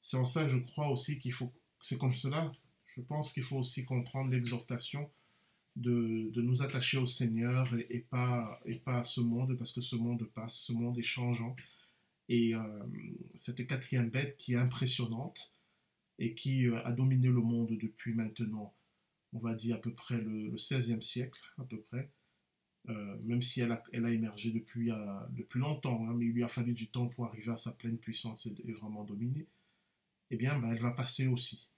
C'est 0.00 0.16
en 0.16 0.26
ça 0.26 0.44
que 0.44 0.50
je 0.50 0.58
crois 0.58 0.88
aussi 0.88 1.18
qu'il 1.18 1.32
faut, 1.32 1.52
c'est 1.80 1.98
comme 1.98 2.14
cela, 2.14 2.52
je 2.94 3.00
pense 3.00 3.32
qu'il 3.32 3.42
faut 3.42 3.56
aussi 3.56 3.84
comprendre 3.84 4.30
l'exhortation 4.30 5.10
de, 5.76 6.30
nous 6.40 6.62
attacher 6.62 6.98
au 6.98 7.06
Seigneur 7.06 7.68
et, 7.88 8.00
pas, 8.00 8.60
et 8.66 8.76
pas 8.76 8.98
à 8.98 9.04
ce 9.04 9.20
monde, 9.20 9.56
parce 9.56 9.72
que 9.72 9.80
ce 9.80 9.96
monde 9.96 10.24
passe, 10.34 10.56
ce 10.58 10.72
monde 10.72 10.98
est 10.98 11.02
changeant. 11.02 11.56
Et 12.28 12.54
euh, 12.54 12.82
cette 13.36 13.66
quatrième 13.66 14.10
bête 14.10 14.36
qui 14.36 14.54
est 14.54 14.56
impressionnante 14.56 15.52
et 16.18 16.34
qui 16.34 16.66
euh, 16.66 16.82
a 16.84 16.92
dominé 16.92 17.28
le 17.28 17.40
monde 17.40 17.76
depuis 17.80 18.14
maintenant, 18.14 18.74
on 19.32 19.38
va 19.38 19.54
dire 19.54 19.76
à 19.76 19.80
peu 19.80 19.92
près 19.92 20.18
le, 20.18 20.48
le 20.48 20.56
16e 20.56 21.02
siècle, 21.02 21.40
à 21.58 21.64
peu 21.64 21.80
près, 21.80 22.10
euh, 22.88 23.16
même 23.22 23.42
si 23.42 23.60
elle 23.60 23.72
a, 23.72 24.12
émergé 24.12 24.50
depuis, 24.50 24.90
depuis 25.30 25.60
longtemps, 25.60 26.04
hein, 26.06 26.14
mais 26.14 26.26
il 26.26 26.32
lui 26.32 26.42
a 26.42 26.48
fallu 26.48 26.72
du 26.72 26.88
temps 26.88 27.06
pour 27.06 27.26
arriver 27.26 27.52
à 27.52 27.56
sa 27.56 27.72
pleine 27.72 27.98
puissance 27.98 28.46
et, 28.46 28.72
vraiment 28.72 29.04
dominer, 29.04 29.46
eh 30.30 30.36
bien, 30.36 30.58
ben, 30.58 30.72
elle 30.72 30.80
va 30.80 30.90
passer 30.90 31.28
aussi. 31.28 31.68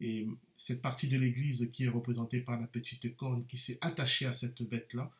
Et 0.00 0.26
cette 0.54 0.82
partie 0.82 1.08
de 1.08 1.16
l'Église 1.16 1.70
qui 1.72 1.84
est 1.84 1.88
représentée 1.88 2.40
par 2.40 2.60
la 2.60 2.66
petite 2.66 3.16
corne 3.16 3.46
qui 3.46 3.56
s'est 3.56 3.78
attachée 3.80 4.26
à 4.26 4.34
cette 4.34 4.62
bête-là, 4.62 5.10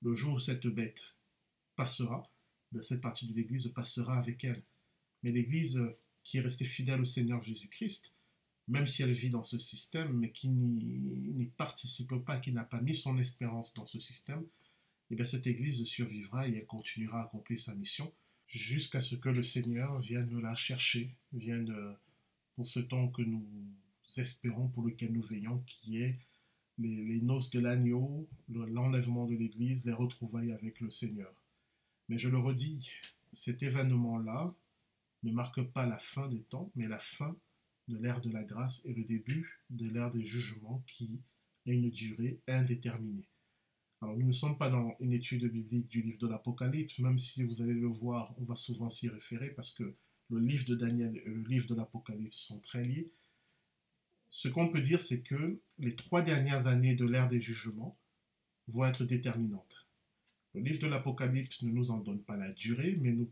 le 0.00 0.14
jour 0.14 0.34
où 0.34 0.40
cette 0.40 0.66
bête 0.66 1.14
passera, 1.76 2.22
cette 2.80 3.00
partie 3.00 3.26
de 3.26 3.34
l'Église 3.34 3.68
passera 3.68 4.18
avec 4.18 4.44
elle. 4.44 4.62
Mais 5.22 5.32
l'Église 5.32 5.80
qui 6.22 6.38
est 6.38 6.40
restée 6.40 6.64
fidèle 6.64 7.00
au 7.00 7.04
Seigneur 7.04 7.42
Jésus-Christ, 7.42 8.12
même 8.68 8.86
si 8.86 9.02
elle 9.02 9.12
vit 9.12 9.30
dans 9.30 9.42
ce 9.42 9.58
système, 9.58 10.12
mais 10.12 10.30
qui 10.30 10.48
n'y 10.48 11.46
participe 11.56 12.14
pas, 12.24 12.38
qui 12.38 12.52
n'a 12.52 12.64
pas 12.64 12.80
mis 12.80 12.94
son 12.94 13.18
espérance 13.18 13.74
dans 13.74 13.86
ce 13.86 13.98
système, 13.98 14.44
eh 15.10 15.16
bien 15.16 15.26
cette 15.26 15.46
Église 15.46 15.82
survivra 15.84 16.48
et 16.48 16.54
elle 16.54 16.66
continuera 16.66 17.20
à 17.20 17.24
accomplir 17.24 17.60
sa 17.60 17.74
mission 17.74 18.12
jusqu'à 18.46 19.00
ce 19.00 19.16
que 19.16 19.28
le 19.28 19.42
Seigneur 19.42 19.98
vienne 19.98 20.40
la 20.40 20.54
chercher, 20.54 21.14
vienne 21.32 21.70
euh, 21.70 21.92
pour 22.54 22.66
ce 22.66 22.80
temps 22.80 23.08
que 23.08 23.22
nous 23.22 23.46
espérons, 24.16 24.68
pour 24.68 24.84
lequel 24.84 25.12
nous 25.12 25.22
veillons, 25.22 25.62
qui 25.66 25.98
est 25.98 26.18
les, 26.78 27.20
noces 27.20 27.50
de 27.50 27.60
l'agneau, 27.60 28.28
l'enlèvement 28.48 29.26
de 29.26 29.34
l'Église, 29.34 29.84
les 29.84 29.92
retrouvailles 29.92 30.52
avec 30.52 30.80
le 30.80 30.90
Seigneur. 30.90 31.32
Mais 32.12 32.18
je 32.18 32.28
le 32.28 32.36
redis, 32.36 32.90
cet 33.32 33.62
événement-là 33.62 34.54
ne 35.22 35.32
marque 35.32 35.62
pas 35.62 35.86
la 35.86 35.98
fin 35.98 36.28
des 36.28 36.42
temps, 36.42 36.70
mais 36.76 36.86
la 36.86 36.98
fin 36.98 37.34
de 37.88 37.96
l'ère 37.96 38.20
de 38.20 38.30
la 38.30 38.44
grâce 38.44 38.82
et 38.84 38.92
le 38.92 39.02
début 39.02 39.62
de 39.70 39.88
l'ère 39.88 40.10
des 40.10 40.22
jugements 40.22 40.84
qui 40.86 41.22
a 41.66 41.70
une 41.70 41.88
durée 41.88 42.38
indéterminée. 42.46 43.30
Alors, 44.02 44.14
nous 44.18 44.26
ne 44.26 44.32
sommes 44.32 44.58
pas 44.58 44.68
dans 44.68 44.94
une 45.00 45.14
étude 45.14 45.50
biblique 45.50 45.88
du 45.88 46.02
livre 46.02 46.18
de 46.18 46.28
l'Apocalypse, 46.28 46.98
même 46.98 47.18
si 47.18 47.44
vous 47.44 47.62
allez 47.62 47.72
le 47.72 47.86
voir, 47.86 48.34
on 48.36 48.44
va 48.44 48.56
souvent 48.56 48.90
s'y 48.90 49.08
référer 49.08 49.48
parce 49.48 49.72
que 49.72 49.94
le 50.28 50.38
livre 50.38 50.66
de 50.66 50.74
Daniel 50.74 51.16
et 51.16 51.30
le 51.30 51.42
livre 51.44 51.66
de 51.66 51.74
l'Apocalypse 51.74 52.36
sont 52.36 52.60
très 52.60 52.84
liés. 52.84 53.10
Ce 54.28 54.48
qu'on 54.48 54.68
peut 54.68 54.82
dire, 54.82 55.00
c'est 55.00 55.22
que 55.22 55.58
les 55.78 55.96
trois 55.96 56.20
dernières 56.20 56.66
années 56.66 56.94
de 56.94 57.06
l'ère 57.06 57.30
des 57.30 57.40
jugements 57.40 57.96
vont 58.68 58.84
être 58.84 59.06
déterminantes. 59.06 59.81
Le 60.54 60.60
livre 60.60 60.80
de 60.80 60.86
l'Apocalypse 60.86 61.62
ne 61.62 61.70
nous 61.70 61.90
en 61.90 61.98
donne 61.98 62.22
pas 62.22 62.36
la 62.36 62.52
durée, 62.52 62.96
mais 63.00 63.12
nous 63.12 63.30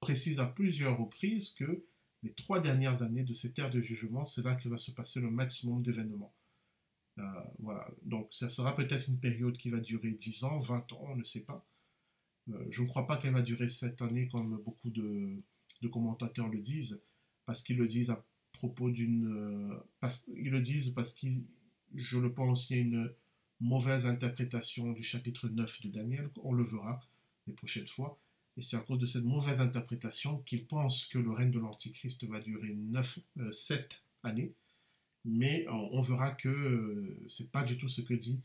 précise 0.00 0.40
à 0.40 0.46
plusieurs 0.46 0.98
reprises 0.98 1.50
que 1.50 1.84
les 2.22 2.32
trois 2.32 2.60
dernières 2.60 3.02
années 3.02 3.24
de 3.24 3.34
cette 3.34 3.58
ère 3.58 3.70
de 3.70 3.80
jugement, 3.80 4.24
c'est 4.24 4.42
là 4.42 4.54
que 4.54 4.68
va 4.68 4.78
se 4.78 4.90
passer 4.90 5.20
le 5.20 5.30
maximum 5.30 5.82
d'événements. 5.82 6.34
Euh, 7.18 7.22
voilà, 7.58 7.88
donc 8.02 8.32
ça 8.32 8.48
sera 8.48 8.74
peut-être 8.74 9.08
une 9.08 9.18
période 9.18 9.56
qui 9.56 9.70
va 9.70 9.80
durer 9.80 10.12
10 10.12 10.44
ans, 10.44 10.58
20 10.58 10.92
ans, 10.92 11.04
on 11.10 11.16
ne 11.16 11.24
sait 11.24 11.44
pas. 11.44 11.66
Euh, 12.48 12.66
je 12.70 12.82
ne 12.82 12.88
crois 12.88 13.06
pas 13.06 13.18
qu'elle 13.18 13.34
va 13.34 13.42
durer 13.42 13.68
cette 13.68 14.00
année 14.02 14.28
comme 14.28 14.60
beaucoup 14.62 14.90
de, 14.90 15.42
commentateurs 15.92 16.48
le 16.48 16.60
disent, 16.60 17.02
parce 17.44 17.62
qu'ils 17.62 17.76
le 17.76 17.88
disent 17.88 18.10
à 18.10 18.24
propos 18.52 18.90
d'une... 18.90 19.26
Euh, 19.26 20.08
ils 20.36 20.50
le 20.50 20.60
disent 20.60 20.90
parce 20.90 21.14
qu'ils, 21.14 21.46
je 21.94 22.18
le 22.18 22.32
pense, 22.32 22.70
il 22.70 22.76
y 22.76 22.78
a 22.78 22.82
une 22.82 23.12
mauvaise 23.62 24.06
interprétation 24.06 24.92
du 24.92 25.02
chapitre 25.02 25.48
9 25.48 25.82
de 25.82 25.88
Daniel, 25.88 26.30
on 26.42 26.52
le 26.52 26.64
verra 26.64 27.00
les 27.46 27.54
prochaines 27.54 27.88
fois. 27.88 28.18
Et 28.56 28.60
c'est 28.60 28.76
à 28.76 28.80
cause 28.80 28.98
de 28.98 29.06
cette 29.06 29.24
mauvaise 29.24 29.62
interprétation 29.62 30.38
qu'ils 30.40 30.66
pensent 30.66 31.06
que 31.06 31.18
le 31.18 31.30
règne 31.30 31.50
de 31.50 31.58
l'Antichrist 31.58 32.22
va 32.24 32.40
durer 32.40 32.74
9, 32.74 33.18
7 33.50 34.02
années 34.24 34.52
mais 35.24 35.66
on 35.68 36.00
verra 36.00 36.32
que 36.32 36.48
euh, 36.48 37.22
ce 37.26 37.42
n'est 37.42 37.48
pas 37.48 37.62
du 37.62 37.78
tout 37.78 37.88
ce 37.88 38.00
que 38.00 38.14
dit 38.14 38.40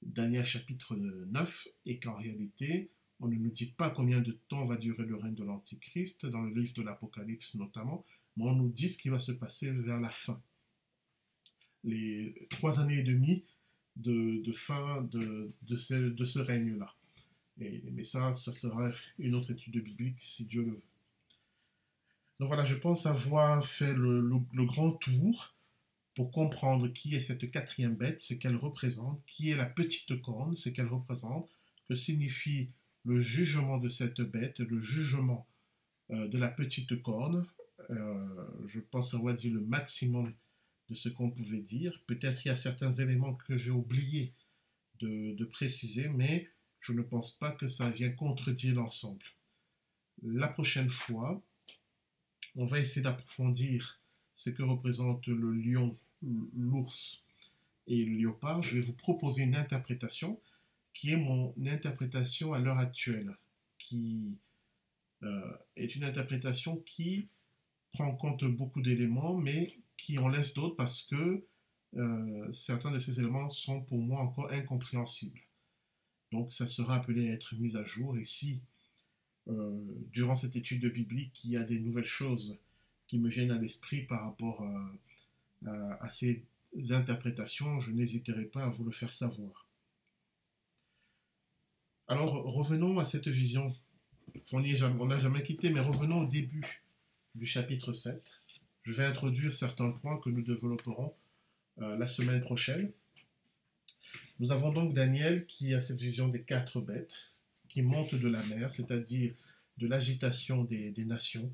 Daniel 0.00 0.44
chapitre 0.44 0.96
9 0.96 1.68
et 1.86 1.98
qu'en 1.98 2.16
réalité, 2.16 2.90
on 3.20 3.28
ne 3.28 3.36
nous 3.36 3.50
dit 3.50 3.66
pas 3.66 3.90
combien 3.90 4.20
de 4.20 4.32
temps 4.48 4.64
va 4.64 4.76
durer 4.76 5.04
le 5.04 5.16
règne 5.16 5.34
de 5.34 5.44
l'Antichrist, 5.44 6.26
dans 6.26 6.40
le 6.40 6.52
livre 6.52 6.72
de 6.74 6.82
l'Apocalypse 6.82 7.54
notamment, 7.54 8.04
mais 8.36 8.44
on 8.44 8.54
nous 8.54 8.70
dit 8.70 8.88
ce 8.88 8.98
qui 8.98 9.10
va 9.10 9.18
se 9.18 9.32
passer 9.32 9.70
vers 9.70 10.00
la 10.00 10.08
fin. 10.08 10.40
Les 11.84 12.46
trois 12.50 12.80
années 12.80 12.98
et 12.98 13.02
demie 13.02 13.44
de, 13.96 14.42
fin 14.52 15.02
de, 15.10 15.52
ce, 15.74 15.94
de 15.94 16.24
ce 16.24 16.38
règne-là. 16.38 16.94
Mais 17.58 18.02
ça, 18.02 18.32
ça 18.32 18.52
sera 18.52 18.90
une 19.18 19.34
autre 19.34 19.52
étude 19.52 19.82
biblique 19.82 20.18
si 20.18 20.46
Dieu 20.46 20.62
le 20.62 20.72
veut. 20.72 20.82
Donc 22.40 22.48
voilà, 22.48 22.64
je 22.64 22.74
pense 22.74 23.06
avoir 23.06 23.64
fait 23.64 23.92
le 23.92 24.64
grand 24.64 24.92
tour 24.92 25.54
pour 26.14 26.30
comprendre 26.30 26.88
qui 26.88 27.14
est 27.14 27.20
cette 27.20 27.50
quatrième 27.50 27.94
bête, 27.94 28.20
ce 28.20 28.34
qu'elle 28.34 28.56
représente, 28.56 29.22
qui 29.26 29.50
est 29.50 29.56
la 29.56 29.66
petite 29.66 30.20
corne, 30.20 30.54
ce 30.56 30.68
qu'elle 30.68 30.86
représente, 30.86 31.48
que 31.88 31.94
signifie 31.94 32.68
le 33.04 33.20
jugement 33.20 33.78
de 33.78 33.88
cette 33.88 34.20
bête, 34.20 34.60
le 34.60 34.80
jugement 34.80 35.46
euh, 36.10 36.28
de 36.28 36.38
la 36.38 36.48
petite 36.48 37.02
corne. 37.02 37.46
Euh, 37.90 38.46
je 38.66 38.80
pense 38.80 39.14
avoir 39.14 39.34
dit 39.34 39.50
le 39.50 39.60
maximum 39.60 40.32
ce 40.94 41.08
qu'on 41.08 41.30
pouvait 41.30 41.60
dire. 41.60 42.00
Peut-être 42.06 42.44
il 42.44 42.48
y 42.48 42.50
a 42.50 42.56
certains 42.56 42.92
éléments 42.92 43.34
que 43.34 43.56
j'ai 43.56 43.70
oublié 43.70 44.32
de, 45.00 45.44
préciser, 45.46 46.08
mais 46.08 46.48
je 46.80 46.92
ne 46.92 47.02
pense 47.02 47.32
pas 47.32 47.50
que 47.50 47.66
ça 47.66 47.90
vienne 47.90 48.14
contredire 48.14 48.76
l'ensemble. 48.76 49.24
La 50.22 50.46
prochaine 50.46 50.90
fois, 50.90 51.42
on 52.54 52.64
va 52.64 52.78
essayer 52.78 53.02
d'approfondir 53.02 54.00
ce 54.34 54.50
que 54.50 54.62
représente 54.62 55.26
le 55.26 55.52
lion, 55.52 55.98
l'ours 56.56 57.22
et 57.88 58.04
le 58.04 58.16
léopard, 58.16 58.62
je 58.62 58.76
vais 58.76 58.80
vous 58.80 58.94
proposer 58.94 59.42
une 59.42 59.56
interprétation 59.56 60.40
qui 60.94 61.10
est 61.10 61.16
mon 61.16 61.54
interprétation 61.66 62.52
à 62.52 62.58
l'heure 62.58 62.78
actuelle, 62.78 63.36
qui 63.78 64.36
euh, 65.22 65.52
est 65.76 65.96
une 65.96 66.04
interprétation 66.04 66.76
qui 66.76 67.28
prend 67.92 68.06
en 68.06 68.14
compte 68.14 68.44
beaucoup 68.44 68.82
d'éléments, 68.82 69.36
mais 69.36 69.74
qui 70.02 70.18
en 70.18 70.26
laisse 70.26 70.52
d'autres 70.52 70.74
parce 70.74 71.02
que 71.02 71.46
euh, 71.94 72.52
certains 72.52 72.90
de 72.90 72.98
ces 72.98 73.20
éléments 73.20 73.50
sont 73.50 73.82
pour 73.82 73.98
moi 73.98 74.20
encore 74.20 74.50
incompréhensibles. 74.50 75.40
Donc 76.32 76.52
ça 76.52 76.66
sera 76.66 76.96
appelé 76.96 77.30
à 77.30 77.34
être 77.34 77.54
mis 77.54 77.76
à 77.76 77.84
jour, 77.84 78.18
et 78.18 78.24
si 78.24 78.60
euh, 79.48 79.84
durant 80.10 80.34
cette 80.34 80.56
étude 80.56 80.84
biblique 80.92 81.44
il 81.44 81.50
y 81.50 81.56
a 81.56 81.64
des 81.64 81.78
nouvelles 81.78 82.04
choses 82.04 82.58
qui 83.06 83.18
me 83.18 83.30
gênent 83.30 83.50
à 83.50 83.58
l'esprit 83.58 84.02
par 84.02 84.24
rapport 84.24 84.66
à, 85.66 86.08
ces 86.08 86.44
interprétations, 86.90 87.78
je 87.78 87.92
n'hésiterai 87.92 88.46
pas 88.46 88.64
à 88.64 88.70
vous 88.70 88.84
le 88.84 88.90
faire 88.90 89.12
savoir. 89.12 89.68
Alors 92.08 92.32
revenons 92.32 92.98
à 92.98 93.04
cette 93.04 93.28
vision. 93.28 93.76
On 94.50 95.06
n'a 95.06 95.18
jamais 95.18 95.42
quitté, 95.42 95.70
mais 95.70 95.80
revenons 95.80 96.22
au 96.22 96.26
début 96.26 96.82
du 97.34 97.46
chapitre 97.46 97.92
7. 97.92 98.41
Je 98.82 98.92
vais 98.92 99.04
introduire 99.04 99.52
certains 99.52 99.90
points 99.90 100.18
que 100.18 100.28
nous 100.28 100.42
développerons 100.42 101.14
euh, 101.80 101.96
la 101.96 102.06
semaine 102.06 102.40
prochaine. 102.40 102.90
Nous 104.40 104.50
avons 104.50 104.72
donc 104.72 104.92
Daniel 104.92 105.46
qui 105.46 105.72
a 105.72 105.80
cette 105.80 106.00
vision 106.00 106.28
des 106.28 106.42
quatre 106.42 106.80
bêtes 106.80 107.30
qui 107.68 107.82
montent 107.82 108.16
de 108.16 108.28
la 108.28 108.42
mer, 108.46 108.70
c'est-à-dire 108.70 109.34
de 109.78 109.86
l'agitation 109.86 110.64
des, 110.64 110.92
nations, 111.04 111.52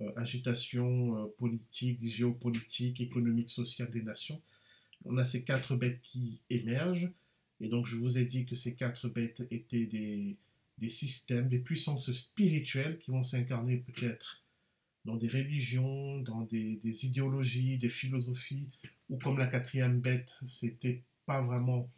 euh, 0.00 0.10
agitation 0.16 1.18
euh, 1.18 1.26
politique, 1.38 1.98
géopolitique, 2.08 3.00
économique, 3.00 3.50
sociale 3.50 3.90
des 3.90 4.02
nations. 4.02 4.40
On 5.04 5.18
a 5.18 5.24
ces 5.26 5.44
quatre 5.44 5.76
bêtes 5.76 6.00
qui 6.02 6.40
émergent. 6.48 7.10
Et 7.60 7.68
donc, 7.68 7.84
je 7.84 7.96
vous 7.96 8.16
ai 8.16 8.24
dit 8.24 8.46
que 8.46 8.54
ces 8.54 8.74
quatre 8.74 9.08
bêtes 9.08 9.46
étaient 9.50 9.86
des, 9.86 10.36
des 10.78 10.90
systèmes, 10.90 11.48
des 11.48 11.60
puissances 11.60 12.10
spirituelles 12.10 12.98
qui 12.98 13.10
vont 13.10 13.22
s'incarner 13.22 13.76
peut-être 13.76 14.43
dans 15.04 15.16
des 15.16 15.28
religions, 15.28 16.20
dans 16.20 16.42
des, 16.42 17.06
idéologies, 17.06 17.78
des 17.78 17.88
philosophies, 17.88 18.68
ou 19.10 19.18
comme 19.18 19.38
la 19.38 19.46
quatrième 19.46 20.00
bête, 20.00 20.34
c'était 20.46 21.02
pas 21.26 21.42
vraiment 21.42 21.90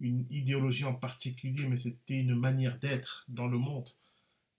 une 0.00 0.26
idéologie 0.30 0.84
en 0.84 0.94
particulier, 0.94 1.66
mais 1.66 1.76
c'était 1.76 2.18
une 2.18 2.34
manière 2.34 2.78
d'être 2.78 3.24
dans 3.28 3.46
le 3.46 3.58
monde 3.58 3.90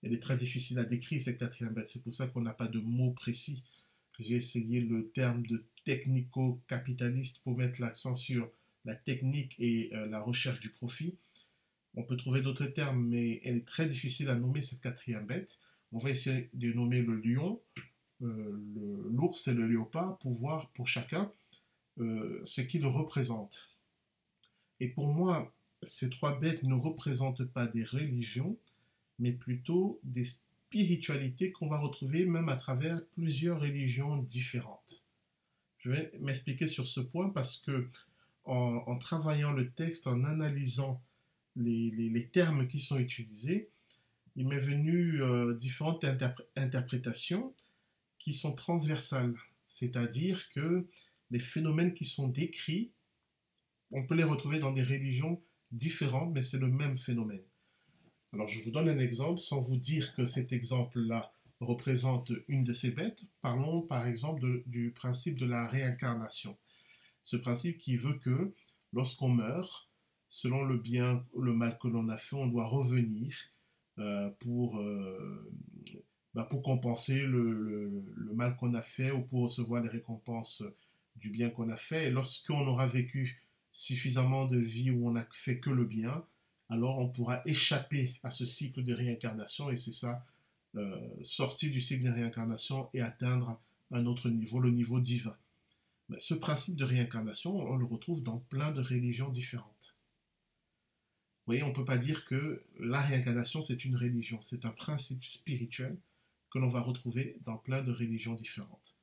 elle 0.04 0.14
est 0.14 0.22
très 0.22 0.38
difficile 0.38 0.80
à 0.80 0.86
décrire, 0.86 1.22
cette 1.22 1.40
quatrième 1.40 1.74
bête. 1.74 1.88
C'est 1.88 2.04
pour 2.04 2.14
ça 2.14 2.28
qu'on 2.28 2.42
n'a 2.42 2.54
pas 2.54 2.68
de 2.68 2.80
mots 2.80 3.12
précis. 3.12 3.64
J'ai 4.20 4.36
essayé 4.36 4.82
le 4.82 5.10
terme 5.10 5.46
de 5.46 5.64
technico-capitaliste 5.84 7.40
pour 7.44 7.58
mettre 7.58 7.82
l'accent 7.82 8.16
sur 8.16 8.50
la 8.86 8.96
technique 8.96 9.56
et 9.60 9.92
euh, 9.94 10.08
la 10.08 10.20
recherche 10.20 10.60
du 10.60 10.70
profit. 10.70 11.16
On 11.96 12.04
peut 12.04 12.18
trouver 12.18 12.42
d'autres 12.42 12.68
termes, 12.68 13.06
mais 13.06 13.42
elle 13.44 13.58
est 13.58 13.68
très 13.68 13.88
difficile 13.88 14.30
à 14.30 14.36
nommer, 14.36 14.62
cette 14.62 14.82
quatrième 14.82 15.26
bête. 15.26 15.58
On 15.92 15.98
va 15.98 16.10
essayer 16.10 16.50
de 16.54 16.74
nommer 16.74 17.02
le 17.02 17.16
lion, 17.16 17.62
euh, 18.22 19.08
l'ours 19.12 19.48
et 19.48 19.54
le 19.54 19.68
léopard 19.68 20.18
pour 20.18 20.34
voir 20.34 20.70
pour 20.72 20.88
chacun 20.88 21.32
euh, 22.00 22.42
ce 22.44 22.62
qu'ils 22.62 22.86
représentent. 22.86 23.70
Et 24.80 24.90
pour 24.90 25.08
moi, 25.08 25.54
ces 25.84 26.10
trois 26.10 26.40
bêtes 26.40 26.64
ne 26.64 26.74
représentent 26.74 27.46
pas 27.46 27.68
des 27.68 27.84
religions, 27.84 28.58
mais 29.20 29.32
plutôt 29.32 30.00
des 30.04 30.26
spiritualités 30.26 31.52
qu'on 31.52 31.68
va 31.68 31.80
retrouver 31.80 32.26
même 32.26 32.50
à 32.50 32.58
travers 32.58 33.04
plusieurs 33.14 33.62
religions 33.62 34.18
différentes. 34.18 35.02
Je 35.78 35.92
vais 35.92 36.12
m'expliquer 36.20 36.68
sur 36.68 36.88
ce 36.88 37.00
point 37.00 37.30
parce 37.30 37.58
que 37.58 37.90
en, 38.46 38.98
travaillant 38.98 39.52
le 39.52 39.72
texte, 39.72 40.08
en 40.08 40.24
analysant 40.24 41.02
les, 41.56 42.30
termes 42.32 42.68
qui 42.68 42.80
sont 42.80 42.98
utilisés, 42.98 43.70
il 44.38 44.48
m'est 44.48 44.60
venu 44.60 45.22
euh, 45.22 45.56
différentes 45.56 46.06
interprétations 46.56 47.54
qui 48.20 48.34
sont 48.34 48.54
transversales, 48.54 49.34
c'est-à-dire 49.66 50.48
que 50.52 50.88
les 51.32 51.40
phénomènes 51.40 51.96
qui 51.96 52.06
sont 52.06 52.28
décrits, 52.28 52.92
on 53.92 54.06
peut 54.06 54.14
les 54.14 54.24
retrouver 54.24 54.60
dans 54.60 54.72
des 54.72 54.84
religions 54.84 55.42
différentes, 55.72 56.34
mais 56.34 56.44
c'est 56.44 56.60
le 56.60 56.68
même 56.68 57.00
phénomène. 57.00 57.42
Alors 58.32 58.48
je 58.48 58.64
vous 58.64 58.70
donne 58.70 58.90
un 58.90 59.00
exemple 59.00 59.40
sans 59.40 59.60
vous 59.60 59.78
dire 59.78 60.14
que 60.14 60.24
cet 60.24 60.54
exemple-là 60.54 61.34
représente 61.60 62.32
une 62.48 62.64
de 62.64 62.74
ces 62.74 62.92
bêtes. 62.92 63.24
Parlons 63.42 63.82
par 63.82 64.06
exemple 64.06 64.62
du 64.68 64.92
principe 64.92 65.40
de 65.40 65.48
la 65.48 65.68
réincarnation. 65.68 66.56
Ce 67.24 67.38
principe 67.38 67.80
qui 67.80 67.98
veut 67.98 68.20
que 68.20 68.54
lorsqu'on 68.94 69.30
meurt, 69.30 69.90
selon 70.30 70.64
le 70.64 70.78
bien 70.78 71.26
ou 71.34 71.42
le 71.42 71.54
mal 71.54 71.80
que 71.82 71.88
l'on 71.88 72.08
a 72.10 72.18
fait, 72.18 72.36
on 72.36 72.48
doit 72.48 72.68
revenir 72.68 73.36
pour, 74.40 74.80
euh, 74.80 75.52
bah, 76.34 76.44
pour 76.44 76.62
compenser 76.62 77.22
le, 77.22 78.04
le 78.16 78.34
mal 78.34 78.56
qu'on 78.58 78.74
a 78.74 78.82
fait 78.82 79.12
ou 79.12 79.22
pour 79.22 79.44
recevoir 79.44 79.82
les 79.82 79.90
récompenses 79.90 80.64
du 81.16 81.30
bien 81.30 81.50
qu'on 81.50 81.70
a 81.70 81.76
fait. 81.76 82.08
Et 82.08 82.10
lorsqu'on 82.12 82.68
aura 82.68 82.88
vécu 82.88 83.44
suffisamment 83.72 84.46
de 84.46 84.58
vie 84.58 84.92
où 84.92 85.08
on 85.08 85.12
n'a 85.12 85.28
fait 85.32 85.60
que 85.60 85.70
le 85.70 85.86
bien, 85.86 86.24
alors 86.70 87.00
on 87.00 87.10
pourra 87.10 87.42
échapper 87.46 88.20
à 88.24 88.32
ce 88.32 88.46
cycle 88.46 88.84
de 88.84 88.94
réincarnation 88.94 89.70
et 89.72 89.76
c'est 89.76 89.92
ça, 89.92 90.26
euh, 90.76 91.00
sortir 91.22 91.72
du 91.72 91.82
cycle 91.82 92.06
de 92.06 92.12
réincarnation 92.12 92.90
et 92.94 93.02
atteindre 93.02 93.60
un 93.92 94.06
autre 94.06 94.30
niveau, 94.30 94.60
le 94.60 94.72
niveau 94.72 95.00
divin. 95.00 95.36
Mais 96.10 96.20
ce 96.20 96.34
principe 96.34 96.76
de 96.76 96.86
réincarnation, 96.86 97.56
on 97.56 97.76
le 97.76 97.86
retrouve 97.86 98.24
dans 98.24 98.40
plein 98.50 98.72
de 98.72 98.82
religions 98.82 99.30
différentes. 99.30 99.97
Voyez, 101.48 101.64
on 101.64 101.70
ne 101.70 101.74
peut 101.74 101.86
pas 101.86 101.98
dire 101.98 102.26
que 102.26 102.64
la 102.80 103.02
réincarnation, 103.02 103.62
c'est 103.62 103.86
une 103.86 103.96
religion. 103.96 104.42
C'est 104.42 104.66
un 104.66 104.72
principe 104.72 105.24
spirituel 105.26 105.98
que 106.52 106.60
l'on 106.60 106.68
va 106.68 106.82
retrouver 106.82 107.38
dans 107.46 107.58
plein 107.58 107.82
de 107.82 107.92
religions 107.92 108.36
différentes. 108.36 108.96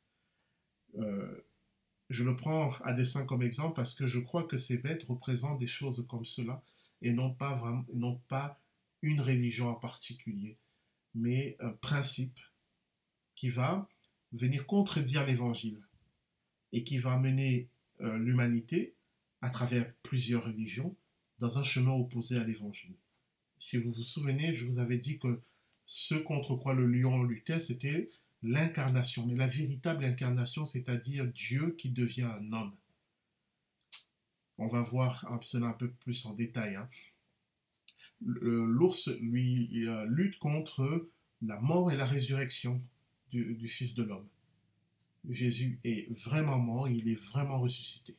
Euh, 0.98 1.46
je 2.10 2.22
le 2.22 2.36
prends 2.36 2.70
à 2.82 2.92
dessein 2.92 3.24
comme 3.24 3.42
exemple 3.42 3.74
parce 3.74 3.94
que 3.94 4.06
je 4.06 4.18
crois 4.18 4.44
que 4.44 4.58
ces 4.58 4.76
bêtes 4.76 5.04
représentent 5.04 5.58
des 5.58 5.66
choses 5.66 6.06
comme 6.08 6.26
cela 6.26 6.62
et 7.00 7.12
non 7.12 7.32
pas, 7.32 7.54
vraiment, 7.54 7.84
non 7.94 8.20
pas 8.28 8.60
une 9.02 9.20
religion 9.20 9.68
en 9.68 9.74
particulier, 9.74 10.58
mais 11.14 11.56
un 11.60 11.70
principe 11.70 12.38
qui 13.34 13.48
va 13.48 13.88
venir 14.32 14.66
contredire 14.66 15.26
l'évangile 15.26 15.80
et 16.72 16.84
qui 16.84 16.98
va 16.98 17.18
mener 17.18 17.68
euh, 18.00 18.18
l'humanité 18.18 18.94
à 19.40 19.50
travers 19.50 19.92
plusieurs 20.02 20.44
religions 20.44 20.94
dans 21.38 21.58
un 21.58 21.62
chemin 21.62 21.92
opposé 21.92 22.38
à 22.38 22.44
l'évangile. 22.44 22.94
Si 23.58 23.76
vous 23.78 23.90
vous 23.90 24.04
souvenez, 24.04 24.54
je 24.54 24.66
vous 24.66 24.78
avais 24.78 24.98
dit 24.98 25.18
que 25.18 25.40
ce 25.86 26.14
contre 26.14 26.56
quoi 26.56 26.74
le 26.74 26.86
lion 26.86 27.22
luttait, 27.22 27.60
c'était 27.60 28.10
l'incarnation, 28.42 29.26
mais 29.26 29.34
la 29.34 29.46
véritable 29.46 30.04
incarnation, 30.04 30.66
c'est-à-dire 30.66 31.26
Dieu 31.26 31.74
qui 31.78 31.90
devient 31.90 32.22
un 32.22 32.52
homme. 32.52 32.74
On 34.58 34.66
va 34.66 34.82
voir 34.82 35.26
cela 35.42 35.66
un 35.66 35.72
peu 35.72 35.90
plus 35.90 36.26
en 36.26 36.34
détail. 36.34 36.76
Hein. 36.76 36.88
L'ours, 38.20 39.08
lui, 39.20 39.66
lutte 40.06 40.38
contre 40.38 41.08
la 41.42 41.60
mort 41.60 41.90
et 41.90 41.96
la 41.96 42.06
résurrection 42.06 42.82
du 43.32 43.68
Fils 43.68 43.94
de 43.94 44.04
l'homme. 44.04 44.28
Jésus 45.28 45.80
est 45.84 46.10
vraiment 46.24 46.58
mort, 46.58 46.88
il 46.88 47.08
est 47.08 47.20
vraiment 47.20 47.58
ressuscité. 47.60 48.14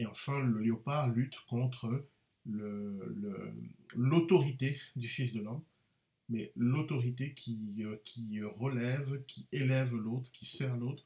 Et 0.00 0.06
enfin, 0.06 0.40
le 0.40 0.58
léopard 0.58 1.10
lutte 1.10 1.36
contre 1.48 2.04
l'autorité 3.94 4.80
du 4.96 5.06
Fils 5.06 5.32
de 5.34 5.42
l'homme 5.42 5.62
mais 6.30 6.52
l'autorité 6.56 7.34
qui, 7.34 7.58
euh, 7.80 7.96
qui 8.04 8.40
relève, 8.42 9.22
qui 9.26 9.46
élève 9.52 9.94
l'autre, 9.94 10.30
qui 10.32 10.46
sert 10.46 10.76
l'autre, 10.76 11.04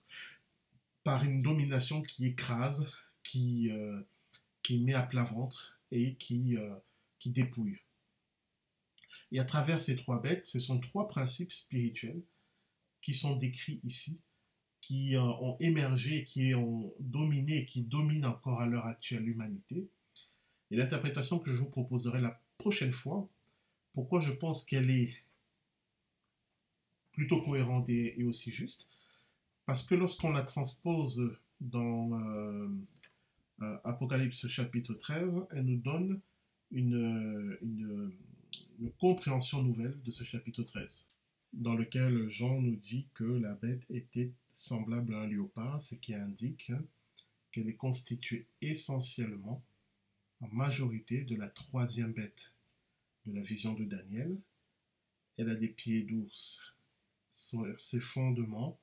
par 1.02 1.24
une 1.24 1.42
domination 1.42 2.02
qui 2.02 2.26
écrase, 2.26 2.86
qui, 3.22 3.70
euh, 3.70 4.00
met 4.70 4.94
à 4.94 5.02
plat 5.02 5.24
ventre 5.24 5.80
et 5.90 6.16
euh, 6.30 6.76
qui 7.18 7.30
dépouille. 7.30 7.78
Et 9.32 9.40
à 9.40 9.44
travers 9.44 9.80
ces 9.80 9.96
trois 9.96 10.20
bêtes, 10.20 10.46
ce 10.46 10.60
sont 10.60 10.78
trois 10.78 11.08
principes 11.08 11.52
spirituels 11.52 12.22
qui 13.02 13.14
sont 13.14 13.36
décrits 13.36 13.80
ici, 13.82 14.22
qui 14.84 15.16
ont 15.16 15.56
émergé, 15.60 16.26
qui 16.26 16.54
ont 16.54 16.92
dominé, 17.00 17.64
qui 17.64 17.80
dominent 17.80 18.26
encore 18.26 18.60
à 18.60 18.66
l'heure 18.66 18.84
actuelle 18.84 19.22
l'humanité. 19.22 19.88
Et 20.70 20.76
l'interprétation 20.76 21.38
que 21.38 21.50
je 21.50 21.56
vous 21.56 21.70
proposerai 21.70 22.20
la 22.20 22.38
prochaine 22.58 22.92
fois, 22.92 23.26
pourquoi 23.94 24.20
je 24.20 24.30
pense 24.30 24.62
qu'elle 24.62 24.90
est 24.90 25.16
plutôt 27.12 27.40
cohérente 27.40 27.88
et, 27.88 28.22
aussi 28.24 28.50
juste 28.50 28.90
Parce 29.64 29.84
que 29.84 29.94
lorsqu'on 29.94 30.32
la 30.32 30.42
transpose 30.42 31.34
dans 31.62 32.20
euh, 32.20 32.68
euh, 33.62 33.78
Apocalypse 33.84 34.48
chapitre 34.48 34.92
13, 34.92 35.46
elle 35.52 35.64
nous 35.64 35.78
donne 35.78 36.20
une, 36.70 37.56
une, 37.62 38.12
compréhension 38.98 39.62
nouvelle 39.62 39.98
de 40.02 40.10
ce 40.10 40.24
chapitre 40.24 40.62
13, 40.62 41.10
dans 41.54 41.74
lequel 41.74 42.28
Jean 42.28 42.60
nous 42.60 42.76
dit 42.76 43.06
que 43.14 43.24
la 43.24 43.54
bête 43.54 43.84
était 43.90 44.32
semblable 44.50 45.14
à 45.14 45.20
un 45.20 45.26
léopard, 45.26 45.80
ce 45.80 45.94
qui 45.94 46.14
indique 46.14 46.72
qu'elle 47.52 47.68
est 47.68 47.76
constituée 47.76 48.46
essentiellement 48.60 49.62
en 50.40 50.48
majorité 50.48 51.22
de 51.22 51.36
la 51.36 51.48
troisième 51.48 52.12
bête 52.12 52.52
de 53.26 53.32
la 53.32 53.40
vision 53.40 53.74
de 53.74 53.84
Daniel. 53.84 54.36
Elle 55.36 55.50
a 55.50 55.54
des 55.54 55.68
pieds 55.68 56.02
d'ours 56.02 56.60
ses 57.76 58.00
fondements, 58.00 58.78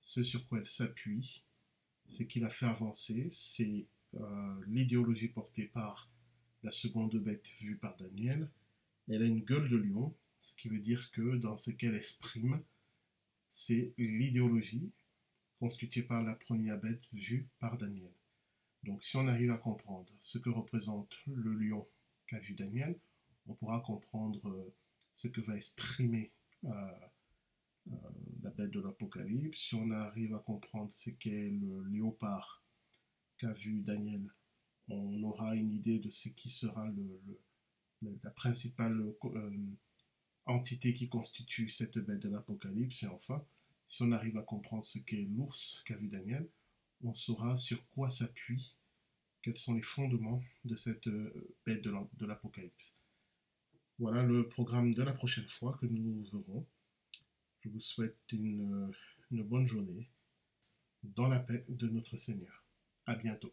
ce 0.00 0.22
sur 0.22 0.46
quoi 0.48 0.58
elle 0.58 0.66
s'appuie, 0.66 1.44
ce 2.08 2.22
qui 2.24 2.40
l'a 2.40 2.50
fait 2.50 2.66
avancer, 2.66 3.28
c'est 3.30 3.86
euh, 4.14 4.64
l'idéologie 4.66 5.28
portée 5.28 5.66
par 5.66 6.10
la 6.62 6.70
seconde 6.70 7.16
bête 7.16 7.48
vue 7.60 7.76
par 7.76 7.96
Daniel. 7.96 8.50
Elle 9.08 9.22
a 9.22 9.26
une 9.26 9.44
gueule 9.44 9.68
de 9.68 9.76
lion, 9.76 10.14
ce 10.44 10.54
qui 10.56 10.68
veut 10.68 10.78
dire 10.78 11.10
que 11.10 11.36
dans 11.36 11.56
ce 11.56 11.70
qu'elle 11.70 11.94
exprime, 11.94 12.62
c'est 13.48 13.94
l'idéologie 13.96 14.92
constituée 15.58 16.02
par 16.02 16.22
la 16.22 16.34
première 16.34 16.78
bête 16.78 17.02
vue 17.14 17.48
par 17.58 17.78
Daniel. 17.78 18.12
Donc 18.82 19.02
si 19.04 19.16
on 19.16 19.26
arrive 19.26 19.52
à 19.52 19.56
comprendre 19.56 20.12
ce 20.20 20.36
que 20.36 20.50
représente 20.50 21.14
le 21.26 21.54
lion 21.54 21.88
qu'a 22.26 22.38
vu 22.40 22.52
Daniel, 22.52 22.98
on 23.46 23.54
pourra 23.54 23.80
comprendre 23.80 24.46
euh, 24.50 24.74
ce 25.14 25.28
que 25.28 25.40
va 25.40 25.56
exprimer 25.56 26.30
euh, 26.64 26.68
euh, 27.90 27.96
la 28.42 28.50
bête 28.50 28.70
de 28.70 28.80
l'Apocalypse. 28.80 29.58
Si 29.58 29.74
on 29.74 29.90
arrive 29.92 30.34
à 30.34 30.40
comprendre 30.40 30.92
ce 30.92 31.08
qu'est 31.08 31.50
le 31.52 31.84
léopard 31.84 32.62
qu'a 33.38 33.54
vu 33.54 33.80
Daniel, 33.80 34.30
on 34.88 35.22
aura 35.22 35.56
une 35.56 35.72
idée 35.72 35.98
de 35.98 36.10
ce 36.10 36.28
qui 36.28 36.50
sera 36.50 36.86
la 38.02 38.30
principale 38.30 39.14
entité 40.46 40.94
qui 40.94 41.08
constitue 41.08 41.68
cette 41.68 41.98
bête 41.98 42.20
de 42.20 42.28
l'Apocalypse. 42.28 43.02
Et 43.02 43.08
enfin, 43.08 43.44
si 43.86 44.02
on 44.02 44.12
arrive 44.12 44.36
à 44.36 44.42
comprendre 44.42 44.84
ce 44.84 44.98
qu'est 44.98 45.26
l'ours 45.36 45.82
qu'a 45.84 45.96
vu 45.96 46.08
Daniel, 46.08 46.48
on 47.02 47.14
saura 47.14 47.56
sur 47.56 47.86
quoi 47.90 48.08
s'appuie, 48.10 48.74
quels 49.42 49.58
sont 49.58 49.74
les 49.74 49.82
fondements 49.82 50.42
de 50.64 50.76
cette 50.76 51.08
bête 51.66 51.82
de 51.82 52.26
l'Apocalypse. 52.26 52.98
Voilà 53.98 54.22
le 54.22 54.48
programme 54.48 54.94
de 54.94 55.02
la 55.02 55.12
prochaine 55.12 55.48
fois 55.48 55.78
que 55.80 55.86
nous 55.86 56.24
verrons. 56.24 56.66
Je 57.60 57.68
vous 57.68 57.80
souhaite 57.80 58.18
une, 58.32 58.92
une 59.30 59.42
bonne 59.42 59.66
journée 59.66 60.08
dans 61.02 61.28
la 61.28 61.38
paix 61.38 61.64
de 61.68 61.88
notre 61.88 62.16
Seigneur. 62.16 62.64
À 63.06 63.14
bientôt. 63.14 63.52